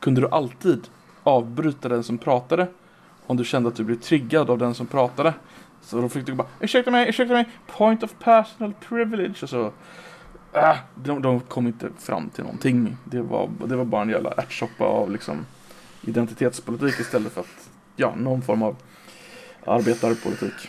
kunde 0.00 0.20
du 0.20 0.28
alltid 0.28 0.88
avbryta 1.22 1.88
den 1.88 2.02
som 2.02 2.18
pratade 2.18 2.66
om 3.26 3.36
du 3.36 3.44
kände 3.44 3.68
att 3.68 3.76
du 3.76 3.84
blev 3.84 3.96
triggad 3.96 4.50
av 4.50 4.58
den 4.58 4.74
som 4.74 4.86
pratade. 4.86 5.34
Så 5.82 6.00
då 6.00 6.08
fick 6.08 6.26
du 6.26 6.34
bara 6.34 6.46
ursäkta 6.60 6.90
mig, 6.90 7.08
ursäkta 7.08 7.34
mig, 7.34 7.48
point 7.66 8.02
of 8.02 8.14
personal 8.18 8.72
privilege 8.88 9.36
och 9.42 9.48
så. 9.48 9.72
Äh, 10.52 10.76
de, 10.94 11.22
de 11.22 11.40
kom 11.40 11.66
inte 11.66 11.88
fram 11.98 12.30
till 12.30 12.44
någonting. 12.44 12.96
Det 13.04 13.22
var, 13.22 13.50
det 13.66 13.76
var 13.76 13.84
bara 13.84 14.02
en 14.02 14.08
jävla 14.08 14.30
ärtsoppa 14.30 14.84
av 14.84 15.10
liksom 15.10 15.46
identitetspolitik 16.02 17.00
istället 17.00 17.32
för 17.32 17.40
att, 17.40 17.70
ja, 17.96 18.14
någon 18.16 18.42
form 18.42 18.62
av 18.62 18.76
arbetarpolitik. 19.66 20.68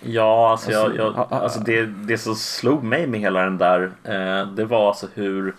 Ja, 0.00 0.50
alltså, 0.50 0.70
jag, 0.70 0.84
Alltså, 0.84 0.96
jag, 0.96 1.26
alltså 1.30 1.60
ah. 1.60 1.64
det, 1.66 1.86
det 1.86 2.18
som 2.18 2.34
slog 2.34 2.82
mig 2.84 3.06
med 3.06 3.20
hela 3.20 3.42
den 3.42 3.58
där 3.58 3.90
eh, 4.04 4.46
det 4.46 4.64
var 4.64 4.88
alltså 4.88 5.06
hur 5.14 5.54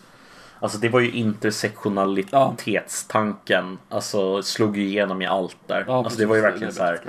Alltså 0.62 0.78
det 0.78 0.89
var 0.89 0.99
ju 0.99 1.12
intersektionalitetstanken 1.12 3.78
Alltså 3.89 4.43
slog 4.43 4.78
ju 4.78 4.84
igenom 4.84 5.21
i 5.21 5.28
allt 5.28 5.58
där. 5.67 5.84
Ja, 5.88 5.97
alltså 5.97 6.19
det 6.19 6.25
var 6.25 6.36
ju 6.36 6.41
verkligen 6.41 6.73
så 6.73 6.84
här. 6.84 6.99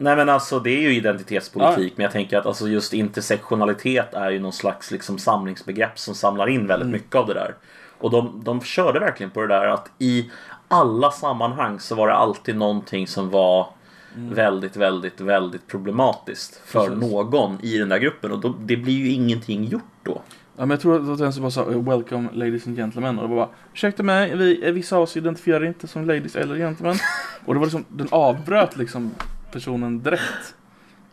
Nej 0.00 0.16
men 0.16 0.28
alltså 0.28 0.60
det 0.60 0.70
är 0.70 0.80
ju 0.80 0.94
identitetspolitik 0.94 1.92
men 1.96 2.04
jag 2.04 2.12
tänker 2.12 2.38
att 2.38 2.46
alltså 2.46 2.68
just 2.68 2.92
intersektionalitet 2.92 4.14
är 4.14 4.30
ju 4.30 4.38
någon 4.38 4.52
slags 4.52 4.90
liksom 4.90 5.18
samlingsbegrepp 5.18 5.98
som 5.98 6.14
samlar 6.14 6.48
in 6.48 6.66
väldigt 6.66 6.86
Mm. 6.86 6.92
mycket 7.00 7.14
av 7.16 7.26
det 7.26 7.34
där. 7.34 7.54
Och 7.98 8.10
de, 8.10 8.40
de 8.44 8.60
körde 8.60 9.00
verkligen 9.00 9.30
på 9.30 9.40
det 9.40 9.46
där 9.46 9.66
att 9.66 9.90
i 9.98 10.30
alla 10.68 11.10
sammanhang 11.10 11.80
så 11.80 11.94
var 11.94 12.08
det 12.08 12.14
alltid 12.14 12.56
någonting 12.56 13.06
som 13.06 13.30
var 13.30 13.68
väldigt, 14.30 14.76
väldigt, 14.76 15.20
väldigt 15.20 15.66
problematiskt 15.66 16.60
för 16.64 16.86
Mm. 16.86 17.00
Precis. 17.00 17.12
någon 17.12 17.58
i 17.62 17.78
den 17.78 17.88
där 17.88 17.98
gruppen 17.98 18.32
och 18.32 18.40
då, 18.40 18.54
det 18.60 18.76
blir 18.76 18.94
ju 18.94 19.10
ingenting 19.10 19.64
gjort 19.64 19.82
då. 20.02 20.22
Ja, 20.56 20.66
men 20.66 20.70
jag 20.70 20.80
tror 20.80 21.12
att 21.12 21.18
den 21.18 21.32
som 21.32 21.42
bara 21.42 21.50
sa 21.50 21.70
eh, 21.70 21.82
Welcome 21.82 22.28
ladies 22.32 22.66
and 22.66 22.76
gentlemen 22.76 23.18
och 23.18 23.28
det 23.28 23.34
var 23.34 23.46
bara 23.46 23.54
Ursäkta 23.72 24.02
mig, 24.02 24.36
vi, 24.36 24.66
eh, 24.66 24.72
vissa 24.72 24.96
av 24.96 25.02
oss 25.02 25.16
identifierar 25.16 25.64
inte 25.64 25.86
som 25.86 26.06
ladies 26.06 26.36
eller 26.36 26.56
gentlemen 26.56 26.96
Och 27.44 27.54
det 27.54 27.60
var 27.60 27.66
liksom, 27.66 27.84
den 27.88 28.08
avbröt 28.10 28.76
liksom 28.76 29.10
personen 29.52 30.02
direkt 30.02 30.54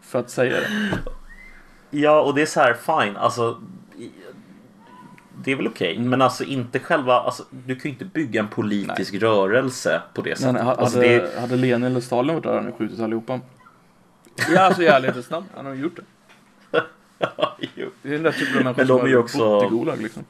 För 0.02 0.20
att 0.20 0.30
säga 0.30 0.52
det 0.52 0.98
Ja, 1.90 2.22
och 2.22 2.36
det 2.36 2.42
är 2.42 2.46
så 2.46 2.60
här 2.60 2.74
fine, 2.74 3.18
alltså 3.18 3.62
det 5.44 5.52
är 5.52 5.56
väl 5.56 5.68
okej, 5.68 5.96
Mm. 5.96 6.10
men 6.10 6.22
alltså 6.22 6.44
inte 6.44 6.80
själva, 6.80 7.14
alltså, 7.14 7.44
du 7.50 7.76
kan 7.76 7.82
ju 7.84 7.90
inte 7.90 8.06
bygga 8.06 8.40
en 8.40 8.48
politisk 8.48 9.14
rörelse 9.14 10.02
på 10.14 10.22
det 10.22 10.36
sättet. 10.40 10.62
ha- 10.64 10.76
alltså, 10.76 10.98
hade, 10.98 11.08
det, 11.20 11.40
hade 11.40 11.56
Lenin 11.56 11.84
eller 11.84 12.00
Stalin 12.02 12.36
varit 12.36 12.44
där 12.44 12.50
hade 12.54 12.64
han 12.64 12.72
skjutit 12.74 13.00
allihopa 13.00 13.40
Ja 14.54 14.60
alltså 14.62 14.82
i 14.84 14.88
ärlighetens 14.88 15.30
namn, 15.30 15.46
han 15.56 15.66
har 15.66 15.74
ju 15.74 15.82
gjort 15.82 15.96
det 15.96 16.04
jo. 17.76 17.90
Det 18.02 18.10
är 18.10 18.14
den 18.14 18.24
där 18.24 18.32
typen 18.32 18.58
av 18.58 18.64
människor 18.64 18.78
Men 18.78 18.88
de 18.88 19.00
som 19.00 19.08
är 19.08 19.12
har 19.14 19.20
också- 19.20 19.38
bott 19.38 19.64
i 19.72 19.76
Gulag 19.76 20.02
liksom 20.02 20.26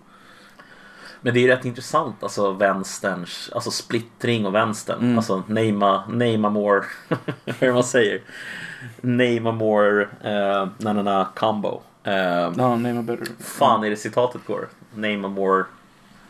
Men 1.22 1.34
det 1.34 1.40
är 1.40 1.48
rätt 1.48 1.66
intressant, 1.66 2.24
alltså 2.24 2.52
vänsterns, 2.52 3.50
alltså 3.56 3.72
splittring 3.72 4.46
och 4.46 4.56
vänstern. 4.56 5.00
Mm. 5.00 5.18
Alltså 5.18 5.44
name 5.48 5.86
a, 5.86 6.04
name 6.10 6.48
a 6.48 6.50
more, 6.50 6.84
det 7.60 7.74
man 7.74 7.84
säger? 7.84 8.22
Name 9.02 9.50
a 9.50 9.52
more, 9.52 10.02
uh, 10.04 10.68
na 10.78 10.94
na 10.94 11.02
na 11.04 11.28
combo. 11.36 11.82
Uh, 12.08 12.14
Ja, 12.58 12.76
nej 12.76 12.94
men 12.94 13.06
better 13.06 13.28
fan 13.40 13.84
är 13.84 13.90
det 13.90 13.96
citatet 13.96 14.42
går? 14.48 14.68
Name 14.96 15.28
a 15.28 15.30
more, 15.30 15.64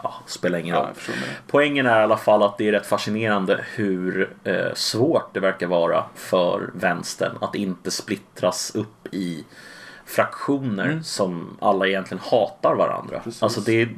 ja, 0.04 0.14
spelar 0.26 0.60
ingen 0.60 0.76
Ja, 0.76 0.82
roll. 0.82 0.94
det. 1.08 1.14
Poängen 1.48 1.86
är 1.86 2.00
i 2.00 2.04
alla 2.04 2.18
fall 2.18 2.44
att 2.44 2.58
det 2.58 2.68
är 2.68 2.72
rätt 2.72 2.86
fascinerande 2.86 3.66
hur 3.76 4.34
eh, 4.44 4.74
svårt 4.74 5.34
det 5.34 5.40
verkar 5.40 5.68
vara 5.68 6.04
för 6.16 6.70
vänstern 6.74 7.38
att 7.42 7.56
inte 7.56 7.92
splittras 7.92 8.76
upp 8.76 9.08
i 9.14 9.46
fraktioner 10.06 11.00
som 11.04 11.58
alla 11.62 11.88
egentligen 11.88 12.24
hatar 12.32 12.76
varandra. 12.76 13.20
Precis. 13.24 13.44
Alltså 13.44 13.62
det, 13.62 13.90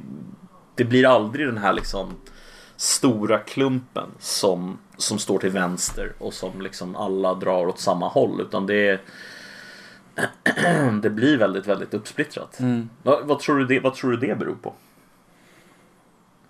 det 0.75 0.83
blir 0.83 1.05
aldrig 1.07 1.47
den 1.47 1.57
här 1.57 1.73
liksom 1.73 2.13
stora 2.75 3.37
klumpen 3.39 4.09
som, 4.19 4.77
som 4.97 5.19
står 5.19 5.39
till 5.39 5.49
vänster 5.49 6.13
och 6.19 6.33
som 6.33 6.61
liksom 6.61 6.95
alla 6.95 7.33
drar 7.33 7.67
åt 7.67 7.79
samma 7.79 8.07
håll 8.07 8.41
utan 8.41 8.65
det 8.67 8.99
det 11.01 11.09
blir 11.09 11.37
väldigt, 11.37 11.67
väldigt 11.67 11.93
uppsplittrat. 11.93 12.59
Mm. 12.59 12.89
Vad, 13.03 13.25
vad, 13.27 13.39
tror 13.39 13.57
du 13.59 13.65
det, 13.65 13.79
vad 13.79 13.93
tror 13.95 14.11
du 14.11 14.17
det 14.17 14.39
beror 14.39 14.55
på? 14.55 14.73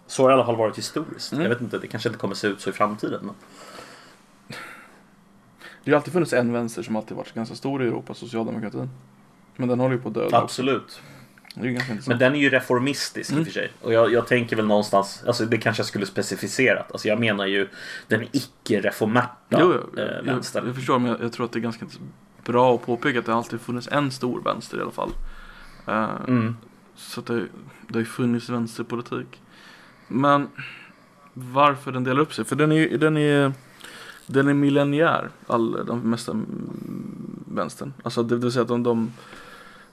Så 0.07 0.23
har 0.23 0.29
det 0.29 0.33
i 0.33 0.35
alla 0.35 0.45
fall 0.45 0.55
varit 0.55 0.77
historiskt. 0.77 1.31
Mm. 1.31 1.43
Jag 1.43 1.49
vet 1.49 1.61
inte, 1.61 1.77
det 1.77 1.87
kanske 1.87 2.09
inte 2.09 2.19
kommer 2.19 2.35
se 2.35 2.47
ut 2.47 2.61
så 2.61 2.69
i 2.69 2.73
framtiden. 2.73 3.19
Men... 3.25 3.35
Det 5.83 5.91
har 5.91 5.97
alltid 5.97 6.13
funnits 6.13 6.33
en 6.33 6.53
vänster 6.53 6.83
som 6.83 6.95
alltid 6.95 7.17
varit 7.17 7.33
ganska 7.33 7.55
stor 7.55 7.83
i 7.83 7.87
Europa, 7.87 8.13
socialdemokratin. 8.13 8.89
Men 9.55 9.69
den 9.69 9.79
håller 9.79 9.95
ju 9.95 10.01
på 10.01 10.07
att 10.07 10.13
döda. 10.15 10.37
Absolut. 10.37 11.01
Men 12.07 12.19
den 12.19 12.35
är 12.35 12.39
ju 12.39 12.49
reformistisk 12.49 13.29
i 13.29 13.33
Mm. 13.33 13.41
och 13.41 13.47
för 13.47 13.53
sig. 13.53 13.71
Och 13.81 13.93
jag, 13.93 14.13
jag 14.13 14.27
tänker 14.27 14.55
väl 14.55 14.67
någonstans, 14.67 15.23
alltså 15.27 15.45
det 15.45 15.57
kanske 15.57 15.79
jag 15.79 15.87
skulle 15.87 16.05
specificerat. 16.05 16.91
Alltså 16.91 17.07
jag 17.07 17.19
menar 17.19 17.45
ju 17.45 17.67
den 18.07 18.25
icke-reformerta 18.31 19.61
eh, 19.61 19.61
jag, 19.95 20.23
vänstern. 20.23 20.65
jag 20.65 20.75
förstår, 20.75 20.99
men 20.99 21.11
jag, 21.11 21.21
jag 21.21 21.33
tror 21.33 21.45
att 21.45 21.51
det 21.51 21.59
är 21.59 21.61
ganska 21.61 21.85
bra 22.47 22.75
att 22.75 22.85
påpeka 22.85 23.19
att 23.19 23.25
det 23.25 23.33
alltid 23.33 23.61
funnits 23.61 23.87
en 23.91 24.11
stor 24.11 24.41
vänster 24.41 24.77
i 24.77 24.81
alla 24.81 24.91
fall. 24.91 25.11
Eh, 25.87 26.09
Mm. 26.27 26.55
Så 26.95 27.21
det, 27.21 27.33
det 27.87 27.93
har 27.93 27.99
ju 27.99 28.05
funnits 28.05 28.49
vänsterpolitik. 28.49 29.41
Men 30.07 30.47
varför 31.33 31.91
den 31.91 32.03
delar 32.03 32.21
upp 32.21 32.33
sig? 32.33 32.45
För 32.45 32.55
den 32.55 32.71
är 32.71 32.97
den 32.97 33.17
är, 33.17 33.53
den 34.27 34.47
är 34.47 34.53
millenniär, 34.53 35.29
all, 35.47 35.85
de 35.85 35.99
mesta 35.99 36.35
vänstern. 37.45 37.93
Alltså 38.03 38.23
det 38.23 38.35
vill 38.35 38.51
säga 38.51 38.61
att 38.61 38.67
de, 38.67 38.83
de, 38.83 39.11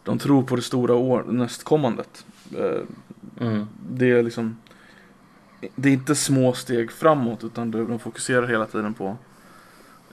de 0.03 0.19
tror 0.19 0.43
på 0.43 0.57
det 0.57 0.63
stora 0.63 0.95
år, 0.95 1.25
nästkommandet. 1.29 2.27
Eh, 2.57 2.81
Mm. 3.41 3.67
det 3.91 4.11
är 4.11 4.23
liksom 4.23 4.57
Det 5.77 5.89
är 5.89 5.93
inte 5.93 6.15
små 6.15 6.53
steg 6.53 6.93
framåt 6.93 7.45
utan 7.45 7.71
de 7.71 7.99
fokuserar 7.99 8.47
hela 8.47 8.67
tiden 8.67 8.95
på 8.95 9.17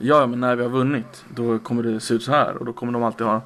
Ja 0.02 0.28
men 0.28 0.40
när 0.40 0.56
vi 0.56 0.64
har 0.64 0.70
vunnit 0.70 1.26
då 1.36 1.60
kommer 1.60 1.84
det 1.84 2.00
se 2.00 2.14
ut 2.14 2.24
så 2.24 2.32
här 2.32 2.56
och 2.56 2.66
då 2.66 2.74
kommer 2.74 2.94
de 2.94 3.04
alltid 3.04 3.28
ha 3.28 3.42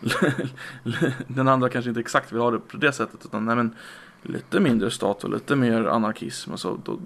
Den 1.26 1.48
andra 1.48 1.68
kanske 1.68 1.88
inte 1.88 2.00
exakt 2.00 2.32
vill 2.32 2.40
ha 2.40 2.50
det 2.50 2.58
på 2.58 2.76
det 2.76 2.92
sättet 2.92 3.24
utan 3.24 3.44
nej 3.44 3.56
men 3.56 3.74
Lite 4.22 4.60
mindre 4.60 4.90
stat 4.90 5.24
och 5.24 5.30
lite 5.30 5.56
mer 5.56 5.84
anarkism 5.84 6.52
och 6.52 6.60
så 6.60 6.78
då, 6.84 6.98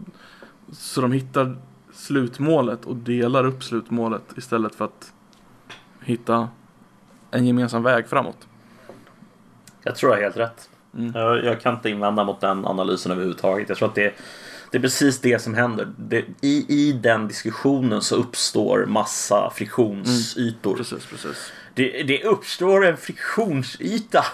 Så 0.73 1.01
de 1.01 1.13
hittar 1.13 1.57
slutmålet 1.93 2.85
och 2.85 2.97
delar 2.97 3.47
upp 3.47 3.65
slutmålet 3.65 4.23
istället 4.37 4.75
för 4.75 4.85
att 4.85 5.13
Hitta 6.01 6.49
En 7.31 7.47
gemensam 7.47 7.83
väg 7.83 8.09
framåt 8.09 8.49
Jag 9.83 9.97
tror 9.97 10.13
jag 10.13 10.19
har 10.19 10.23
helt 10.23 10.37
rätt. 10.37 10.71
Mm. 10.97 11.13
Jag, 11.15 11.45
jag 11.45 11.61
kan 11.61 11.75
inte 11.75 11.91
invända 11.91 12.25
mot 12.25 12.41
den 12.41 12.67
analysen 12.67 13.13
överhuvudtaget. 13.13 13.69
Jag 13.69 13.79
tror 13.79 13.89
att 13.89 13.95
det, 13.95 14.15
det 14.75 14.79
är 14.79 14.83
precis 14.83 15.21
det 15.21 15.39
som 15.43 15.55
händer. 15.55 15.89
Det, 15.99 16.25
i, 16.41 16.67
I 16.69 16.93
den 16.93 17.29
diskussionen 17.29 18.03
så 18.03 18.17
uppstår 18.17 18.87
massa 18.87 19.51
friktionsytor. 19.51 20.77
Precis, 20.77 21.07
precis 21.07 21.53
Det, 21.75 22.03
det 22.03 22.25
uppstår 22.25 22.87
en 22.87 22.97
friktionsyta. 22.97 24.25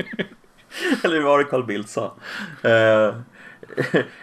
Eller 1.04 1.20
var 1.20 1.38
det 1.38 1.44
Carl 1.44 1.66
Bildt 1.66 1.88
sa? 1.90 2.14
Eh, 2.62 3.14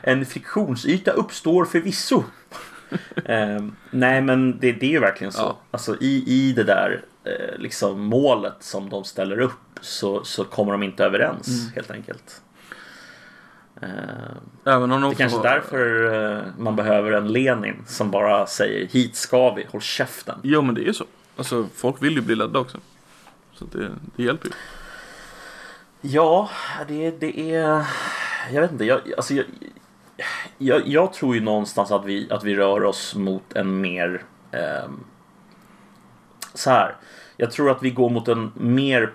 en 0.02 0.26
friktionsyta 0.26 1.12
uppstår 1.12 1.66
förvisso. 1.66 2.24
Eh, 3.26 3.60
nej 3.92 4.22
men 4.22 4.60
det, 4.60 4.72
det 4.72 4.86
är 4.86 4.92
ju 4.92 5.00
verkligen 5.00 5.34
så. 5.34 5.42
Ja. 5.42 5.60
Alltså 5.72 5.98
i, 6.02 6.24
i 6.28 6.54
det 6.54 6.64
där 6.64 7.06
eh, 7.24 7.58
liksom 7.60 8.02
målet 8.02 8.58
som 8.60 8.90
de 8.90 9.04
ställer 9.04 9.40
upp 9.40 9.80
så, 9.82 10.24
så 10.24 10.44
kommer 10.44 10.72
de 10.72 10.84
inte 10.84 11.04
överens 11.06 11.48
Mm. 11.48 11.74
helt 11.76 11.92
enkelt. 11.92 12.42
Eh, 13.84 14.74
Även 14.74 14.92
om 14.92 15.02
de 15.02 15.10
det 15.10 15.16
kanske 15.16 15.40
är 15.40 15.44
därför 15.44 16.14
eh, 16.14 16.44
man 16.58 16.76
behöver 16.76 17.12
en 17.12 17.28
Lenin 17.28 17.84
som 17.88 18.12
bara 18.12 18.46
säger 18.48 18.88
hit 18.88 19.16
ska 19.16 19.54
vi, 19.54 19.66
håll 19.72 19.82
käften. 19.82 20.40
Jo 20.44 20.62
men 20.62 20.76
det 20.76 20.82
är 20.82 20.86
ju 20.86 20.94
så. 20.94 21.06
Alltså 21.38 21.68
folk 21.76 22.04
vill 22.04 22.14
ju 22.16 22.22
bli 22.22 22.36
ledda 22.36 22.60
också. 22.60 22.78
Så 23.54 23.66
det, 23.66 23.90
det 24.16 24.24
hjälper 24.24 24.48
ju. 24.48 24.54
Ja, 26.02 26.50
det, 26.88 27.12
det 27.12 27.56
är... 27.56 27.86
Jag 28.54 28.62
vet 28.62 28.72
inte. 28.72 28.86
Jag, 28.86 29.14
alltså 29.18 29.34
jag, 29.34 29.46
jag, 30.58 30.88
jag 30.88 31.14
tror 31.14 31.36
ju 31.36 31.42
någonstans 31.42 31.92
att 31.92 32.06
vi, 32.06 32.28
att 32.32 32.44
vi 32.44 32.56
rör 32.56 32.84
oss 32.84 33.16
mot 33.16 33.54
en 33.54 33.82
mer... 33.82 34.24
ehm, 34.52 35.04
så 36.54 36.70
här. 36.70 36.96
Jag 37.38 37.52
tror 37.52 37.72
att 37.72 37.84
vi 37.84 37.90
går 37.90 38.10
mot 38.10 38.28
en 38.28 38.52
mer 38.56 39.14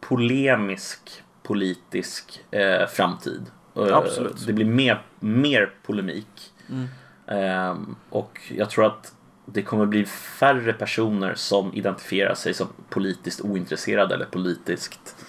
polemisk 0.00 1.22
politisk 1.42 2.44
eh, 2.50 2.86
framtid. 2.86 3.42
Eh, 3.76 3.96
Absolut. 3.96 4.46
Det 4.46 4.52
blir 4.52 4.66
mer, 4.66 5.02
mer 5.20 5.72
polemik. 5.86 6.52
Mm. 6.70 6.88
Ehm, 7.26 7.96
och 8.10 8.40
jag 8.56 8.70
tror 8.70 8.86
att 8.86 9.14
det 9.46 9.62
kommer 9.62 9.86
bli 9.86 10.04
färre 10.04 10.72
personer 10.72 11.34
som 11.34 11.74
identifierar 11.74 12.34
sig 12.34 12.54
som 12.54 12.68
politiskt 12.88 13.40
ointresserade 13.40 14.14
eller 14.14 14.26
politiskt 14.26 15.26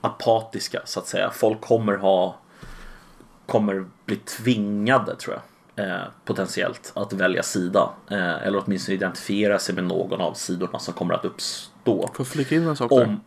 apatiska 0.00 0.80
så 0.84 1.00
att 1.00 1.06
säga. 1.06 1.30
Folk 1.30 1.60
kommer 1.60 1.96
ha 1.96 2.36
kommer 3.46 3.86
bli 4.04 4.16
tvingade 4.16 5.16
tror 5.16 5.34
jag 5.34 5.86
eh, 5.86 6.02
potentiellt 6.24 6.92
att 6.94 7.12
välja 7.12 7.42
sida 7.42 7.90
eh, 8.10 8.46
eller 8.46 8.62
åtminstone 8.64 8.94
identifiera 8.94 9.58
sig 9.58 9.74
med 9.74 9.84
någon 9.84 10.20
av 10.20 10.34
sidorna 10.34 10.78
som 10.78 10.94
kommer 10.94 11.14
att 11.14 11.24
uppstå. 11.24 12.10
Får 12.14 12.24
flika 12.24 12.54
in 12.54 12.66
en 12.66 12.76
sak 12.76 12.90
där? 12.90 13.04
Om 13.04 13.20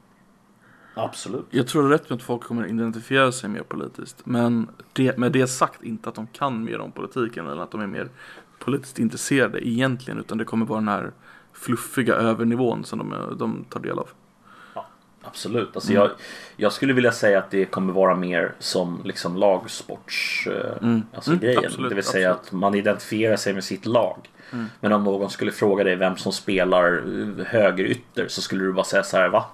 Absolut. 0.97 1.45
Jag 1.49 1.67
tror 1.67 1.81
det 1.83 1.87
är 1.87 1.91
rätt 1.97 2.09
med 2.09 2.17
att 2.17 2.23
folk 2.23 2.43
kommer 2.43 2.65
identifiera 2.65 3.31
sig 3.31 3.49
mer 3.49 3.61
politiskt. 3.63 4.21
Men 4.25 4.67
det, 4.93 5.17
med 5.17 5.31
det 5.31 5.47
sagt 5.47 5.83
inte 5.83 6.09
att 6.09 6.15
de 6.15 6.27
kan 6.27 6.63
mer 6.63 6.79
om 6.79 6.91
politiken 6.91 7.47
eller 7.47 7.61
att 7.61 7.71
de 7.71 7.81
är 7.81 7.87
mer 7.87 8.09
politiskt 8.59 8.99
intresserade 8.99 9.67
egentligen. 9.67 10.19
Utan 10.19 10.37
det 10.37 10.45
kommer 10.45 10.65
vara 10.65 10.79
den 10.79 10.87
här 10.87 11.11
fluffiga 11.53 12.15
övernivån 12.15 12.83
som 12.83 12.99
de, 12.99 13.13
de 13.37 13.65
tar 13.69 13.79
del 13.79 13.99
av. 13.99 14.07
Absolut. 15.23 15.69
Alltså 15.75 15.91
Mm. 15.91 16.01
jag, 16.03 16.11
jag 16.57 16.73
skulle 16.73 16.93
vilja 16.93 17.11
säga 17.11 17.39
att 17.39 17.51
det 17.51 17.65
kommer 17.65 17.93
vara 17.93 18.15
mer 18.15 18.53
som 18.59 19.01
liksom 19.03 19.35
lagsports 19.37 20.47
eh, 20.47 20.77
Mm. 20.83 21.01
alltså 21.13 21.31
Mm, 21.31 21.41
grejen. 21.41 21.65
absolut, 21.65 21.89
det 21.89 21.95
vill 21.95 22.03
säga 22.03 22.31
absolut. 22.31 22.47
att 22.47 22.51
man 22.59 22.75
identifierar 22.75 23.35
sig 23.35 23.53
med 23.53 23.63
sitt 23.63 23.85
lag. 23.85 24.29
Mm. 24.53 24.65
Men 24.79 24.91
om 24.93 25.03
någon 25.03 25.29
skulle 25.29 25.51
fråga 25.51 25.83
dig 25.83 25.95
vem 25.95 26.17
som 26.17 26.31
spelar 26.31 26.93
eh, 26.97 27.45
högerytter 27.45 28.27
så 28.27 28.41
skulle 28.41 28.63
du 28.63 28.73
bara 28.73 28.85
säga 28.85 29.03
så 29.03 29.17
här 29.17 29.29
va? 29.29 29.45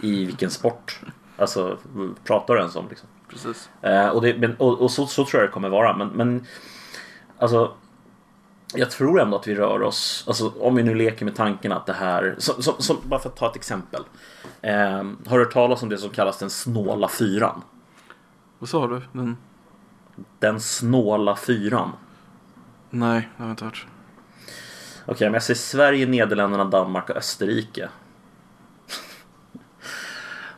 I 0.00 0.24
vilken 0.24 0.50
sport? 0.50 1.00
Alltså 1.36 1.78
pratar 2.24 2.54
du 2.54 2.60
ens 2.60 2.76
om 2.76 2.88
liksom? 2.88 3.08
Precis. 3.28 3.70
Eh, 3.82 4.08
och 4.08 4.22
det, 4.22 4.38
men, 4.38 4.56
och, 4.56 4.80
och 4.80 4.90
så, 4.90 5.06
så 5.06 5.24
tror 5.24 5.42
jag 5.42 5.48
det 5.48 5.52
kommer 5.52 5.68
vara. 5.68 5.96
Men, 5.96 6.08
men 6.08 6.46
alltså, 7.38 7.72
jag 8.74 8.90
tror 8.90 9.20
ändå 9.20 9.36
att 9.36 9.46
vi 9.46 9.54
rör 9.54 9.82
oss, 9.82 10.24
alltså, 10.26 10.52
om 10.60 10.74
vi 10.74 10.82
nu 10.82 10.94
leker 10.94 11.24
med 11.24 11.36
tanken 11.36 11.72
att 11.72 11.86
det 11.86 11.92
här, 11.92 12.34
som, 12.38 12.62
som, 12.62 12.74
som, 12.78 12.96
bara 13.04 13.20
för 13.20 13.28
att 13.28 13.36
ta 13.36 13.50
ett 13.50 13.56
exempel. 13.56 14.02
Eh, 14.62 14.74
har 15.26 15.38
du 15.38 15.44
hört 15.44 15.52
talas 15.52 15.82
om 15.82 15.88
det 15.88 15.98
som 15.98 16.10
kallas 16.10 16.38
den 16.38 16.50
snåla 16.50 17.08
fyran? 17.08 17.62
Vad 18.58 18.68
sa 18.68 18.86
du? 18.86 19.02
Den... 19.12 19.36
Den 20.38 20.60
snåla 20.60 21.36
fyran. 21.36 21.92
Nej, 22.90 23.28
det 23.36 23.42
har 23.42 23.48
jag 23.48 23.52
inte 23.52 23.64
hört. 23.64 23.86
Okej, 25.06 25.26
men 25.26 25.34
jag 25.34 25.42
säger 25.42 25.58
Sverige, 25.58 26.06
Nederländerna, 26.06 26.64
Danmark 26.64 27.10
och 27.10 27.16
Österrike. 27.16 27.88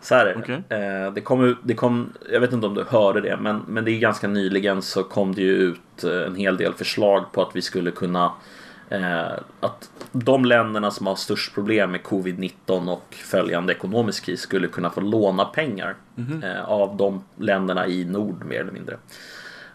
Så 0.09 0.14
här 0.14 0.26
är 0.26 0.34
det. 0.34 0.40
Okej. 0.40 0.78
Eh, 0.78 1.12
det, 1.12 1.20
kom, 1.20 1.56
det 1.62 1.74
kom, 1.74 2.12
jag 2.32 2.40
vet 2.40 2.52
inte 2.52 2.66
om 2.66 2.74
du 2.74 2.84
hörde 2.88 3.20
det, 3.20 3.36
men, 3.36 3.62
men 3.68 3.84
det 3.84 3.90
är 3.90 3.98
ganska 3.98 4.28
nyligen 4.28 4.82
så 4.82 5.02
kom 5.02 5.34
det 5.34 5.40
ju 5.42 5.52
ut 5.52 6.04
eh, 6.04 6.22
en 6.26 6.34
hel 6.34 6.56
del 6.56 6.74
förslag 6.74 7.32
på 7.32 7.42
att 7.42 7.56
vi 7.56 7.62
skulle 7.62 7.90
kunna 7.90 8.32
eh, 8.88 9.32
att 9.61 9.90
de 10.12 10.44
länderna 10.44 10.90
som 10.90 11.06
har 11.06 11.14
störst 11.16 11.54
problem 11.54 11.90
med 11.90 12.00
covid-19 12.00 12.92
och 12.92 13.14
följande 13.14 13.72
ekonomisk 13.72 14.24
kris 14.24 14.40
skulle 14.40 14.68
kunna 14.68 14.90
få 14.90 15.00
låna 15.00 15.44
pengar 15.44 15.94
Mhm. 16.14 16.42
eh, 16.42 16.64
av 16.64 16.96
de 16.96 17.24
länderna 17.36 17.86
i 17.86 18.04
nord 18.04 18.44
mer 18.44 18.61
eller 18.61 18.72
mindre. 18.72 18.96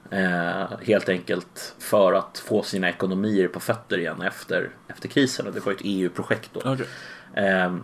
Eh, 0.10 0.80
helt 0.82 1.10
enkelt 1.10 1.76
för 1.80 2.14
att 2.14 2.44
få 2.48 2.64
sina 2.64 2.90
ekonomier 2.90 3.48
på 3.48 3.60
fötter 3.60 3.98
igen 3.98 4.22
efter, 4.22 4.70
efter 4.88 5.08
krisen. 5.08 5.46
Det 5.54 5.66
var 5.66 5.72
ett 5.74 5.82
EU-projekt 5.84 6.50
då. 6.54 6.60
Okej. 6.60 6.86
Eh, 7.34 7.76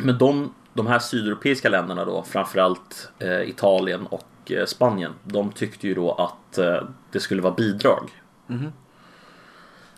men 0.00 0.18
de, 0.18 0.54
de 0.78 0.86
här 0.86 0.98
sydeuropeiska 0.98 1.68
länderna 1.68 2.04
då, 2.04 2.22
framförallt 2.22 3.10
eh, 3.18 3.42
Italien 3.42 4.06
och 4.06 4.52
eh, 4.52 4.66
Spanien, 4.66 5.12
de 5.24 5.52
tyckte 5.52 5.88
ju 5.88 5.94
då 5.94 6.12
att 6.12 6.58
eh, 6.58 6.82
det 7.12 7.20
skulle 7.20 7.42
vara 7.42 7.54
bidrag. 7.54 8.10
Mhm. 8.46 8.72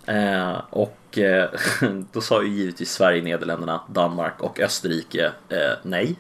Eh, 0.07 0.61
och 0.70 1.18
eh, 1.18 1.51
då 2.12 2.20
sa 2.20 2.43
ju 2.43 2.49
givetvis 2.49 2.93
Sverige, 2.93 3.22
Nederländerna, 3.22 3.81
Danmark 3.89 4.41
och 4.41 4.61
Österrike 4.61 5.33
eh, 5.49 5.72
nej. 5.83 6.16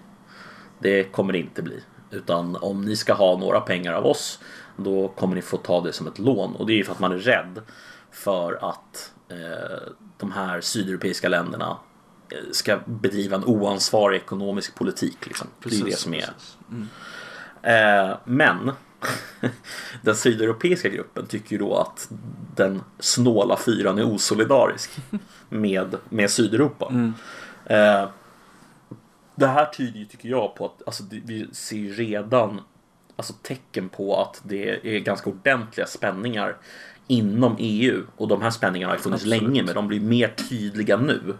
Det 0.78 1.04
kommer 1.04 1.32
det 1.32 1.38
inte 1.38 1.62
bli. 1.62 1.82
Utan 2.10 2.56
om 2.56 2.84
ni 2.84 2.96
ska 2.96 3.12
ha 3.12 3.38
några 3.38 3.60
pengar 3.60 3.92
av 3.92 4.06
oss 4.06 4.40
då 4.76 5.08
kommer 5.08 5.34
ni 5.34 5.42
få 5.42 5.56
ta 5.56 5.80
det 5.80 5.92
som 5.92 6.06
ett 6.06 6.18
lån. 6.18 6.56
Och 6.56 6.66
det 6.66 6.72
är 6.72 6.76
ju 6.76 6.84
för 6.84 6.92
att 6.92 6.98
man 6.98 7.12
är 7.12 7.18
rädd 7.18 7.60
för 8.10 8.70
att 8.70 9.12
de 10.16 10.32
här 10.32 10.60
sydeuropeiska 10.60 11.28
länderna 11.28 11.76
ska 12.52 12.78
bedriva 12.86 13.36
en 13.36 13.44
oansvarig 13.44 14.16
ekonomisk 14.16 14.74
politik. 14.74 15.26
Liksom. 15.26 15.46
det 15.62 15.76
är 15.80 15.84
det 15.84 15.98
som 15.98 16.14
är. 16.14 16.30
Mm. 16.70 16.88
Eh, 17.62 18.16
men 18.24 18.72
den 20.02 20.16
sydeuropeiska 20.16 20.88
gruppen 20.88 21.26
tycker 21.26 21.52
ju 21.52 21.58
då 21.58 21.76
att 21.76 22.08
den 22.56 22.82
snåla 22.98 23.56
fyran 23.56 23.98
är 23.98 24.04
osolidarisk 24.04 24.90
med, 25.48 25.96
med 26.08 26.30
Sydeuropa. 26.30 26.88
Mm. 26.88 27.14
Eh, 27.64 28.08
det 29.34 29.46
här 29.46 29.66
tyder 29.66 29.98
ju, 29.98 30.04
tycker 30.04 30.28
jag, 30.28 30.54
på 30.54 30.66
att 30.66 30.82
alltså, 30.86 31.02
vi 31.10 31.48
ser 31.52 31.76
ju 31.76 31.92
redan 31.92 32.60
alltså, 33.16 33.32
tecken 33.42 33.88
på 33.88 34.20
att 34.20 34.40
det 34.44 34.96
är 34.96 34.98
ganska 34.98 35.30
ordentliga 35.30 35.86
spänningar 35.86 36.56
inom 37.06 37.56
EU. 37.58 38.02
Och 38.16 38.28
de 38.28 38.42
här 38.42 38.50
spänningarna 38.50 38.92
har 38.92 38.98
funnits 38.98 39.22
Absolut. 39.22 39.42
länge, 39.42 39.62
men 39.62 39.74
de 39.74 39.88
blir 39.88 40.00
mer 40.00 40.34
tydliga 40.48 40.96
nu. 40.96 41.34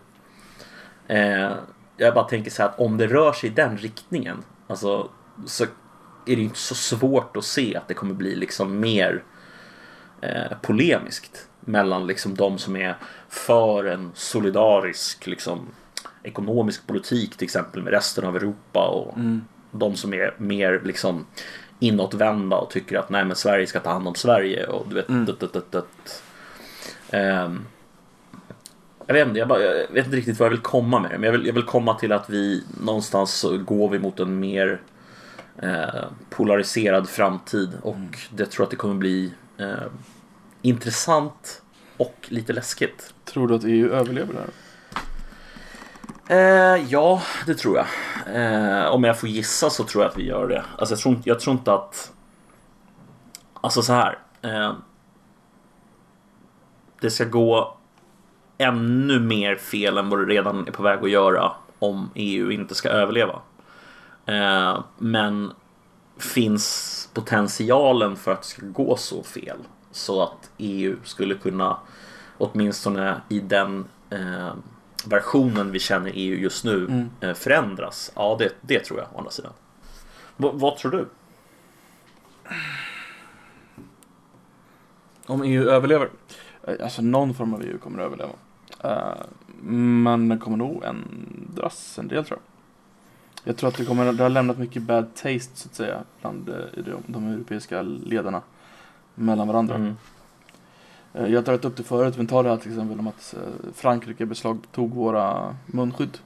Eh, 1.11 1.53
jag 1.97 2.15
bara 2.15 2.25
tänker 2.25 2.51
så 2.51 2.63
här 2.63 2.69
att 2.69 2.79
om 2.81 2.97
det 2.97 3.07
rör 3.07 3.33
sig 3.33 3.51
i 3.51 3.53
den 3.53 3.77
riktningen, 3.79 4.43
alltså, 4.69 5.09
så 5.47 5.65
är 6.27 6.37
det 6.37 6.43
inte 6.43 6.59
så 6.59 6.75
svårt 6.75 7.37
att 7.37 7.45
se 7.45 7.77
att 7.77 7.89
det 7.89 7.95
kommer 7.95 8.15
bli 8.15 8.37
liksom 8.37 8.81
mer 8.81 9.23
eh, 10.21 10.57
polemiskt 10.63 11.47
mellan 11.61 12.07
liksom 12.07 12.35
de 12.35 12.59
som 12.59 12.77
är 12.77 12.97
för 13.29 13.85
en 13.85 14.11
solidarisk 14.15 15.27
liksom, 15.27 15.69
ekonomisk 16.23 16.87
politik 16.87 17.37
till 17.37 17.45
exempel 17.45 17.83
med 17.83 17.93
resten 17.93 18.25
av 18.25 18.37
Europa 18.37 18.89
och 18.89 19.17
Mm. 19.17 19.45
de 19.71 19.97
som 19.97 20.15
är 20.15 20.35
mer 20.39 20.81
liksom 20.85 21.27
inåtvända 21.79 22.57
och 22.57 22.71
tycker 22.71 22.99
att 22.99 23.11
nej 23.11 23.25
men 23.25 23.37
Sverige 23.37 23.67
ska 23.67 23.81
ta 23.81 23.91
hand 23.93 24.09
om 24.09 24.15
Sverige 24.15 24.67
och 24.67 24.89
du 24.89 24.95
vet 24.95 25.09
Mm. 25.09 25.25
dut, 25.25 25.41
dut, 25.41 25.53
dut, 25.53 25.73
dut. 25.73 26.23
Ehm, 27.11 27.65
jag 29.11 29.15
vet 29.15 29.27
inte, 29.29 29.39
jag, 29.39 29.49
bara, 29.49 29.63
jag 29.63 29.93
vet 29.93 30.05
inte 30.05 30.17
riktigt 30.17 30.39
vad 30.39 30.47
jag 30.47 30.51
vill 30.51 30.61
komma 30.61 31.01
med 31.01 31.11
men 31.11 31.23
jag 31.23 31.33
vill, 31.33 31.47
jag 31.47 31.53
vill 31.53 31.63
komma 31.63 31.95
till 31.95 32.13
att 32.13 32.31
vi 32.31 32.65
någonstans 32.85 33.45
går 33.65 33.89
vi 33.89 33.99
mot 33.99 34.21
en 34.21 34.41
mer 34.41 34.81
eh, 35.63 36.05
polariserad 36.31 37.09
framtid 37.09 37.71
och 37.83 37.95
Mm. 37.95 38.11
det 38.31 38.47
tror 38.47 38.63
jag 38.63 38.67
att 38.67 38.71
det 38.71 38.77
kommer 38.77 38.95
bli 38.95 39.33
eh, 39.59 39.87
intressant 40.63 41.63
och 41.97 42.15
lite 42.29 42.53
läskigt. 42.53 43.15
Tror 43.25 43.49
du 43.49 43.55
att 43.55 43.65
EU 43.65 43.93
överlever 43.93 44.35
det 44.35 44.41
här? 44.41 44.51
Eh, 46.77 46.87
ja, 46.89 47.23
det 47.47 47.55
tror 47.55 47.77
jag. 47.77 47.87
Eh, 48.35 48.87
om 48.87 49.05
jag 49.05 49.19
får 49.21 49.29
gissa 49.29 49.71
så 49.71 49.85
tror 49.85 50.05
jag 50.05 50.11
att 50.11 50.19
vi 50.19 50.27
gör 50.27 50.49
det. 50.49 50.65
Alltså, 50.79 50.93
jag, 50.93 51.01
tror, 51.01 51.17
jag 51.25 51.41
tror 51.41 51.57
inte 51.57 51.73
att... 51.73 52.13
Alltså 53.61 53.83
så 53.83 53.93
här. 53.93 54.19
Eh, 54.43 54.73
det 57.01 57.11
ska 57.11 57.25
gå 57.25 57.77
ännu 58.61 59.21
mer 59.21 59.57
fel 59.57 59.99
än 59.99 60.09
vad 60.09 60.19
det 60.19 60.25
redan 60.35 60.67
är 60.69 60.73
på 60.73 60.83
väg 60.83 60.99
att 61.03 61.11
göra 61.11 61.53
om 61.79 62.11
EU 62.15 62.51
inte 62.51 62.75
ska 62.75 62.89
överleva. 62.89 63.41
Eh, 64.27 64.83
men 64.99 65.53
finns 66.19 67.09
potentialen 67.15 68.17
för 68.17 68.33
att 68.33 68.43
det 68.43 68.49
ska 68.49 68.67
gå 68.67 68.97
så 68.97 69.23
fel 69.23 69.57
så 69.91 70.23
att 70.23 70.51
EU 70.59 70.97
skulle 71.05 71.35
kunna 71.35 71.77
åtminstone 72.39 73.21
i 73.29 73.41
den 73.41 73.85
eh, 74.11 74.53
versionen 75.07 75.73
vi 75.73 75.79
känner 75.79 76.11
EU 76.15 76.39
just 76.39 76.65
nu 76.65 76.77
Mm. 76.87 77.11
eh, 77.21 77.35
förändras? 77.35 78.13
Ja, 78.17 78.37
det, 78.39 78.53
det 78.61 78.81
tror 78.81 78.99
jag 78.99 79.09
å 79.15 79.19
andra 79.19 79.31
sidan. 79.31 79.53
V- 80.37 80.51
vad 80.55 80.77
tror 80.77 80.91
du? 80.91 81.07
Om 85.27 85.43
EU 85.43 85.69
överlever? 85.69 86.11
Eh, 86.67 86.75
Alltså 86.83 87.03
någon 87.03 87.35
form 87.35 87.55
av 87.55 87.63
EU 87.63 87.79
kommer 87.79 87.99
att 87.99 88.07
överleva. 88.07 88.33
Eh, 88.85 89.15
men 89.63 90.29
den 90.29 90.39
kommer 90.39 90.57
nog 90.57 90.85
ändras 90.85 91.99
en 91.99 92.09
del 92.09 92.25
tror 92.25 92.39
jag. 92.39 92.47
Jag 93.45 93.57
tror 93.57 93.69
att 93.69 93.77
det, 93.77 93.85
kommer, 93.85 94.13
det 94.13 94.23
har 94.23 94.31
lämnat 94.31 94.59
mycket 94.59 94.83
bad 94.83 95.15
taste 95.15 95.57
så 95.59 95.69
att 95.69 95.75
säga 95.75 96.03
bland 96.21 96.49
eh, 96.49 96.55
de, 96.85 96.95
de 97.07 97.27
europeiska 97.29 97.83
ledarna 97.83 98.43
mellan 99.15 99.49
varandra. 99.49 99.75
Mm. 99.75 99.97
Eh, 101.15 101.27
Jag 101.27 101.39
har 101.39 101.43
tagit 101.45 101.65
upp 101.65 101.77
det 101.77 101.83
förut, 101.83 102.17
men 102.17 102.27
ta 102.27 102.43
det 102.43 102.49
här 102.49 102.57
till 102.57 102.71
exempel 102.71 102.99
om 102.99 103.07
att 103.07 103.35
Frankrike 103.75 104.27
beslagtog 104.27 104.95
våra 104.95 105.57
munskydd. 105.67 106.19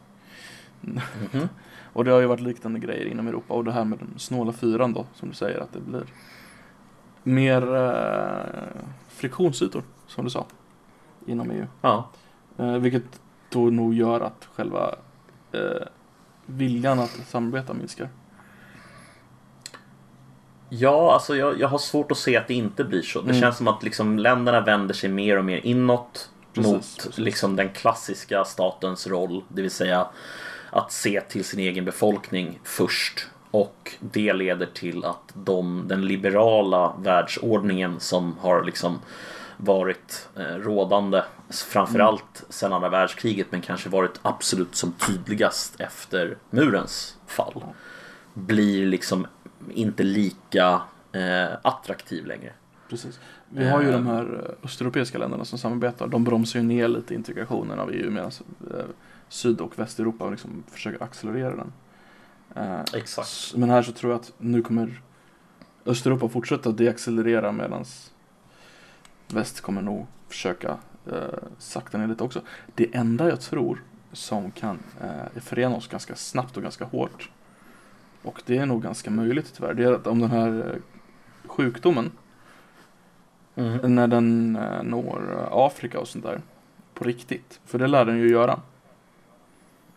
Mhm. 0.80 1.48
Och 1.92 2.05
det 2.05 2.11
har 2.11 2.20
ju 2.20 2.26
varit 2.26 2.40
liknande 2.40 2.78
grejer 2.80 3.07
inom 3.07 3.28
Europa 3.28 3.55
och 3.55 3.64
det 3.64 3.72
här 3.72 3.84
med 3.84 3.98
den 3.98 4.18
snåla 4.18 4.52
fyran 4.52 4.92
då, 4.92 5.07
som 5.14 5.28
du 5.28 5.34
säger 5.34 5.61
att 5.61 5.72
det 5.72 5.80
blir 5.80 6.05
mer 7.22 7.74
eh, 7.76 8.82
friktionsytor, 9.09 9.82
som 10.07 10.24
du 10.24 10.30
sa, 10.30 10.46
inom 11.26 11.50
EU. 11.50 11.66
Ja. 11.80 12.09
Eh, 12.59 12.72
vilket 12.72 13.20
då 13.50 13.61
nog 13.61 13.94
gör 13.94 14.20
att 14.20 14.48
själva 14.55 14.94
eh, 15.52 15.86
viljan 16.46 17.00
att 17.00 17.20
samarbeta 17.28 17.74
minskar. 17.74 18.09
Ja, 20.68 21.12
alltså 21.14 21.36
jag, 21.36 21.61
jag 21.61 21.68
har 21.68 21.78
svårt 21.78 22.11
att 22.12 22.18
se 22.18 22.36
att 22.36 22.48
det 22.48 22.55
inte 22.55 22.84
blir 22.84 23.02
så. 23.02 23.20
Det 23.20 23.30
Mm. 23.30 23.40
känns 23.40 23.57
som 23.57 23.68
att 23.68 23.82
liksom 23.82 24.18
länderna 24.18 24.61
vänder 24.61 24.94
sig 24.94 25.11
mer 25.11 25.38
och 25.38 25.44
mer 25.44 25.61
inåt 25.66 26.30
Precis, 26.52 26.72
mot 26.72 26.82
precis. 26.82 27.18
Liksom 27.18 27.57
den 27.57 27.68
klassiska 27.68 28.44
statens 28.44 29.07
roll, 29.07 29.44
det 29.48 29.62
vill 29.62 29.70
säga 29.70 30.07
att 30.70 30.92
se 30.92 31.20
till 31.20 31.44
sin 31.44 31.61
egen 31.61 31.84
befolkning 31.84 32.61
först. 32.64 33.26
Och 33.50 33.92
det 34.00 34.32
leder 34.32 34.66
till 34.66 35.05
att 35.05 35.32
de, 35.34 35.84
den 35.88 36.07
liberala 36.07 36.94
världsordningen 36.98 38.00
som 38.00 38.36
har 38.40 38.64
liksom 38.64 38.98
varit 39.64 40.28
eh, 40.36 40.42
rådande 40.42 41.22
framförallt 41.50 42.44
sedan 42.48 42.72
andra 42.72 42.88
världskriget 42.88 43.46
men 43.50 43.60
kanske 43.60 43.88
varit 43.88 44.20
absolut 44.22 44.74
som 44.74 44.92
tydligast 44.92 45.80
efter 45.80 46.36
murens 46.50 47.16
fall 47.26 47.64
blir 48.34 48.86
liksom 48.86 49.26
inte 49.74 50.02
lika 50.02 50.82
eh, 51.12 51.56
attraktiv 51.62 52.26
längre. 52.26 52.52
Precis. 52.88 53.20
Vi 53.48 53.68
har 53.68 53.82
ju 53.82 53.92
de 53.92 54.06
här 54.06 54.44
eh, 54.44 54.64
östeuropeiska 54.64 55.18
länderna 55.18 55.44
som 55.44 55.58
samarbetar. 55.58 56.06
De 56.06 56.24
bromsar 56.24 56.60
ju 56.60 56.66
ner 56.66 56.88
lite 56.88 57.14
integrationen 57.14 57.78
av 57.78 57.90
EU 57.92 58.10
medan 58.10 58.30
Syd 59.28 59.60
och 59.60 59.78
Västeuropa 59.78 60.30
liksom 60.30 60.64
försöker 60.70 61.02
accelerera 61.02 61.56
den. 61.56 61.72
Exakt. 62.92 63.54
Men 63.56 63.70
här 63.70 63.82
så 63.82 63.92
tror 63.92 64.12
jag 64.12 64.20
att 64.20 64.32
nu 64.38 64.62
kommer 64.62 65.02
Östeuropa 65.86 66.28
fortsätta 66.28 66.72
deaccelerera 66.72 67.52
medan 67.52 67.84
väst 69.29 69.61
kommer 69.61 69.83
nog 69.83 70.07
försöka 70.29 70.77
eh, 71.12 71.39
sakta 71.59 71.99
ner 71.99 72.07
lite 72.07 72.25
också. 72.25 72.43
Det 72.75 72.95
enda 72.95 73.29
jag 73.29 73.41
tror 73.41 73.83
som 74.12 74.51
kan 74.51 74.79
eh, 75.01 75.41
förena 75.41 75.77
oss 75.77 75.89
ganska 75.89 76.14
snabbt 76.14 76.57
och 76.57 76.62
ganska 76.62 76.85
hårt 76.85 77.31
och 78.22 78.43
det 78.47 78.59
är 78.59 78.66
nog 78.66 78.83
ganska 78.83 79.11
möjligt 79.11 79.53
tyvärr. 79.57 79.75
Det 79.75 79.85
är 79.85 79.93
att 79.93 80.07
om 80.07 80.18
den 80.20 80.31
här 80.31 80.72
eh, 80.75 80.81
sjukdomen 81.49 82.11
Mm. 83.57 83.95
när 83.95 84.07
den 84.07 84.57
eh, 84.57 84.83
når 84.83 85.49
Afrika 85.53 86.01
och 86.01 86.09
sånt 86.09 86.25
där 86.25 86.41
på 86.95 87.05
riktigt. 87.05 87.61
För 87.64 87.79
det 87.79 87.87
lär 87.87 88.05
den 88.05 88.18
ju 88.18 88.29
göra. 88.31 88.61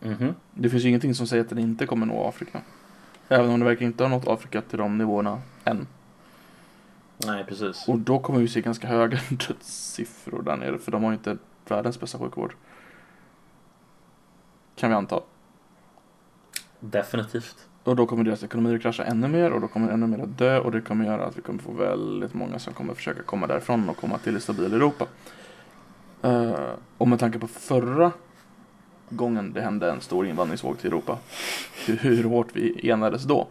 Mhm. 0.00 0.34
Det 0.54 0.70
finns 0.70 0.84
ju 0.84 0.88
ingenting 0.88 1.14
som 1.14 1.26
säger 1.26 1.44
att 1.44 1.48
den 1.48 1.58
inte 1.58 1.86
kommer 1.86 2.06
nå 2.06 2.28
Afrika. 2.28 2.60
Även 3.28 3.50
om 3.50 3.60
det 3.60 3.66
verkar 3.66 3.86
inte 3.86 4.04
ha 4.04 4.08
nått 4.08 4.28
Afrika 4.28 4.60
till 4.62 4.78
de 4.78 4.98
nivåerna 4.98 5.40
än. 5.64 5.86
Nej, 7.26 7.44
precis. 7.44 7.88
Och 7.88 7.98
då 7.98 8.18
kommer 8.18 8.40
vi 8.40 8.48
se 8.48 8.60
ganska 8.60 8.86
höga 8.86 9.18
dödssiffror 9.30 10.42
där 10.42 10.56
nere 10.56 10.78
för 10.78 10.92
de 10.92 11.02
har 11.04 11.10
ju 11.10 11.16
inte 11.16 11.36
världens 11.68 12.00
bästa 12.00 12.18
sjukvård. 12.18 12.54
Kan 14.76 14.90
vi 14.90 14.96
anta. 14.96 15.20
Definitivt. 16.80 17.68
Och 17.84 17.96
då 17.96 18.06
kommer 18.06 18.24
deras 18.24 18.42
ekonomier 18.42 18.78
krascha 18.78 19.04
ännu 19.04 19.28
mer 19.28 19.50
och 19.50 19.60
då 19.60 19.68
kommer 19.68 19.92
ännu 19.92 20.06
mer 20.06 20.18
att 20.18 20.38
dö 20.38 20.58
och 20.58 20.72
det 20.72 20.80
kommer 20.80 21.04
göra 21.04 21.26
att 21.26 21.38
vi 21.38 21.42
kommer 21.42 21.62
få 21.62 21.72
väldigt 21.72 22.34
många 22.34 22.58
som 22.58 22.74
kommer 22.74 22.94
försöka 22.94 23.22
komma 23.22 23.46
därifrån 23.46 23.88
och 23.88 23.96
komma 23.96 24.18
till 24.18 24.36
ett 24.36 24.42
stabilt 24.42 24.74
Europa. 24.74 25.06
Eh, 26.22 26.70
och 26.98 27.08
med 27.08 27.18
tanke 27.18 27.38
på 27.38 27.46
förra 27.46 28.12
gången 29.10 29.52
det 29.52 29.60
hände 29.60 29.90
en 29.90 30.00
stor 30.00 30.26
invandringsvåg 30.26 30.78
till 30.78 30.86
Europa, 30.86 31.18
hur, 31.86 31.96
hur 32.16 32.24
hårt 32.24 32.48
vi 32.52 32.90
enades 32.90 33.24
då. 33.24 33.48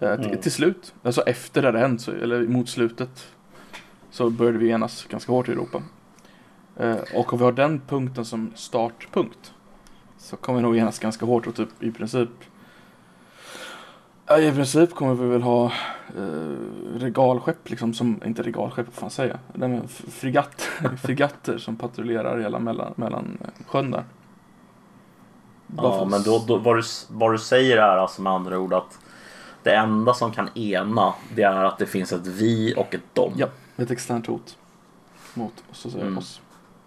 Eh, 0.00 0.16
till, 0.16 0.26
Mm. 0.26 0.40
till 0.40 0.52
slut, 0.52 0.94
alltså 1.02 1.22
efter 1.22 1.62
det 1.62 1.68
hade 1.68 1.78
hänt, 1.78 2.00
så, 2.00 2.10
eller 2.12 2.46
mot 2.48 2.68
slutet, 2.68 3.26
så 4.10 4.30
började 4.30 4.58
vi 4.58 4.70
enas 4.70 5.04
ganska 5.04 5.32
hårt 5.32 5.48
i 5.48 5.52
Europa. 5.52 5.82
Eh, 6.76 6.96
och 7.14 7.32
om 7.32 7.38
vi 7.38 7.44
har 7.44 7.52
den 7.52 7.80
punkten 7.88 8.24
som 8.24 8.52
startpunkt 8.54 9.52
så 10.18 10.36
kommer 10.36 10.58
vi 10.58 10.62
nog 10.62 10.76
enas 10.76 10.98
ganska 10.98 11.26
hårt 11.26 11.46
och 11.46 11.54
typ 11.54 11.82
i 11.82 11.90
princip 11.92 12.28
Ja, 14.26 14.38
i 14.38 14.52
princip 14.52 14.94
kommer 14.94 15.14
vi 15.14 15.28
väl 15.28 15.42
ha 15.42 15.64
eh, 16.16 16.56
regalskepp 16.96 17.70
liksom 17.70 17.94
som, 17.94 18.20
inte 18.26 18.42
regalskepp, 18.42 18.86
vad 18.86 18.94
fan 18.94 19.10
säger 19.10 19.30
jag? 19.52 19.70
Nej, 19.70 19.80
frigatt, 19.88 20.62
frigatter 21.02 21.58
som 21.58 21.76
patrullerar 21.76 22.38
hela 22.38 22.58
mellan, 22.58 22.92
mellan 22.96 23.38
eh, 23.40 23.66
sjön 23.66 23.90
där. 23.90 24.04
Bara 25.66 25.86
Ja, 25.96 26.02
att- 26.02 26.08
men 26.10 26.22
då, 26.22 26.44
då, 26.46 26.56
vad, 26.58 26.76
du, 26.76 26.82
vad 27.08 27.32
du 27.32 27.38
säger 27.38 27.76
är 27.76 27.96
alltså 27.96 28.22
med 28.22 28.32
andra 28.32 28.58
ord 28.58 28.72
att 28.72 28.98
det 29.62 29.74
enda 29.74 30.14
som 30.14 30.32
kan 30.32 30.48
ena 30.58 31.14
det 31.34 31.42
är 31.42 31.64
att 31.64 31.78
det 31.78 31.86
finns 31.86 32.12
ett 32.12 32.26
vi 32.26 32.74
och 32.76 32.94
ett 32.94 33.14
dom. 33.14 33.32
Ja, 33.36 33.48
ett 33.76 33.90
externt 33.90 34.26
hot 34.26 34.56
mot 35.34 35.52
oss, 35.70 35.92
säga, 35.92 36.02
Mm. 36.04 36.18
oss. 36.18 36.40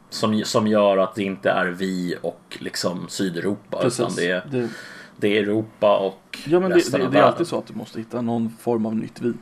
Som, 0.10 0.42
som 0.46 0.68
gör 0.68 0.98
att 0.98 1.16
det 1.16 1.24
inte 1.24 1.50
är 1.50 1.66
vi 1.66 2.16
och 2.22 2.58
liksom 2.60 3.06
Sydeuropa 3.10 3.78
utan 3.78 3.90
Precis. 3.90 4.16
det 4.16 4.32
är, 4.32 4.46
Det, 4.52 4.70
det 5.18 5.38
är 5.38 5.44
Europa 5.44 5.98
och 5.98 6.40
ja, 6.46 6.60
men 6.60 6.70
det, 6.70 6.76
resten 6.78 7.00
det, 7.00 7.06
av 7.06 7.12
det 7.12 7.20
är 7.20 7.24
alltid 7.24 7.48
så 7.48 7.58
att 7.58 7.68
du 7.68 7.74
måste 7.74 8.00
hitta 8.00 8.22
någon 8.22 8.50
form 8.60 8.86
av 8.86 8.96
nytt 8.96 9.22
vi 9.22 9.34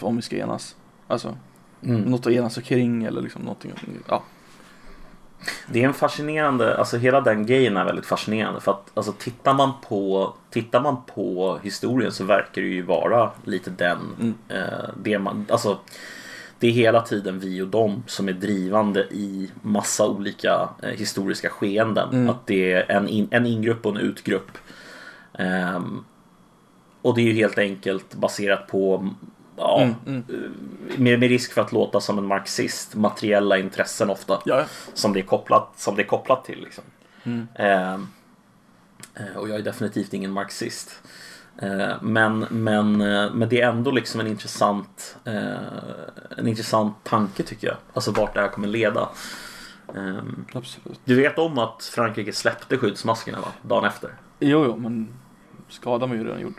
om 0.00 0.16
vi 0.16 0.22
ska 0.22 0.36
enas. 0.36 0.76
Alltså, 1.06 1.36
Mm. 1.82 2.00
något 2.00 2.26
att 2.26 2.32
enas 2.32 2.54
kring 2.58 3.04
eller 3.04 3.22
liksom 3.22 3.42
någonting. 3.42 3.72
Ja, 4.08 4.22
Det 5.66 5.82
är 5.82 5.86
en 5.86 5.94
fascinerande, 5.94 6.76
alltså 6.78 6.96
hela 6.96 7.20
den 7.20 7.46
grejen 7.46 7.76
är 7.76 7.84
väldigt 7.84 8.06
fascinerande 8.06 8.60
för 8.60 8.72
att 8.72 8.90
alltså 8.94 9.12
tittar 9.12 9.54
man 9.54 9.72
på, 9.88 10.34
tittar 10.50 10.80
man 10.80 10.96
på 11.14 11.58
historien 11.62 12.12
så 12.12 12.24
verkar 12.24 12.62
det 12.62 12.68
ju 12.68 12.82
vara 12.82 13.30
lite 13.44 13.70
den, 13.70 13.98
Mm. 14.20 14.34
eh, 14.48 14.88
det 15.02 15.18
man, 15.18 15.46
alltså 15.50 15.78
det 16.58 16.66
är 16.66 16.70
hela 16.72 17.00
tiden 17.02 17.40
vi 17.40 17.62
och 17.62 17.68
dem 17.68 18.02
som 18.06 18.28
är 18.28 18.32
drivande 18.32 19.00
i 19.00 19.50
massa 19.62 20.06
olika 20.08 20.68
eh, 20.82 20.90
historiska 20.90 21.48
skeenden. 21.50 22.08
Mm. 22.12 22.28
Att 22.30 22.46
det 22.46 22.72
är 22.72 22.90
en, 22.90 23.08
in, 23.08 23.28
en 23.30 23.46
ingrupp 23.46 23.86
och 23.86 23.92
en 23.96 24.00
utgrupp. 24.00 24.58
Ehm, 25.38 26.04
och 27.02 27.14
det 27.14 27.20
är 27.20 27.24
ju 27.24 27.32
helt 27.34 27.58
enkelt 27.58 28.14
baserat 28.14 28.66
på 28.66 29.10
Ja, 29.58 29.82
Mm, 29.82 29.94
mm. 30.06 30.54
med, 30.96 31.20
med 31.20 31.28
risk 31.28 31.52
för 31.52 31.60
att 31.60 31.72
låta 31.72 32.00
som 32.00 32.18
en 32.18 32.26
marxist, 32.26 32.94
materiella 32.94 33.58
intressen 33.58 34.10
ofta 34.10 34.42
ja, 34.44 34.64
som 34.94 35.12
det 35.12 35.20
är 35.20 35.24
kopplat, 35.24 35.72
som 35.76 35.96
det 35.96 36.02
är 36.02 36.06
kopplat 36.06 36.44
till. 36.44 36.60
Liksom. 36.60 36.84
Mm. 37.24 37.48
Ehm, 37.54 38.08
eh, 39.14 39.36
och 39.36 39.48
jag 39.48 39.58
är 39.58 39.62
definitivt 39.62 40.14
ingen 40.14 40.30
marxist. 40.30 41.02
Eh, 41.62 42.02
men, 42.02 42.46
men, 42.50 43.00
eh, 43.00 43.34
men 43.34 43.48
det 43.48 43.60
är 43.60 43.68
ändå 43.68 43.90
liksom 43.90 44.20
en 44.20 44.26
intressant, 44.26 45.16
eh, 45.24 46.38
en 46.38 46.48
intressant 46.48 47.04
tanke 47.04 47.42
tycker 47.42 47.66
jag. 47.66 47.76
Alltså 47.92 48.10
vart 48.10 48.34
det 48.34 48.40
här 48.40 48.48
kommer 48.48 48.68
leda. 48.68 49.08
Ehm, 49.96 50.44
absolut. 50.52 51.00
du 51.04 51.14
vet 51.14 51.38
om 51.38 51.58
att 51.58 51.90
Frankrike 51.94 52.32
släppte 52.32 52.78
skyddsmaskerna 52.78 53.40
va? 53.40 53.48
Dagen 53.62 53.84
efter? 53.84 54.10
Jo, 54.40 54.64
jo, 54.64 54.76
men 54.76 55.08
skadan 55.68 56.08
var 56.08 56.16
ju 56.16 56.24
redan 56.24 56.40
gjord. 56.40 56.54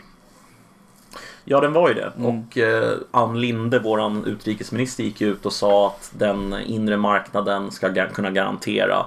Ja, 1.44 1.60
den 1.60 1.72
var 1.72 1.88
ju 1.88 1.94
det. 1.94 2.12
Mm. 2.16 2.26
Och 2.48 2.58
eh, 2.58 2.98
Ann 3.10 3.40
Linde, 3.40 3.78
våran 3.78 4.24
utrikesminister, 4.24 5.04
gick 5.04 5.20
ut 5.20 5.46
och 5.46 5.52
sa 5.52 5.86
att 5.86 6.12
den 6.14 6.54
inre 6.66 6.96
marknaden 6.96 7.70
ska 7.70 7.88
gar- 7.88 8.10
kunna 8.12 8.30
garantera 8.30 9.06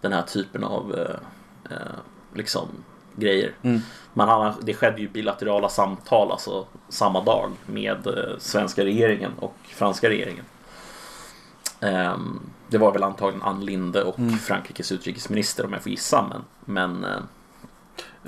den 0.00 0.12
här 0.12 0.22
typen 0.22 0.64
av 0.64 0.94
eh, 0.94 1.76
eh, 1.76 1.96
liksom, 2.34 2.68
grejer. 3.16 3.52
Mm. 3.62 3.80
Men 4.14 4.28
han, 4.28 4.54
det 4.62 4.74
skedde 4.74 5.00
ju 5.00 5.08
bilaterala 5.08 5.68
samtal 5.68 6.32
alltså 6.32 6.66
samma 6.88 7.20
dag 7.24 7.50
med 7.66 8.06
eh, 8.06 8.38
svenska 8.38 8.84
regeringen 8.84 9.32
och 9.38 9.54
franska 9.68 10.08
regeringen. 10.08 10.44
Ehm, 11.80 12.40
det 12.68 12.78
var 12.78 12.92
väl 12.92 13.02
antagligen 13.02 13.42
Ann 13.42 13.64
Linde 13.64 14.02
och 14.02 14.18
Mm. 14.18 14.38
Frankrikes 14.38 14.92
utrikesminister 14.92 15.64
om 15.66 15.72
jag 15.72 15.82
får 15.82 15.90
gissa. 15.90 16.26
Men, 16.30 16.44
men 16.64 17.04
eh, 17.04 17.20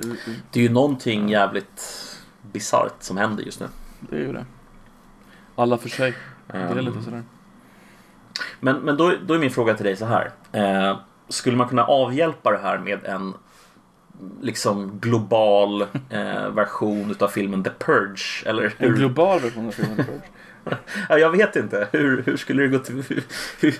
Mm, 0.03 0.17
det 0.51 0.59
är 0.59 0.63
ju 0.63 0.69
någonting 0.69 1.29
jävligt 1.29 1.81
bisarrt 2.51 2.95
som 2.99 3.17
händer 3.17 3.43
just 3.43 3.59
nu. 3.59 3.67
Det 3.99 4.15
är 4.15 4.19
ju 4.19 4.33
det. 4.33 4.45
Alla 5.55 5.77
för 5.77 5.89
sig. 5.89 6.13
Det 6.47 6.57
är 6.57 6.71
Ehm, 6.71 6.77
lite 6.77 7.01
sådär. 7.01 7.23
Men, 8.59 8.75
men 8.75 8.97
då, 8.97 9.13
då 9.25 9.33
är 9.33 9.39
min 9.39 9.51
fråga 9.51 9.73
till 9.73 9.85
dig 9.85 9.95
så 9.95 10.05
här. 10.05 10.31
Eh, 10.51 10.97
skulle 11.29 11.57
man 11.57 11.67
kunna 11.67 11.83
avhjälpa 11.85 12.51
det 12.51 12.57
här 12.57 12.77
med 12.77 13.05
en 13.05 13.33
liksom 14.41 14.99
global 14.99 15.81
eh, 16.09 16.49
version 16.49 17.11
utav 17.11 17.27
filmen 17.27 17.63
The 17.63 17.69
Purge? 17.79 18.43
Eller 18.45 18.73
En 18.77 18.95
global 18.95 19.39
version 19.39 19.67
av 19.67 19.71
filmen 19.71 19.95
The 19.97 20.03
Purge. 20.03 20.21
Ja, 21.09 21.17
jag 21.17 21.29
vet 21.29 21.55
inte. 21.55 21.87
Hur, 21.91 22.23
hur 22.25 22.37
skulle 22.37 22.61
det 22.61 22.67
gå 22.67 22.79
till? 22.79 23.03
Hur, 23.09 23.23
hur, 23.59 23.73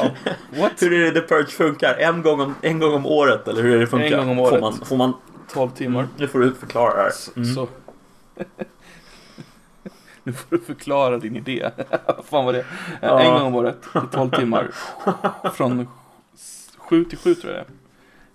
Wow. 0.00 0.10
Hur 0.80 0.92
är 0.92 1.12
det 1.12 1.20
The 1.20 1.26
Purge 1.26 1.50
funkar? 1.50 1.94
En 1.94 2.22
gång 2.22 2.40
om, 2.40 2.54
en 2.62 2.78
gång 2.78 2.94
om 2.94 3.06
året 3.06 3.48
eller 3.48 3.62
hur 3.62 3.76
är 3.76 3.80
det 3.80 3.86
funkar? 3.86 4.18
En 4.18 4.26
gång 4.26 4.38
om 4.38 4.44
Får 4.44 4.52
året. 4.52 4.60
man, 4.60 4.72
får 4.86 4.96
man, 4.96 5.12
12 5.52 5.70
timmar. 5.70 6.08
nu 6.16 6.28
får 6.28 6.38
du 6.38 6.54
förklara 6.54 6.96
det 6.96 7.02
här. 7.02 7.12
Mm. 7.36 7.54
så. 7.54 7.68
Nu 10.22 10.32
får 10.34 10.56
du 10.56 10.62
förklara 10.62 11.18
din 11.18 11.36
idé. 11.36 11.70
Fan 12.24 12.44
var 12.44 12.52
det? 12.52 12.64
Ja. 13.02 13.20
En 13.20 13.32
gång 13.32 13.42
om 13.46 13.54
året 13.54 13.76
i 13.94 14.14
12 14.14 14.30
timmar. 14.30 14.70
Från 15.52 15.88
7 16.76 17.04
till 17.04 17.18
7 17.18 17.34
tror 17.34 17.52
jag 17.52 17.64
det 17.64 17.68
är. 17.70 17.74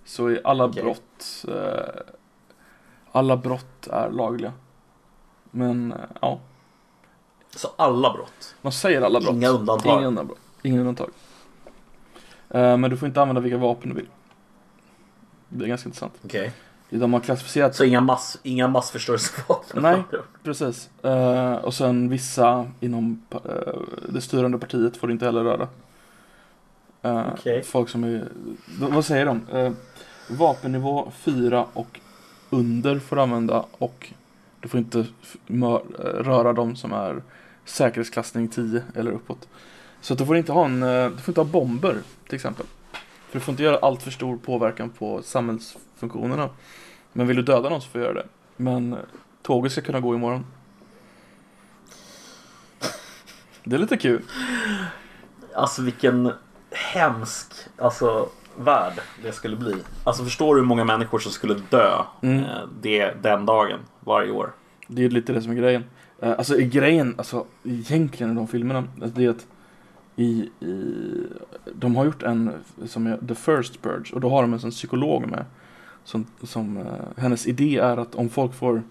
Så 0.05 0.27
är 0.27 0.41
alla 0.43 0.65
Okej. 0.65 0.83
brott 0.83 1.45
eh, 1.47 2.01
Alla 3.11 3.37
brott 3.37 3.87
är 3.87 4.09
lagliga. 4.11 4.53
Men 5.51 5.91
eh, 5.91 5.97
ja, 6.21 6.39
Så 7.55 7.69
alla 7.75 8.13
brott. 8.13 8.55
man 8.61 8.71
säger 8.71 9.01
alla 9.01 9.19
brott. 9.19 9.33
Inga 9.35 9.49
undantag. 9.49 9.97
Inga 9.99 10.07
undantag. 10.07 10.37
Inga 10.61 10.79
undantag. 10.79 11.09
Eh, 12.49 12.77
men 12.77 12.89
du 12.89 12.97
får 12.97 13.07
inte 13.07 13.21
använda 13.21 13.41
vilka 13.41 13.57
vapen 13.57 13.89
du 13.89 13.95
vill. 13.95 14.07
Det 15.49 15.65
är 15.65 15.67
ganska 15.69 15.89
intressant. 15.89 16.13
Okej. 16.25 16.51
De 16.89 17.13
har 17.13 17.19
klassificerat 17.19 17.75
Så 17.75 17.83
inga, 17.83 18.01
mass, 18.01 18.37
inga 18.43 18.67
massförstörelsevapen? 18.67 19.81
Nej. 19.81 20.03
Precis. 20.43 20.89
Eh, 21.03 21.53
och 21.53 21.73
sen 21.73 22.09
vissa 22.09 22.67
inom 22.79 23.21
eh, 23.31 23.39
det 24.09 24.21
styrande 24.21 24.57
partiet 24.57 24.97
får 24.97 25.07
du 25.07 25.13
inte 25.13 25.25
heller 25.25 25.43
röra. 25.43 25.67
Eh, 27.01 27.27
Okej. 27.33 27.63
Folk 27.63 27.89
som 27.89 28.03
är, 28.03 28.27
vad 28.79 29.05
säger 29.05 29.25
de? 29.25 29.41
Eh, 29.53 29.71
vapennivå 30.27 31.11
4 31.15 31.65
och 31.73 31.99
under 32.49 32.99
får 32.99 33.15
du 33.15 33.21
använda 33.21 33.65
och 33.71 34.13
du 34.59 34.67
får 34.67 34.79
inte 34.79 34.99
eh, 34.99 35.79
röra 36.03 36.53
de 36.53 36.75
som 36.75 36.93
är 36.93 37.21
säkerhetsklassning 37.65 38.47
10 38.47 38.83
eller 38.95 39.11
uppåt. 39.11 39.47
Så 40.01 40.15
du 40.15 40.25
får 40.25 40.37
inte 40.37 40.51
ha 40.51 40.65
en, 40.65 40.83
eh, 40.83 41.09
du 41.09 41.17
får 41.17 41.31
inte 41.31 41.41
ha 41.41 41.45
bomber 41.45 41.97
till 42.27 42.35
exempel. 42.35 42.65
För 43.29 43.39
du 43.39 43.45
får 43.45 43.51
inte 43.51 43.63
göra 43.63 43.77
allt 43.77 44.03
för 44.03 44.11
stor 44.11 44.37
påverkan 44.37 44.89
på 44.89 45.21
samhällsfunktionerna. 46.09 46.49
Men 47.13 47.27
vill 47.27 47.35
du 47.35 47.41
döda 47.43 47.69
någon 47.69 47.81
så 47.81 47.89
får 47.89 47.99
du 47.99 48.05
göra 48.05 48.13
det. 48.13 48.25
Men 48.57 48.93
eh, 48.93 48.99
tåget 49.41 49.71
ska 49.71 49.81
kunna 49.81 49.99
gå 49.99 50.15
imorgon. 50.15 50.45
Det 53.63 53.75
är 53.75 53.79
lite 53.79 53.97
kul. 53.97 54.21
Alltså 55.55 55.81
vilken 55.81 56.31
hemsk 56.71 57.53
alltså, 57.77 58.29
värld 58.57 58.93
det 59.23 59.31
skulle 59.31 59.55
bli. 59.55 59.75
Alltså 60.03 60.23
förstår 60.23 60.55
du 60.55 60.61
hur 60.61 60.67
många 60.67 60.83
människor 60.83 61.19
som 61.19 61.31
skulle 61.31 61.53
dö 61.69 62.01
Mm. 62.21 62.43
eh, 62.43 62.49
det, 62.81 63.13
den 63.21 63.45
dagen 63.45 63.79
varje 63.99 64.31
år? 64.31 64.51
Det 64.87 65.05
är 65.05 65.09
lite 65.09 65.33
det 65.33 65.41
som 65.41 65.51
är 65.51 65.55
grejen. 65.55 65.83
Eh, 66.21 66.31
Alltså 66.31 66.55
grejen, 66.57 67.15
alltså 67.17 67.45
egentligen 67.63 68.31
i 68.31 68.35
de 68.35 68.47
filmerna, 68.47 68.83
alltså, 69.01 69.19
det 69.19 69.25
är 69.25 69.29
att 69.29 69.47
i, 70.15 70.49
i, 70.59 71.27
de 71.75 71.95
har 71.95 72.05
gjort 72.05 72.23
en 72.23 72.51
som 72.85 73.07
är 73.07 73.17
The 73.27 73.35
First 73.35 73.81
Purge 73.81 74.13
och 74.13 74.21
då 74.21 74.29
har 74.29 74.41
de 74.41 74.53
en 74.53 74.59
sån 74.59 74.71
psykolog 74.71 75.27
med. 75.27 75.45
Som, 76.03 76.25
som 76.43 76.77
eh, 76.77 76.83
hennes 77.17 77.47
idé 77.47 77.77
är 77.77 77.97
att 77.97 78.15
om 78.15 78.29
folk 78.29 78.53
får 78.53 78.83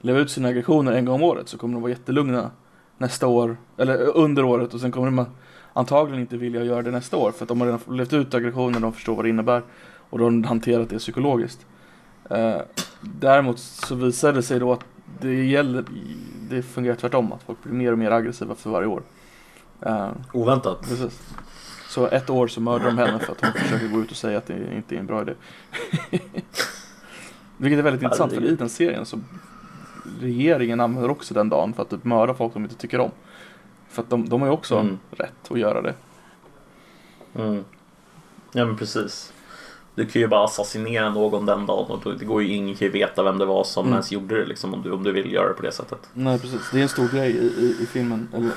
leva 0.00 0.18
ut 0.18 0.30
sina 0.30 0.48
aggressioner 0.48 0.92
en 0.92 1.04
gång 1.04 1.14
om 1.14 1.22
året 1.22 1.48
så 1.48 1.58
kommer 1.58 1.74
de 1.74 1.82
vara 1.82 1.90
jättelugna 1.90 2.50
nästa 2.98 3.26
år, 3.26 3.56
eller 3.76 4.02
eh, 4.02 4.08
under 4.14 4.44
året 4.44 4.74
och 4.74 4.80
sen 4.80 4.92
kommer 4.92 5.06
de 5.06 5.26
antagligen 5.72 6.20
inte 6.20 6.36
vilja 6.36 6.64
göra 6.64 6.82
det 6.82 6.90
nästa 6.90 7.16
år 7.16 7.32
för 7.32 7.44
att 7.44 7.48
de 7.48 7.60
har 7.60 7.66
redan 7.66 7.96
levt 7.96 8.12
ut 8.12 8.34
aggressionen, 8.34 8.82
de 8.82 8.92
förstår 8.92 9.16
vad 9.16 9.24
det 9.24 9.28
innebär 9.28 9.62
och 10.10 10.18
de 10.18 10.42
har 10.42 10.48
hanterat 10.48 10.90
det 10.90 10.98
psykologiskt. 10.98 11.66
Eh, 12.30 12.60
däremot 13.00 13.58
så 13.58 13.94
visar 13.94 14.32
det 14.32 14.42
sig 14.42 14.58
då 14.58 14.72
att 14.72 14.84
det 15.20 15.44
gäller, 15.44 15.84
det 16.50 16.62
fungerar 16.62 16.94
tvärtom, 16.94 17.32
att 17.32 17.42
folk 17.42 17.62
blir 17.62 17.72
mer 17.72 17.92
och 17.92 17.98
mer 17.98 18.10
aggressiva 18.10 18.54
för 18.54 18.70
varje 18.70 18.88
år. 18.88 19.02
Eh, 19.80 20.08
Oväntat. 20.32 20.80
precis. 20.80 21.20
Så 21.88 22.06
ett 22.06 22.30
år 22.30 22.48
så 22.48 22.60
mördar 22.60 22.86
de 22.86 22.98
henne 22.98 23.18
för 23.18 23.32
att 23.32 23.40
hon 23.40 23.52
försöker 23.52 23.88
gå 23.88 24.00
ut 24.00 24.10
och 24.10 24.16
säga 24.16 24.38
att 24.38 24.46
det 24.46 24.74
inte 24.76 24.94
är 24.94 24.98
en 24.98 25.06
bra 25.06 25.22
idé. 25.22 25.32
Vilket 27.56 27.78
är 27.78 27.82
väldigt 27.82 28.02
intressant 28.02 28.32
för 28.32 28.44
i 28.44 28.56
den 28.56 28.68
serien 28.68 29.06
så 29.06 29.20
regeringen 30.20 30.80
använder 30.80 31.10
också 31.10 31.34
den 31.34 31.48
dagen 31.48 31.74
för 31.74 31.82
att 31.82 31.90
typ 31.90 32.04
mörda 32.04 32.34
folk 32.34 32.54
de 32.54 32.62
inte 32.62 32.74
tycker 32.74 33.00
om. 33.00 33.10
För 33.88 34.02
att 34.02 34.10
de, 34.10 34.28
de 34.28 34.40
har 34.40 34.48
ju 34.48 34.52
också 34.52 34.76
Mm. 34.78 34.98
rätt 35.10 35.50
att 35.50 35.58
göra 35.58 35.82
det. 35.82 35.94
Mm. 37.34 37.64
Ja 38.52 38.64
men 38.66 38.76
precis. 38.76 39.32
Du 39.94 40.06
kan 40.06 40.22
ju 40.22 40.28
bara 40.28 40.44
assassinera 40.44 41.10
någon 41.10 41.46
den 41.46 41.66
dagen 41.66 42.00
och 42.04 42.18
det 42.18 42.24
går 42.24 42.42
ju 42.42 42.48
ingen 42.48 42.76
kan 42.76 42.86
ju 42.86 42.92
veta 42.92 43.22
vem 43.22 43.38
det 43.38 43.44
var 43.44 43.64
som 43.64 43.84
Mm. 43.86 43.92
ens 43.92 44.12
gjorde 44.12 44.38
det 44.40 44.46
liksom 44.46 44.74
om 44.74 44.82
du, 44.82 44.90
om 44.90 45.02
du 45.02 45.12
vill 45.12 45.32
göra 45.32 45.48
det 45.48 45.54
på 45.54 45.62
det 45.62 45.72
sättet. 45.72 46.10
Nej 46.14 46.38
precis, 46.40 46.70
det 46.72 46.78
är 46.78 46.82
en 46.82 46.88
stor 46.88 47.08
grej 47.08 47.30
i, 47.30 47.46
i, 47.46 47.76
i 47.82 47.86
filmen, 47.86 48.28
eller 48.34 48.50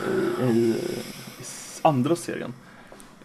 i, 0.51 0.57
i, 0.59 0.75
andra 1.81 2.15
serien. 2.15 2.53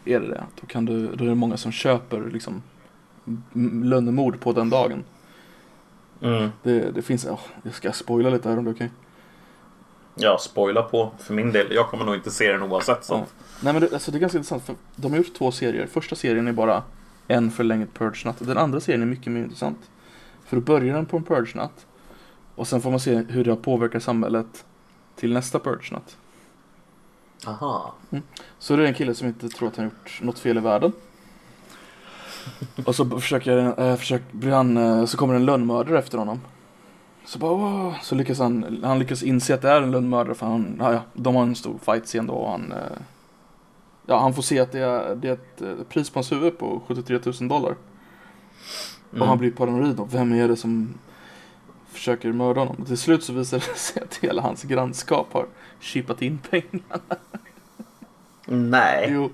Är 0.07 0.20
det 0.20 0.26
det? 0.26 0.44
Då, 0.61 0.66
kan 0.66 0.84
du, 0.84 1.16
då 1.16 1.24
är 1.24 1.28
det 1.28 1.34
många 1.34 1.57
som 1.57 1.72
köper 1.72 2.30
liksom 2.32 2.62
lönnmord 3.82 4.40
på 4.40 4.52
den 4.52 4.70
dagen. 4.70 5.04
Mm. 6.20 6.50
Det, 6.62 6.90
det 6.90 7.02
finns, 7.02 7.26
oh, 7.26 7.40
jag 7.62 7.74
ska 7.74 7.92
spoila 7.92 8.30
lite 8.30 8.48
här 8.48 8.59
om 8.59 8.64
det 8.64 8.70
är 8.70 8.74
okej. 8.74 8.90
Ja, 10.14 10.38
spoila 10.40 10.82
på 10.82 11.12
för 11.18 11.34
min 11.34 11.52
del. 11.52 11.74
Jag 11.74 11.88
kommer 11.88 12.04
nog 12.04 12.14
inte 12.14 12.30
se 12.30 12.52
den 12.52 12.62
oavsett. 12.62 13.04
Så. 13.04 13.14
Ja. 13.14 13.26
Nej 13.61 13.72
men 13.72 13.82
det, 13.82 13.92
alltså, 13.92 14.11
det 14.11 14.18
är 14.18 14.20
ganska 14.20 14.38
intressant 14.38 14.62
för 14.62 14.74
de 14.96 15.11
har 15.12 15.18
gjort 15.18 15.34
två 15.34 15.52
serier. 15.52 15.86
Första 15.86 16.16
serien 16.16 16.48
är 16.48 16.52
bara 16.52 16.82
en 17.28 17.50
förlängd 17.50 17.94
purge-natt. 17.94 18.36
Den 18.38 18.59
andra 18.59 18.80
serien 18.80 19.02
är 19.02 19.07
mycket 19.07 19.32
mer 19.32 19.40
intressant. 19.40 19.90
För 20.44 20.57
då 20.57 20.62
börjar 20.62 20.94
den 20.94 21.07
på 21.07 21.16
en 21.16 21.24
purge-natt. 21.24 21.86
Och 22.54 22.68
sen 22.68 22.80
får 22.80 22.90
man 22.90 23.00
se 23.00 23.14
hur 23.14 23.44
det 23.44 23.50
har 23.50 23.57
påverkat 23.57 24.02
samhället 24.02 24.64
till 25.16 25.32
nästa 25.32 25.59
Purge 25.59 25.92
Aha. 27.45 27.95
Så 28.59 28.76
det 28.76 28.82
är 28.82 28.87
en 28.87 28.95
kille 28.95 29.14
som 29.14 29.28
inte 29.28 29.49
tror 29.49 29.68
att 29.68 29.76
han 29.76 29.84
gjort 29.84 30.20
något 30.22 30.39
fel 30.39 30.59
i 30.59 30.61
världen. 30.61 30.93
Och 32.87 32.95
så 32.95 33.20
försöker, 33.20 33.80
äh, 33.91 33.97
försöker 33.97 34.37
blir 34.37 34.53
han, 34.53 34.76
äh, 34.76 35.05
så 35.05 35.16
kommer 35.16 35.34
en 35.34 35.45
lönnmördare 35.45 35.99
efter 35.99 36.18
honom. 36.18 36.41
Så 37.24 37.39
bara, 37.39 37.55
wow. 37.55 37.95
så 38.03 38.14
lyckas 38.14 38.39
han, 38.39 38.80
han 38.84 38.99
lyckas 38.99 39.22
inse 39.22 39.55
att 39.55 39.62
det 39.62 39.70
är 39.70 39.82
en 39.82 39.91
lönnmördare 39.91 40.34
för 40.34 40.47
han, 40.47 40.76
ja, 40.80 41.01
de 41.12 41.34
har 41.34 41.43
en 41.43 41.55
stor 41.55 41.78
fight 41.82 42.05
scen 42.05 42.26
då 42.26 42.32
och 42.32 42.51
han, 42.51 42.72
äh, 42.72 42.78
ja 44.07 44.18
han 44.18 44.34
får 44.34 44.43
se 44.43 44.61
att 44.61 44.72
det 44.72 44.80
är, 44.80 45.14
det 45.14 45.28
är 45.28 45.32
ett 45.32 45.89
pris 45.89 46.11
på 46.11 46.18
hans 46.18 46.32
huvud 46.32 46.59
på 46.59 46.82
73 46.89 47.18
000 47.24 47.49
dollar. 47.49 47.74
Mm. 49.11 49.22
Och 49.22 49.28
han 49.28 49.39
blir 49.39 49.51
paranoid 49.51 50.01
om 50.01 50.09
vem 50.09 50.32
är 50.32 50.49
det 50.49 50.57
som 50.57 50.95
försöker 51.97 52.32
mörda 52.32 52.61
honom. 52.61 52.76
Och 52.80 52.86
till 52.86 52.99
slut 52.99 53.24
så 53.24 53.32
visar 53.32 53.59
det 53.59 53.78
sig 53.78 54.03
att 54.03 54.14
hela 54.14 54.42
hans 54.42 54.62
grannskap 54.62 55.32
har 55.32 55.47
chippat 55.80 56.22
in 56.22 56.38
pengar. 56.38 57.01
Nej. 58.47 59.09
Jo. 59.12 59.30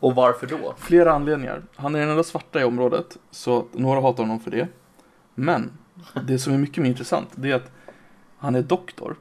Och 0.00 0.14
varför 0.14 0.46
då? 0.46 0.74
Flera 0.78 1.12
anledningar. 1.12 1.62
Han 1.76 1.94
är 1.94 2.00
den 2.00 2.08
enda 2.08 2.22
svarta 2.22 2.60
i 2.60 2.64
området, 2.64 3.16
så 3.30 3.66
några 3.72 4.00
hatar 4.00 4.22
honom 4.22 4.40
för 4.40 4.50
det. 4.50 4.68
Men 5.34 5.70
det 6.26 6.38
som 6.38 6.52
är 6.54 6.58
mycket 6.58 6.82
mer 6.82 6.90
intressant, 6.90 7.28
det 7.34 7.50
är 7.50 7.54
att 7.54 7.70
han 8.38 8.54
är 8.54 8.62
doktor. 8.62 9.16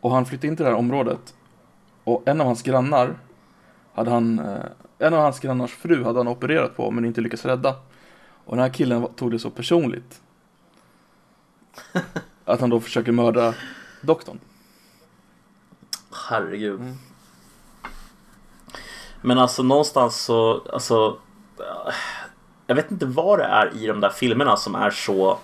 Och 0.00 0.10
han 0.10 0.26
flyttade 0.26 0.46
in 0.46 0.56
till 0.56 0.64
det 0.64 0.70
här 0.70 0.78
området. 0.78 1.34
Och 2.04 2.22
en 2.26 2.40
av 2.40 2.46
hans 2.46 2.62
grannar 2.62 3.14
hade 3.94 4.10
han, 4.10 4.38
eh, 4.38 4.64
en 4.98 5.14
av 5.14 5.20
hans 5.20 5.40
grannars 5.40 5.70
fru 5.74 6.04
hade 6.04 6.18
han 6.18 6.28
opererat 6.28 6.76
på 6.76 6.90
men 6.90 7.04
inte 7.04 7.20
lyckats 7.20 7.44
rädda. 7.44 7.74
Och 8.44 8.56
den 8.56 8.62
här 8.62 8.72
killen 8.72 9.06
tog 9.16 9.30
det 9.30 9.38
så 9.38 9.50
personligt. 9.50 10.22
Att 12.44 12.60
han 12.60 12.70
då 12.70 12.80
försöker 12.80 13.12
mörda 13.12 13.54
doktorn. 14.00 14.40
Herregud. 16.28 16.80
Mm. 16.80 16.94
Men 19.20 19.38
alltså 19.38 19.62
någonstans 19.62 20.16
så, 20.16 20.62
alltså. 20.72 21.18
Jag 22.66 22.74
vet 22.74 22.90
inte 22.90 23.06
vad 23.06 23.38
det 23.38 23.44
är 23.44 23.76
i 23.76 23.86
de 23.86 24.00
där 24.00 24.10
filmerna 24.10 24.56
som 24.56 24.74
är 24.74 24.90
så, 24.90 25.38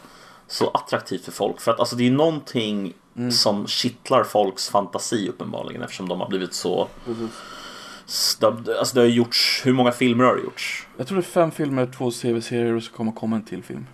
så 0.47 0.71
attraktivt 0.71 1.25
för 1.25 1.33
folk. 1.33 1.61
För 1.61 1.71
att 1.73 1.81
alltså 1.81 1.97
det 1.97 2.07
är 2.07 2.11
någonting 2.11 2.95
Mm. 3.19 3.33
som 3.33 3.67
kittlar 3.67 4.25
folks 4.25 4.69
fantasi 4.69 5.29
uppenbarligen 5.29 5.83
eftersom 5.83 6.09
de 6.09 6.21
har 6.21 6.29
blivit 6.29 6.55
så... 6.55 6.89
Precis. 7.05 8.43
Alltså 8.79 8.95
det 8.95 9.01
har 9.01 9.07
gjorts, 9.07 9.63
hur 9.65 9.73
många 9.73 9.93
filmer 9.93 10.25
har 10.25 10.37
det 10.37 10.43
gjorts? 10.43 10.87
Jag 10.97 11.07
tror 11.07 11.19
det 11.19 11.21
är 11.21 11.31
fem 11.31 11.51
filmer, 11.51 11.87
två 11.87 12.11
tv-serier 12.11 12.75
och 12.75 12.83
så 12.83 12.93
kommer 12.93 13.13
komma 13.13 13.37
en 13.37 13.45
till 13.45 13.63
film. 13.63 13.87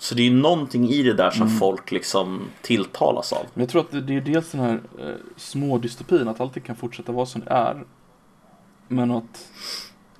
Så 0.00 0.14
det 0.14 0.22
är 0.22 0.24
ju 0.30 0.36
någonting 0.36 0.88
i 0.88 1.02
det 1.02 1.12
där 1.14 1.30
som 1.30 1.46
Mm. 1.46 1.58
folk 1.58 1.90
liksom 1.92 2.42
tilltalas 2.62 3.32
av. 3.32 3.46
Men 3.54 3.60
jag 3.62 3.68
tror 3.70 3.80
att 3.80 4.06
det, 4.06 4.16
är 4.16 4.20
dels 4.20 4.50
den 4.50 4.60
här 4.60 4.80
eh, 4.98 5.14
små 5.36 5.78
dystopin, 5.78 6.28
att 6.28 6.40
allting 6.40 6.62
kan 6.62 6.76
fortsätta 6.76 7.12
vara 7.12 7.26
som 7.26 7.40
det 7.40 7.50
är. 7.50 7.84
Men 8.88 9.10
att, 9.10 9.48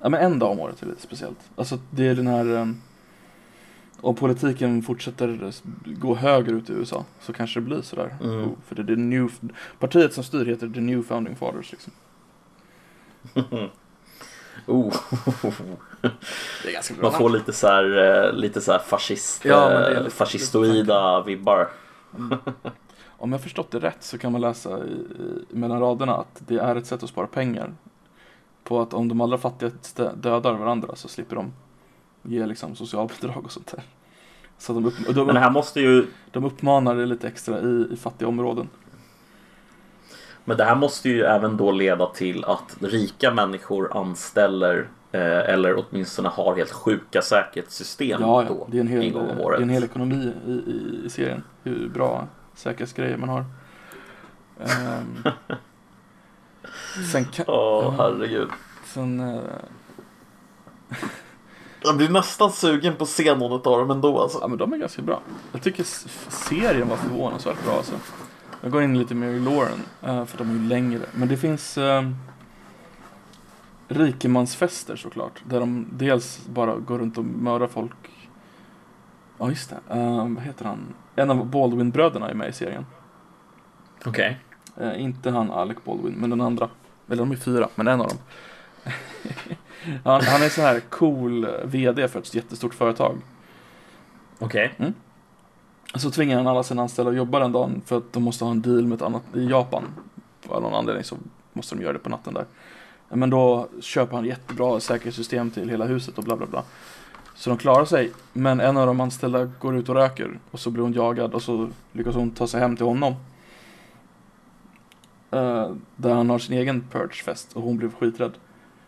ja 0.01 0.09
men 0.09 0.21
en 0.21 0.39
dag 0.39 0.51
om 0.51 0.59
året 0.59 0.81
är 0.83 0.87
lite 0.87 1.01
speciellt. 1.01 1.39
Alltså 1.55 1.79
det 1.91 2.07
är 2.07 2.15
den 2.15 2.27
här, 2.27 2.55
eh, 2.57 2.67
om 4.01 4.15
politiken 4.15 4.81
fortsätter 4.83 5.51
gå 5.85 6.15
höger 6.15 6.53
ut 6.53 6.69
i 6.69 6.73
USA 6.73 7.05
så 7.21 7.33
kanske 7.33 7.59
det 7.59 7.65
blir 7.65 7.81
sådär. 7.81 8.15
Mm. 8.23 8.43
Oh, 8.43 8.49
För 8.67 8.75
det 8.75 8.81
är 8.81 8.85
det 8.85 8.95
new, 8.95 9.31
partiet 9.79 10.13
som 10.13 10.23
styr 10.23 10.45
heter 10.45 10.69
The 10.69 10.81
New 10.81 11.03
Founding 11.03 11.35
Fathers 11.35 11.71
liksom. 11.71 11.93
Oh. 14.67 14.93
Det 16.01 16.69
är 16.69 16.73
ganska 16.73 16.93
Man 17.01 17.11
får 17.11 17.29
lite 17.29 17.53
så 17.53 17.67
här, 17.67 18.25
eh, 18.27 18.33
lite 18.33 18.61
så 18.61 18.71
här 18.71 18.79
fascist, 18.79 19.45
Ja, 19.45 19.71
eh, 19.89 20.03
lite- 20.03 20.15
fascistoida 20.15 21.21
vibbar. 21.21 21.69
Om 23.07 23.31
jag 23.31 23.41
förstått 23.41 23.71
det 23.71 23.79
rätt 23.79 24.03
så 24.03 24.17
kan 24.17 24.31
man 24.31 24.41
läsa 24.41 24.79
i, 24.85 24.91
i, 24.91 25.45
mellan 25.49 25.79
raderna 25.79 26.15
att 26.15 26.41
det 26.47 26.57
är 26.57 26.75
ett 26.75 26.85
sätt 26.85 27.03
att 27.03 27.09
spara 27.09 27.27
pengar. 27.27 27.73
På 28.63 28.81
att 28.81 28.93
om 28.93 29.07
de 29.07 29.21
allra 29.21 29.37
fattigaste 29.37 30.11
dödar 30.15 30.53
varandra 30.53 30.95
så 30.95 31.07
slipper 31.07 31.35
de 31.35 31.53
ge 32.23 32.45
liksom 32.45 32.75
socialbidrag 32.75 33.45
och 33.45 33.51
sånt 33.51 33.71
där. 33.71 33.83
Så 34.57 34.73
de, 34.73 34.85
upp, 34.85 34.93
och 35.07 35.15
Men 35.15 35.27
det 35.27 35.33
de, 35.33 35.37
här 35.39 35.49
måste 35.49 35.81
ju, 35.81 36.07
de 36.31 36.45
uppmanar 36.45 36.95
det 36.95 37.05
lite 37.05 37.27
extra 37.27 37.59
i, 37.61 37.87
i 37.93 37.97
fattiga 37.97 38.27
områden. 38.27 38.69
men 40.45 40.57
det 40.57 40.63
här 40.63 40.75
måste 40.75 41.09
ju 41.09 41.21
även 41.23 41.57
då 41.57 41.71
leda 41.71 42.05
till 42.05 42.45
att 42.45 42.77
rika 42.81 43.33
människor 43.33 43.97
anställer 43.97 44.87
eller 45.19 45.85
åtminstone 45.85 46.29
har 46.29 46.55
helt 46.55 46.71
sjuka 46.71 47.21
säkerhetssystem 47.21 48.21
Ja, 48.21 48.43
ja. 48.43 48.49
då 48.49 48.67
Det 48.71 48.77
är 48.77 48.81
en 48.81 48.87
hel, 48.87 49.01
en 49.01 49.13
gång 49.13 49.29
om 49.29 49.37
det 49.37 49.43
året. 49.43 49.59
är 49.59 49.63
en 49.63 49.69
hel 49.69 49.83
ekonomi 49.83 50.33
i, 50.47 50.51
i, 50.51 51.01
i 51.05 51.09
serien. 51.09 51.43
Hur 51.63 51.89
bra 51.89 52.27
säkerhetsgrejer 52.55 53.17
man 53.17 53.29
har. 53.29 53.45
Ehm, 54.59 55.23
sen 57.11 57.25
kan, 57.25 57.45
Åh 57.47 57.93
herregud. 57.97 58.49
sen 58.85 59.19
eh, 59.19 59.41
Jag 61.83 61.97
blir 61.97 62.09
nästan 62.09 62.51
sugen 62.51 62.95
på 62.95 63.03
att 63.03 63.09
se 63.09 63.35
något 63.35 63.67
av 63.67 63.79
dem 63.79 63.91
ändå 63.91 64.19
alltså. 64.21 64.37
Ja 64.41 64.47
men 64.47 64.57
de 64.57 64.73
är 64.73 64.77
ganska 64.77 65.01
bra. 65.01 65.21
Jag 65.51 65.61
tycker 65.61 65.83
serien 66.29 66.87
var 66.89 66.97
förvånansvärt 66.97 67.63
bra 67.65 67.73
alltså. 67.77 67.93
Jag 68.61 68.71
går 68.71 68.83
in 68.83 68.99
lite 68.99 69.15
mer 69.15 69.27
i 69.27 69.39
Lauren, 69.39 69.81
för 70.27 70.37
de 70.37 70.49
är 70.49 70.53
ju 70.53 70.67
längre. 70.67 71.01
Men 71.11 71.27
det 71.27 71.37
finns 71.37 71.77
uh, 71.77 72.01
rikemansfester 73.91 74.95
såklart. 74.95 75.41
Där 75.45 75.59
de 75.59 75.87
dels 75.91 76.45
bara 76.45 76.75
går 76.75 76.99
runt 76.99 77.17
och 77.17 77.25
mördar 77.25 77.67
folk. 77.67 77.91
Ja 79.37 79.49
just 79.49 79.69
det, 79.69 79.79
Eh, 79.89 80.27
vad 80.27 80.43
heter 80.43 80.65
han? 80.65 80.93
En 81.15 81.31
av 81.31 81.45
Baldwin-bröderna 81.45 82.29
är 82.29 82.33
med 82.33 82.49
i 82.49 82.53
serien. 82.53 82.85
Okej. 84.05 84.39
Eh, 84.77 85.01
inte 85.01 85.31
han 85.31 85.51
Alec 85.51 85.77
Baldwin, 85.85 86.13
men 86.13 86.29
den 86.29 86.41
andra. 86.41 86.69
Eller 87.07 87.17
de 87.17 87.31
är 87.31 87.35
fyra, 87.35 87.69
men 87.75 87.87
en 87.87 88.01
av 88.01 88.07
dem. 88.07 88.17
han, 90.03 90.21
han 90.21 90.43
är 90.43 90.49
så 90.49 90.61
här 90.61 90.79
cool 90.79 91.43
eh, 91.43 91.49
VD 91.63 92.07
för 92.07 92.19
ett 92.19 92.35
jättestort 92.35 92.73
företag. 92.73 93.17
Okej. 94.39 94.73
Så 95.95 96.11
tvingar 96.11 96.37
han 96.37 96.47
alla 96.47 96.63
sina 96.63 96.81
anställda 96.81 97.11
att 97.11 97.17
jobba 97.17 97.39
den 97.39 97.51
dagen 97.51 97.81
för 97.85 97.97
att 97.97 98.13
de 98.13 98.23
måste 98.23 98.45
ha 98.45 98.51
en 98.51 98.61
deal 98.61 98.87
med 98.87 98.95
ett 98.95 99.01
annat 99.01 99.23
i 99.35 99.49
Japan. 99.49 99.83
Av 100.47 100.61
någon 100.61 100.73
anledning 100.73 101.03
så 101.03 101.17
måste 101.53 101.75
de 101.75 101.81
göra 101.81 101.93
det 101.93 101.99
på 101.99 102.09
natten 102.09 102.33
där. 102.33 102.45
Men 103.13 103.29
då 103.29 103.67
köper 103.79 104.15
han 104.15 104.25
jättebra 104.25 104.79
säkerhetssystem 104.79 105.51
till 105.51 105.69
hela 105.69 105.85
huset 105.85 106.17
och 106.17 106.23
bla 106.23 106.35
bla 106.35 106.45
bla. 106.45 106.63
Så 107.35 107.49
de 107.49 107.57
klarar 107.57 107.85
sig. 107.85 108.11
Men 108.33 108.59
en 108.59 108.77
av 108.77 108.87
de 108.87 109.01
anställda 109.01 109.45
går 109.45 109.75
ut 109.75 109.89
och 109.89 109.95
röker 109.95 110.39
och 110.51 110.59
så 110.59 110.69
blir 110.69 110.83
hon 110.83 110.93
jagad 110.93 111.33
och 111.33 111.41
så 111.41 111.69
lyckas 111.91 112.15
hon 112.15 112.31
ta 112.31 112.47
sig 112.47 112.59
hem 112.59 112.77
till 112.77 112.85
honom. 112.85 113.15
Eh, 115.31 115.71
där 115.95 116.13
han 116.13 116.29
har 116.29 116.39
sin 116.39 116.57
egen 116.57 116.87
purgefest 116.91 117.53
och 117.53 117.61
hon 117.61 117.77
blev 117.77 117.93
skiträdd. 117.93 118.31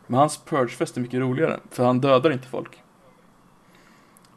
Men 0.07 0.19
hans 0.19 0.38
purgefest 0.38 0.97
är 0.97 1.01
mycket 1.01 1.19
roligare 1.19 1.59
för 1.69 1.86
han 1.86 2.01
dödar 2.01 2.32
inte 2.32 2.47
folk. 2.47 2.84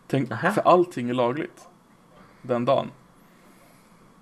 Tänk, 0.07 0.29
för 0.29 0.69
allting 0.69 1.11
är 1.11 1.15
lagligt 1.15 1.69
den 2.43 2.65
dagen. 2.65 2.91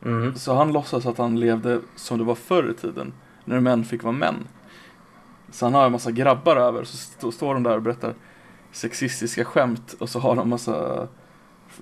Mm. 0.04 0.34
Så 0.34 0.54
han 0.54 0.72
låtsas 0.72 1.06
att 1.06 1.18
han 1.18 1.40
levde 1.40 1.80
som 1.96 2.18
det 2.18 2.24
var 2.24 2.34
förr 2.34 2.70
i 2.70 2.74
tiden, 2.74 3.12
när 3.44 3.60
män 3.60 3.84
fick 3.84 4.02
vara 4.02 4.12
män. 4.12 4.48
Så 5.54 5.66
han 5.66 5.74
har 5.74 5.86
en 5.86 5.92
massa 5.92 6.10
grabbar 6.10 6.56
över, 6.56 6.84
så 6.84 6.94
st- 6.94 7.32
står 7.32 7.54
de 7.54 7.62
där 7.62 7.76
och 7.76 7.82
berättar 7.82 8.14
sexistiska 8.72 9.44
skämt 9.44 9.94
och 9.98 10.08
så 10.08 10.18
har 10.18 10.36
de 10.36 10.48
massa 10.48 11.08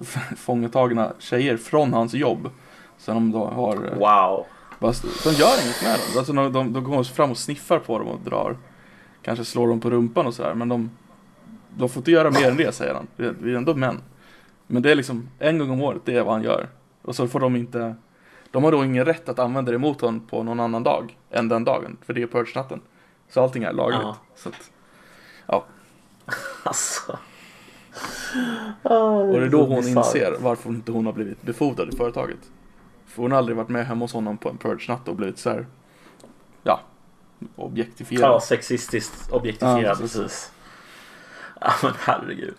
f- 0.00 0.18
fångetagna 0.36 1.12
tjejer 1.18 1.56
från 1.56 1.92
hans 1.92 2.14
jobb. 2.14 2.50
Så 2.98 3.12
de 3.12 3.30
då 3.32 3.44
har, 3.46 3.74
eh, 3.76 3.98
Wow. 3.98 4.46
bara, 4.78 4.92
de 5.24 5.30
gör 5.30 5.64
inget 5.64 5.82
med 5.82 5.92
dem. 5.98 6.18
Alltså 6.18 6.32
de, 6.32 6.52
de, 6.52 6.72
de 6.72 6.84
går 6.84 7.04
fram 7.04 7.30
och 7.30 7.38
sniffar 7.38 7.78
på 7.78 7.98
dem 7.98 8.08
och 8.08 8.20
drar, 8.24 8.56
kanske 9.22 9.44
slår 9.44 9.68
dem 9.68 9.80
på 9.80 9.90
rumpan 9.90 10.26
och 10.26 10.34
sådär, 10.34 10.54
men 10.54 10.68
de, 10.68 10.90
de 11.76 11.88
får 11.88 12.00
inte 12.00 12.10
göra 12.10 12.30
mer 12.30 12.50
än 12.50 12.56
det 12.56 12.74
säger 12.74 12.94
han. 12.94 13.06
Vi 13.16 13.26
är, 13.26 13.34
vi 13.40 13.52
är 13.52 13.56
ändå 13.56 13.74
män. 13.74 14.00
Men 14.66 14.82
det 14.82 14.90
är 14.90 14.94
liksom 14.94 15.28
en 15.38 15.58
gång 15.58 15.70
om 15.70 15.82
året, 15.82 16.02
det 16.04 16.16
är 16.16 16.22
vad 16.22 16.32
han 16.34 16.42
gör. 16.42 16.68
Och 17.02 17.16
så 17.16 17.28
får 17.28 17.40
de 17.40 17.56
inte, 17.56 17.94
de 18.50 18.64
har 18.64 18.72
då 18.72 18.84
ingen 18.84 19.04
rätt 19.04 19.28
att 19.28 19.38
använda 19.38 19.72
det 19.72 19.78
mot 19.78 20.00
honom 20.00 20.20
på 20.26 20.42
någon 20.42 20.60
annan 20.60 20.82
dag 20.82 21.16
än 21.30 21.48
den 21.48 21.64
dagen, 21.64 21.96
för 22.06 22.14
det 22.14 22.22
är 22.22 22.26
purge-natten. 22.26 22.80
Så 23.32 23.42
allting 23.42 23.62
är 23.62 23.72
lagligt. 23.72 24.00
Ja. 24.02 24.16
Så 24.36 24.48
att, 24.48 24.70
Alltså. 26.62 27.18
och 28.82 29.38
det 29.38 29.44
är 29.46 29.48
då 29.48 29.66
hon 29.66 29.88
inser 29.88 30.36
varför 30.40 30.70
inte 30.70 30.92
hon 30.92 31.06
har 31.06 31.12
blivit 31.12 31.42
befordrad 31.42 31.94
i 31.94 31.96
företaget. 31.96 32.38
För 33.06 33.22
hon 33.22 33.30
har 33.30 33.38
aldrig 33.38 33.56
varit 33.56 33.68
med 33.68 33.86
hemma 33.86 34.04
hos 34.04 34.12
honom 34.12 34.38
på 34.38 34.48
en 34.48 34.58
purge-natt 34.58 35.08
och 35.08 35.16
blivit 35.16 35.38
så 35.38 35.50
här, 35.50 35.66
ja, 36.62 36.80
objektifierad. 37.56 38.30
Ja, 38.30 38.40
sexistiskt 38.40 39.32
objektifierad, 39.32 39.84
Ja, 39.84 39.94
precis. 39.94 40.20
precis. 40.20 40.52
Ja 41.60 41.72
men 41.82 41.92
herregud. 41.98 42.54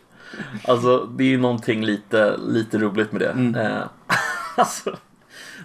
Alltså 0.67 1.05
det 1.05 1.23
är 1.23 1.27
ju 1.27 1.37
någonting 1.37 1.85
lite, 1.85 2.37
lite 2.37 2.77
roligt 2.77 3.11
med 3.11 3.21
det. 3.21 3.29
Mm. 3.31 3.55
Eh, 3.55 3.83
alltså, 4.55 4.97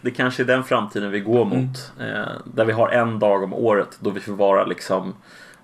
det 0.03 0.11
kanske 0.11 0.43
är 0.43 0.47
den 0.47 0.65
framtiden 0.65 1.11
vi 1.11 1.21
går 1.21 1.45
mot. 1.45 1.93
Eh, 2.01 2.33
där 2.45 2.65
vi 2.65 2.73
har 2.73 2.89
en 2.89 3.19
dag 3.19 3.43
om 3.43 3.55
året 3.55 3.99
då 4.01 4.11
vi 4.11 4.21
får 4.21 4.33
vara 4.33 4.65
liksom 4.65 5.15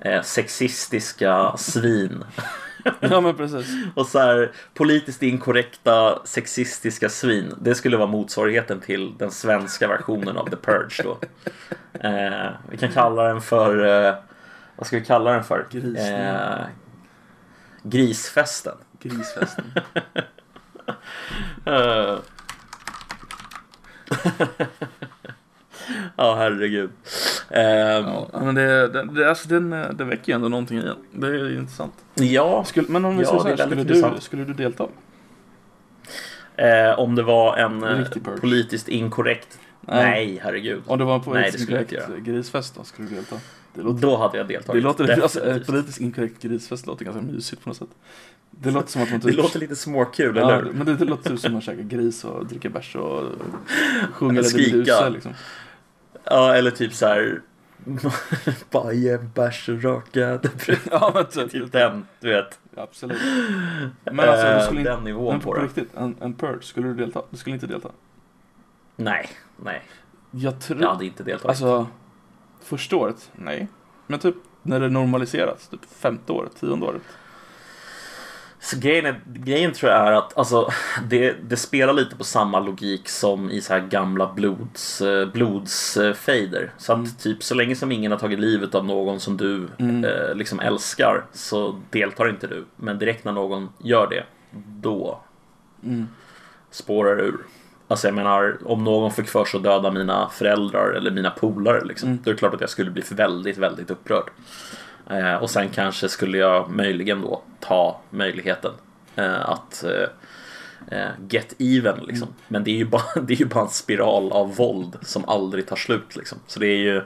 eh, 0.01 0.22
sexistiska 0.22 1.57
svin 1.57 2.24
Ja 3.01 3.20
men 3.20 3.37
precis. 3.37 3.66
Och 3.95 4.07
så 4.07 4.18
här 4.18 4.53
politiskt 4.74 5.22
inkorrekta 5.22 6.18
sexistiska 6.24 7.09
svin. 7.09 7.55
Det 7.61 7.74
skulle 7.74 7.97
vara 7.97 8.07
motsvarigheten 8.07 8.80
till 8.80 9.18
den 9.18 9.30
svenska 9.30 9.89
versionen 9.89 10.37
av 10.37 10.51
The 10.51 10.57
Purge 10.57 11.03
då. 11.03 11.18
Eh, 12.01 12.51
vi 12.70 12.76
kan 12.76 12.93
kalla 12.93 13.22
den 13.22 13.41
för, 13.41 13.87
eh, 14.07 14.14
vad 14.76 14.87
ska 14.87 14.99
vi 14.99 15.05
kalla 15.05 15.32
den 15.32 15.45
för? 15.45 15.66
Eh, 15.97 16.66
grisfesten. 17.82 18.74
Grisfesten. 19.01 19.64
Eh. 24.24 24.56
Ja, 26.16 26.34
herregud. 26.34 26.90
Ehm, 27.50 28.04
Ja, 28.04 28.28
men 28.32 28.54
det, 28.54 28.88
det, 28.88 29.14
det, 29.14 29.28
alltså 29.28 29.48
den, 29.48 29.72
eh, 29.72 29.90
det 29.90 30.04
väcker 30.04 30.32
ju 30.32 30.34
ändå 30.36 30.48
någonting 30.48 30.78
i 30.78 30.80
en. 30.80 30.96
Det 31.20 31.26
är 31.26 31.58
intressant. 31.58 31.92
ja, 32.14 32.64
Skulle, 32.64 32.88
men 32.88 33.04
om 33.04 33.16
vi 33.16 33.22
Ja, 33.22 33.28
säger 33.28 33.40
så 33.40 33.44
det 33.48 33.76
här, 33.78 33.84
skulle 33.90 34.10
du, 34.14 34.20
skulle 34.20 34.44
du 34.44 34.52
delta? 34.52 34.86
eh, 36.56 36.98
om 36.98 37.14
det 37.14 37.22
var 37.22 37.56
en 37.56 37.82
eh, 37.82 38.06
politiskt 38.40 38.88
inkorrekt. 38.88 39.58
Nej, 39.80 40.40
herregud. 40.42 40.82
Om 40.86 40.98
det 40.98 41.04
var 41.04 41.14
en 41.14 41.20
Nej, 41.20 41.34
det 41.34 41.40
politiskt 41.40 41.70
inkorrekt 41.70 42.24
grisfest 42.24 42.74
då, 42.76 42.84
skulle 42.84 43.08
du 43.08 43.14
delta? 43.14 43.36
Det 43.74 43.82
låter, 43.82 44.00
Då 44.02 44.16
hade 44.16 44.38
jag 44.38 44.48
det 44.48 44.54
deltagit. 44.54 44.82
låter 44.82 45.22
alltså, 45.22 45.38
Definitivt. 45.40 45.66
politiskt 45.66 46.00
inkorrekt 46.00 46.42
grisfest 46.42 46.86
låter 46.86 47.04
ganska 47.04 47.22
mysigt 47.22 47.62
på 47.62 47.68
något 47.70 47.76
sätt. 47.76 47.88
Det 48.61 48.70
låter 48.70 48.88
som 48.90 49.02
att 49.02 49.11
man 49.11 49.20
Det 49.20 49.26
typ 49.28 49.36
låter 49.36 49.59
lite 49.61 49.76
småkul, 49.76 50.36
Ja, 50.36 50.52
eller 50.52 50.72
men 50.72 50.86
det, 50.86 50.96
det 50.96 51.05
låter 51.05 51.30
typ 51.30 51.38
som 51.40 51.48
att 51.48 51.52
man 51.52 51.61
käkar 51.62 51.82
gris 51.82 52.24
och 52.24 52.46
dricker 52.46 52.68
bärs 52.68 52.96
och 52.96 53.22
sjunger 54.12 54.42
Skrika. 54.42 54.76
Meduza 54.76 55.09
liksom. 55.09 55.32
Ja, 56.24 56.55
eller 56.55 56.70
typ 56.70 56.92
så 56.94 57.07
här. 57.07 57.40
Bajen, 58.70 59.30
bärs 59.34 59.68
och 59.68 59.82
raka. 59.84 60.40
Ja 60.90 61.11
men 61.14 61.26
typ. 61.26 61.50
typ 61.50 61.72
den, 61.72 62.07
du 62.20 62.28
vet. 62.28 62.59
Absolut. 62.76 63.18
Men 64.05 64.20
alltså, 64.28 64.46
du 64.46 64.52
Eh, 64.52 64.61
skulle 64.64 64.80
inte, 64.80 64.92
den 64.92 65.05
nivån 65.05 65.32
men 65.32 65.40
på 65.40 65.52
på 65.52 65.55
det. 65.59 65.64
riktigt, 65.64 65.94
en, 65.94 66.16
en 66.20 66.34
purge, 66.34 66.62
skulle 66.62 66.88
du 66.88 66.94
delta? 66.94 67.22
Du 67.30 67.36
skulle 67.36 67.55
inte 67.55 67.66
delta? 67.66 67.88
Nej, 68.96 69.28
nej. 69.64 69.82
Jag 70.30 70.61
tror, 70.61 70.82
Jag 70.82 70.88
hade 70.88 71.05
inte 71.05 71.22
deltagit. 71.22 71.48
alltså, 71.48 71.86
första 72.62 72.96
året, 72.96 73.30
nej. 73.36 73.68
Men 74.07 74.18
typ 74.18 74.34
när 74.62 74.80
det 74.80 74.88
normaliserats, 74.88 75.68
typ 75.68 75.84
femte 75.90 76.32
året, 76.32 76.57
tionde 76.61 76.86
året. 76.86 77.02
Så 78.64 78.76
grejen, 78.78 79.06
är, 79.06 79.20
grejen 79.26 79.72
tror 79.72 79.92
jag 79.92 80.06
är 80.08 80.12
att 80.12 80.38
alltså, 80.38 80.68
det, 81.08 81.32
det 81.48 81.56
spelar 81.56 81.92
lite 81.92 82.16
på 82.16 82.24
samma 82.24 82.60
logik 82.60 83.08
som 83.08 83.50
i 83.50 83.60
så 83.60 83.72
här 83.72 83.80
gamla 83.80 84.32
blods, 84.32 85.00
eh, 85.00 85.28
blodsfejder. 85.28 86.72
Så 86.78 86.92
att 86.92 86.98
Mm. 86.98 87.10
typ 87.18 87.42
så 87.42 87.54
länge 87.54 87.76
som 87.76 87.92
ingen 87.92 88.12
har 88.12 88.18
tagit 88.18 88.38
livet 88.40 88.74
av 88.74 88.84
någon 88.84 89.20
som 89.20 89.36
du 89.36 89.68
Mm. 89.78 90.04
eh, 90.04 90.34
liksom 90.34 90.60
älskar 90.60 91.24
så 91.32 91.80
deltar 91.90 92.28
inte 92.28 92.46
du. 92.46 92.64
Men 92.76 92.98
direkt 92.98 93.24
när 93.24 93.32
någon 93.32 93.68
gör 93.78 94.06
det, 94.10 94.24
då 94.66 95.20
Mm. 95.84 96.08
spårar 96.70 97.20
ur. 97.20 97.36
Alltså 97.88 98.06
jag 98.08 98.14
menar, 98.14 98.56
om 98.64 98.84
någon 98.84 99.10
fick 99.12 99.28
för 99.28 99.44
sig 99.44 99.58
att 99.58 99.64
döda 99.64 99.90
mina 99.90 100.28
föräldrar 100.28 100.92
eller 100.92 101.10
mina 101.10 101.30
polare 101.30 101.84
liksom, 101.84 102.08
Mm. 102.08 102.20
då 102.24 102.30
är 102.30 102.34
det 102.34 102.38
klart 102.38 102.54
att 102.54 102.60
jag 102.60 102.70
skulle 102.70 102.90
bli 102.90 103.02
väldigt, 103.10 103.58
väldigt 103.58 103.90
upprörd. 103.90 104.30
Eh, 105.11 105.34
och 105.34 105.50
sen 105.50 105.68
kanske 105.68 106.09
skulle 106.09 106.38
jag 106.38 106.70
möjligen 106.70 107.20
då 107.20 107.42
ta 107.61 108.00
möjligheten 108.11 108.72
eh, 109.16 109.50
att 109.50 109.84
eh, 109.84 110.98
eh, 110.98 111.11
get 111.28 111.55
even 111.59 111.98
liksom. 111.98 112.28
Mm. 112.28 112.34
Men 112.48 112.64
det 112.64 112.70
är, 112.70 112.76
ju 112.76 112.84
bara, 112.84 113.02
det 113.22 113.32
är 113.32 113.38
ju 113.38 113.46
bara 113.46 113.64
en 113.64 113.70
spiral 113.70 114.32
av 114.32 114.57
våld 114.57 114.98
som 115.02 115.28
aldrig 115.28 115.66
tar 115.66 115.76
slut 115.76 116.16
liksom. 116.16 116.38
Så 116.46 116.61
det 116.61 116.66
är 116.66 116.78
ju, 116.78 117.02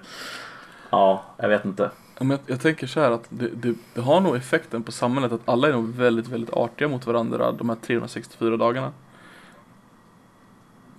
ja, 0.91 1.25
jag 1.37 1.49
vet 1.49 1.65
inte. 1.65 1.91
Men 2.19 2.31
jag, 2.31 2.41
jag 2.47 2.61
tänker 2.61 2.87
så 2.87 3.01
här 3.01 3.11
att 3.11 3.27
det, 3.29 3.49
det, 3.49 3.75
det 3.95 4.01
har 4.01 4.21
nog 4.21 4.37
effekten 4.37 4.83
på 4.83 4.93
samhället 4.93 5.33
att 5.33 5.49
alla 5.49 5.69
är 5.69 5.73
nog 5.73 5.89
väldigt, 5.95 6.29
väldigt 6.29 6.51
artiga 6.51 6.89
mot 6.89 7.07
varandra 7.07 7.53
de 7.53 7.69
här 7.69 7.77
364 7.77 8.57
dagarna. 8.57 8.93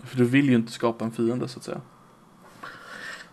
För 0.04 0.18
du 0.18 0.26
vill 0.26 0.50
ju 0.50 0.56
inte 0.56 0.72
skapa 0.72 1.06
en 1.06 1.12
fiende 1.12 1.48
så 1.48 1.60
att 1.60 1.64
säga. 1.64 1.82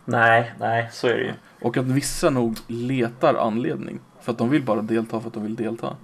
Nej, 0.05 0.55
nej, 0.59 0.89
så 0.93 1.07
är 1.07 1.17
det 1.17 1.23
ju. 1.23 1.33
Och 1.61 1.77
att 1.77 1.85
vissa 1.87 2.31
nog 2.31 2.59
letar 2.67 3.35
anledning. 3.35 4.01
För 4.21 4.33
att 4.33 4.39
de 4.39 4.51
vill 4.51 4.65
bara 4.65 4.83
delta 4.83 5.21
för 5.21 5.29
att 5.29 5.35
de 5.35 5.43
vill 5.43 5.57
delta. 5.57 5.97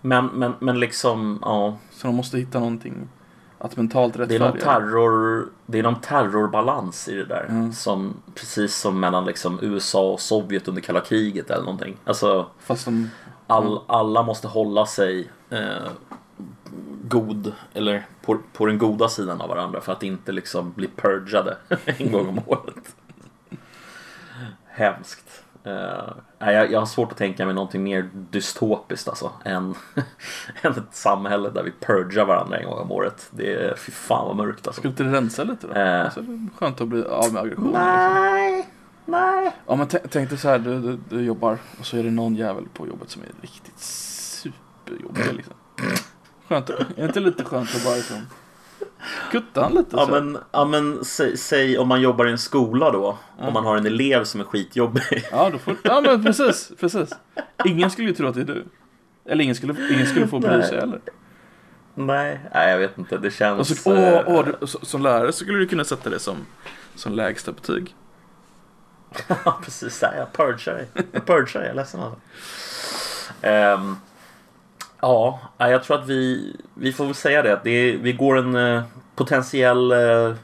Men, 0.00 0.26
men, 0.26 0.52
men 0.58 0.80
liksom, 0.80 1.38
ja. 1.42 1.76
Så 1.90 2.06
de 2.06 2.16
måste 2.16 2.38
hitta 2.38 2.58
någonting 2.58 3.08
att 3.58 3.76
mentalt 3.76 4.14
Det 4.14 4.34
är, 4.34 4.38
någon 4.38 4.52
rättfärdiga. 4.52 4.72
terror, 4.72 5.48
det 5.66 5.78
är 5.78 5.82
någon 5.82 6.00
terrorbalans 6.00 7.08
i 7.08 7.14
det 7.14 7.24
där. 7.24 7.46
Mm. 7.48 7.72
Som, 7.72 8.14
precis 8.34 8.76
som 8.76 9.00
mellan 9.00 9.24
liksom 9.24 9.58
USA 9.62 10.10
och 10.12 10.20
Sovjet 10.20 10.68
under 10.68 10.82
kalla 10.82 11.00
kriget 11.00 11.50
eller 11.50 11.64
någonting. 11.64 11.96
Alltså, 12.04 12.46
Fast 12.58 12.84
de... 12.84 13.10
all, 13.46 13.80
alla 13.86 14.22
måste 14.22 14.48
hålla 14.48 14.86
sig 14.86 15.30
eh, 15.50 15.90
god, 17.02 17.52
eller 17.72 18.06
på, 18.22 18.38
på 18.52 18.66
den 18.66 18.78
goda 18.78 19.08
sidan 19.08 19.40
av 19.40 19.48
varandra 19.48 19.80
för 19.80 19.92
att 19.92 20.02
inte 20.02 20.32
liksom 20.32 20.72
bli 20.72 20.88
purgade 20.96 21.56
en 21.84 22.12
gång 22.12 22.28
om 22.28 22.40
året. 22.46 22.94
Hemskt. 24.80 25.44
Nej, 26.38 26.54
jag, 26.54 26.72
jag 26.72 26.78
har 26.78 26.86
svårt 26.86 27.12
att 27.12 27.18
tänka 27.18 27.46
mig 27.46 27.54
någonting 27.54 27.82
mer 27.82 28.10
dystopiskt 28.12 29.08
alltså 29.08 29.32
än, 29.44 29.74
än 30.62 30.72
ett 30.72 30.94
samhälle 30.94 31.50
där 31.50 31.62
vi 31.62 31.72
purgar 31.80 32.24
varandra 32.24 32.58
en 32.58 32.64
gång 32.66 32.78
om 32.78 32.92
året. 32.92 33.28
Det 33.30 33.54
är, 33.54 33.74
fy 33.76 33.92
fan 33.92 34.26
vad 34.26 34.36
mörkt 34.36 34.66
alltså. 34.66 34.80
Skulle 34.80 34.90
inte 34.90 35.04
rensa 35.04 35.44
lite 35.44 35.66
då? 35.66 35.74
Eh. 35.74 36.04
Alltså, 36.04 36.24
skönt 36.56 36.80
att 36.80 36.88
bli 36.88 37.04
av 37.04 37.32
med 37.32 37.42
aggressionen. 37.42 37.72
Liksom. 37.72 38.14
Nej, 38.14 38.68
nej. 39.04 39.56
Ja 39.66 39.76
men 39.76 39.88
tänk 39.88 40.10
tänk 40.10 40.28
dig 40.28 40.38
så 40.38 40.48
här, 40.48 40.58
du, 40.58 40.80
du, 40.80 40.98
du 41.08 41.22
jobbar 41.22 41.58
och 41.78 41.86
så 41.86 41.96
är 41.96 42.02
det 42.02 42.10
någon 42.10 42.34
jävel 42.34 42.64
på 42.74 42.86
jobbet 42.86 43.10
som 43.10 43.22
är 43.22 43.28
riktigt 43.40 43.78
superjobbig 43.78 45.32
liksom. 45.32 45.54
Skönt, 46.48 46.70
är 46.70 46.86
det 46.96 47.04
inte 47.04 47.20
lite 47.20 47.44
skönt 47.44 47.74
att 47.74 47.84
bara 47.84 47.94
liksom 47.94 48.26
kutta 49.30 49.62
han 49.62 49.74
lite 49.74 49.96
Ja 49.96 50.06
så 50.06 50.10
men, 50.10 50.38
ja, 50.52 50.64
men 50.64 51.04
säg, 51.04 51.36
säg 51.36 51.78
om 51.78 51.88
man 51.88 52.00
jobbar 52.00 52.26
i 52.26 52.30
en 52.30 52.38
skola 52.38 52.90
då. 52.90 53.18
Ja. 53.38 53.46
Om 53.46 53.52
man 53.52 53.64
har 53.64 53.76
en 53.76 53.86
elev 53.86 54.24
som 54.24 54.40
är 54.40 54.44
skitjobbig. 54.44 55.28
Ja, 55.30 55.50
då 55.50 55.58
får, 55.58 55.76
ja 55.82 56.00
men 56.00 56.24
precis, 56.24 56.72
precis. 56.80 57.10
Ingen 57.64 57.90
skulle 57.90 58.08
ju 58.08 58.14
tro 58.14 58.26
att 58.26 58.34
det 58.34 58.40
är 58.40 58.44
du. 58.44 58.64
Eller 59.24 59.44
ingen 59.44 59.54
skulle, 59.56 59.94
ingen 59.94 60.06
skulle 60.06 60.26
få 60.26 60.38
bry 60.38 60.62
sig 60.62 60.80
heller. 60.80 61.00
nej, 61.94 62.40
nej, 62.54 62.70
jag 62.70 62.78
vet 62.78 62.98
inte. 62.98 63.18
Det 63.18 63.30
känns... 63.30 63.70
Och 63.70 63.76
så, 63.76 63.92
åh, 63.92 63.98
eh, 63.98 64.24
åh, 64.26 64.44
du, 64.44 64.66
som 64.66 65.02
lärare 65.02 65.32
så 65.32 65.44
skulle 65.44 65.58
du 65.58 65.66
kunna 65.66 65.84
sätta 65.84 66.10
det 66.10 66.18
som, 66.18 66.36
som 66.94 67.12
lägsta 67.12 67.52
betyg. 67.52 67.94
Ja, 69.44 69.58
precis. 69.64 70.02
Jag 70.02 70.32
purgar 70.32 70.74
dig. 70.74 70.88
Jag 71.12 71.26
purgar 71.26 71.60
dig, 71.60 71.62
jag 71.62 71.70
är 71.70 71.74
ledsen 71.74 72.00
alltså. 72.00 72.20
Ehm, 73.42 73.96
ja, 75.00 75.40
jag 75.58 75.84
tror 75.84 75.98
att 75.98 76.06
vi, 76.08 76.56
vi 76.74 76.92
får 76.92 77.04
väl 77.04 77.14
säga 77.14 77.42
det. 77.42 77.60
det 77.64 77.70
är, 77.70 77.96
vi 77.96 78.12
går 78.12 78.38
en 78.38 78.54
eh, 78.54 78.82
potentiell... 79.16 79.92
eh, 79.92 80.34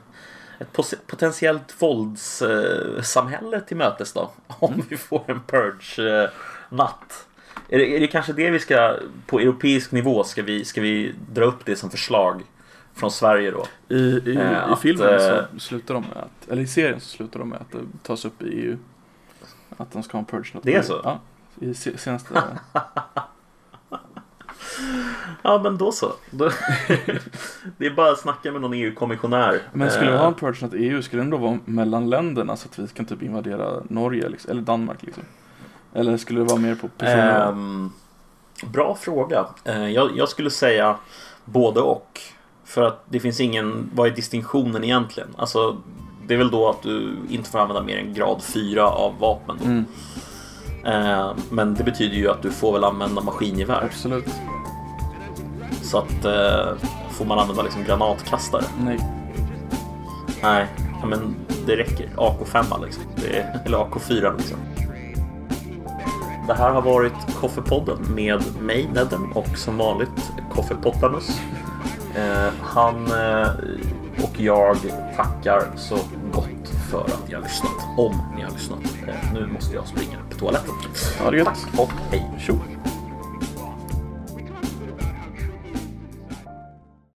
ett 0.58 0.72
potentiellt 1.06 1.82
våldssamhälle 1.82 3.60
till 3.60 3.76
mötes 3.76 4.12
då. 4.12 4.30
Om 4.46 4.82
vi 4.88 4.96
får 4.96 5.22
en 5.26 5.40
purge-natt. 5.40 7.26
Är 7.68 7.78
det, 7.78 7.96
är 7.96 8.00
det 8.00 8.06
kanske 8.06 8.32
det 8.32 8.50
vi 8.50 8.58
ska, 8.58 8.96
på 9.26 9.38
europeisk 9.40 9.92
nivå, 9.92 10.24
ska 10.24 10.42
vi, 10.42 10.64
ska 10.64 10.80
vi 10.80 11.14
dra 11.30 11.44
upp 11.44 11.64
det 11.64 11.76
som 11.76 11.90
förslag 11.90 12.42
från 12.94 13.10
Sverige 13.10 13.50
då? 13.50 13.66
I, 13.88 13.98
i, 13.98 14.36
Eh, 14.36 14.72
i 14.72 14.76
filmen 14.82 15.14
eh, 15.14 15.18
så 15.18 15.60
slutar 15.60 15.94
de 15.94 16.02
med 16.02 16.16
att, 16.16 16.48
eller 16.50 16.62
i 16.62 16.66
serien 16.66 17.00
så 17.00 17.08
slutar 17.08 17.38
de 17.38 17.48
med 17.48 17.60
att 17.60 17.72
det 17.72 17.78
tas 18.02 18.24
upp 18.24 18.42
i 18.42 18.46
EU. 18.46 18.76
Att 19.76 19.92
de 19.92 20.02
ska 20.02 20.12
ha 20.12 20.18
en 20.18 20.24
purge 20.24 20.50
något 20.54 20.64
Det 20.64 20.74
är 20.74 20.82
så? 20.82 21.00
Ja. 21.04 21.20
I 21.60 21.74
se- 21.74 21.98
senaste... 21.98 22.42
Ja, 25.42 25.60
men 25.62 25.76
då 25.78 25.92
så. 25.92 26.12
Det 27.78 27.86
är 27.86 27.94
bara 27.94 28.10
att 28.12 28.18
snacka 28.18 28.52
med 28.52 28.60
någon 28.60 28.72
EU-kommissionär. 28.74 29.60
Men 29.72 29.90
skulle 29.90 30.10
vi 30.10 30.16
Eh, 30.16 30.20
ha 30.20 30.28
en 30.28 30.34
purge 30.34 30.64
något 30.64 30.74
EU 30.74 31.02
skulle 31.02 31.22
den 31.22 31.30
då 31.30 31.36
vara 31.36 31.58
mellan 31.64 32.10
länderna 32.10 32.56
så 32.56 32.68
att 32.68 32.78
vi 32.78 32.88
kan 32.88 33.06
typ 33.06 33.22
invadera 33.22 33.82
Norge 33.88 34.28
liksom, 34.28 34.50
eller 34.50 34.62
Danmark 34.62 35.02
liksom? 35.02 35.22
Eller 35.94 36.16
skulle 36.16 36.40
det 36.40 36.44
vara 36.44 36.58
mer 36.60 36.74
på 36.74 36.88
personer? 36.88 37.48
Ehm, 37.48 37.90
bra 38.72 38.94
fråga. 39.00 39.46
Eh, 39.64 39.88
jag, 39.88 40.10
jag 40.16 40.28
skulle 40.28 40.50
säga 40.50 40.96
både 41.44 41.80
och. 41.80 42.20
För 42.64 42.82
att 42.82 43.04
det 43.08 43.20
finns 43.20 43.40
ingen, 43.40 43.90
vad 43.94 44.06
är 44.06 44.10
distinktionen 44.10 44.84
egentligen? 44.84 45.28
Alltså, 45.38 45.76
det 46.26 46.34
är 46.34 46.38
väl 46.38 46.50
då 46.50 46.68
att 46.68 46.82
du 46.82 47.16
inte 47.28 47.50
får 47.50 47.58
använda 47.58 47.82
mer 47.82 47.98
än 47.98 48.14
grad 48.14 48.42
4 48.42 48.86
av 48.88 49.18
vapen. 49.18 49.58
Mm, 49.64 49.84
Eh, 50.84 51.32
men 51.50 51.74
det 51.74 51.84
betyder 51.84 52.16
ju 52.16 52.30
att 52.30 52.42
du 52.42 52.50
får 52.50 52.72
väl 52.72 52.84
använda 52.84 53.22
maskingevär. 53.22 53.84
absolut. 53.84 54.26
Så 55.82 55.98
att 55.98 56.24
eh, 56.24 56.88
får 57.10 57.24
man 57.24 57.38
använda 57.38 57.62
liksom 57.62 57.84
granatkastare? 57.84 58.64
Nej. 58.80 58.98
Nej, 60.42 60.66
men 61.04 61.36
det 61.66 61.76
räcker. 61.76 62.08
AK5 62.16 62.84
liksom. 62.84 63.02
Det 63.16 63.36
är, 63.38 63.60
eller 63.64 63.78
AK4 63.78 64.36
liksom. 64.36 64.58
Det 66.46 66.54
här 66.54 66.70
har 66.70 66.82
varit 66.82 67.36
Koffepodden 67.40 67.98
med 68.14 68.42
mig, 68.60 68.88
Nedden, 68.94 69.32
och 69.34 69.58
som 69.58 69.78
vanligt 69.78 70.32
Koffe 70.54 70.74
Pottamus. 70.74 71.40
Eh, 72.14 72.52
han 72.62 73.06
eh, 73.06 73.48
och 74.24 74.40
jag 74.40 74.76
tackar 75.16 75.62
så 75.76 75.98
gott 76.32 76.68
för 76.90 77.04
att 77.04 77.28
ni 77.28 77.34
har 77.34 77.42
lyssnat. 77.42 77.70
Om 77.96 78.22
ni 78.36 78.42
har 78.42 78.50
lyssnat. 78.50 78.78
Eh, 79.08 79.32
nu 79.34 79.46
måste 79.46 79.74
jag 79.74 79.86
springa 79.86 80.18
på 80.30 80.38
toaletten. 80.38 80.74
Ha 81.22 81.30
det 81.30 81.36
gött. 81.36 81.46
Tack 81.46 81.80
och 81.80 81.92
hej. 82.10 82.30
Tjo. 82.38 82.58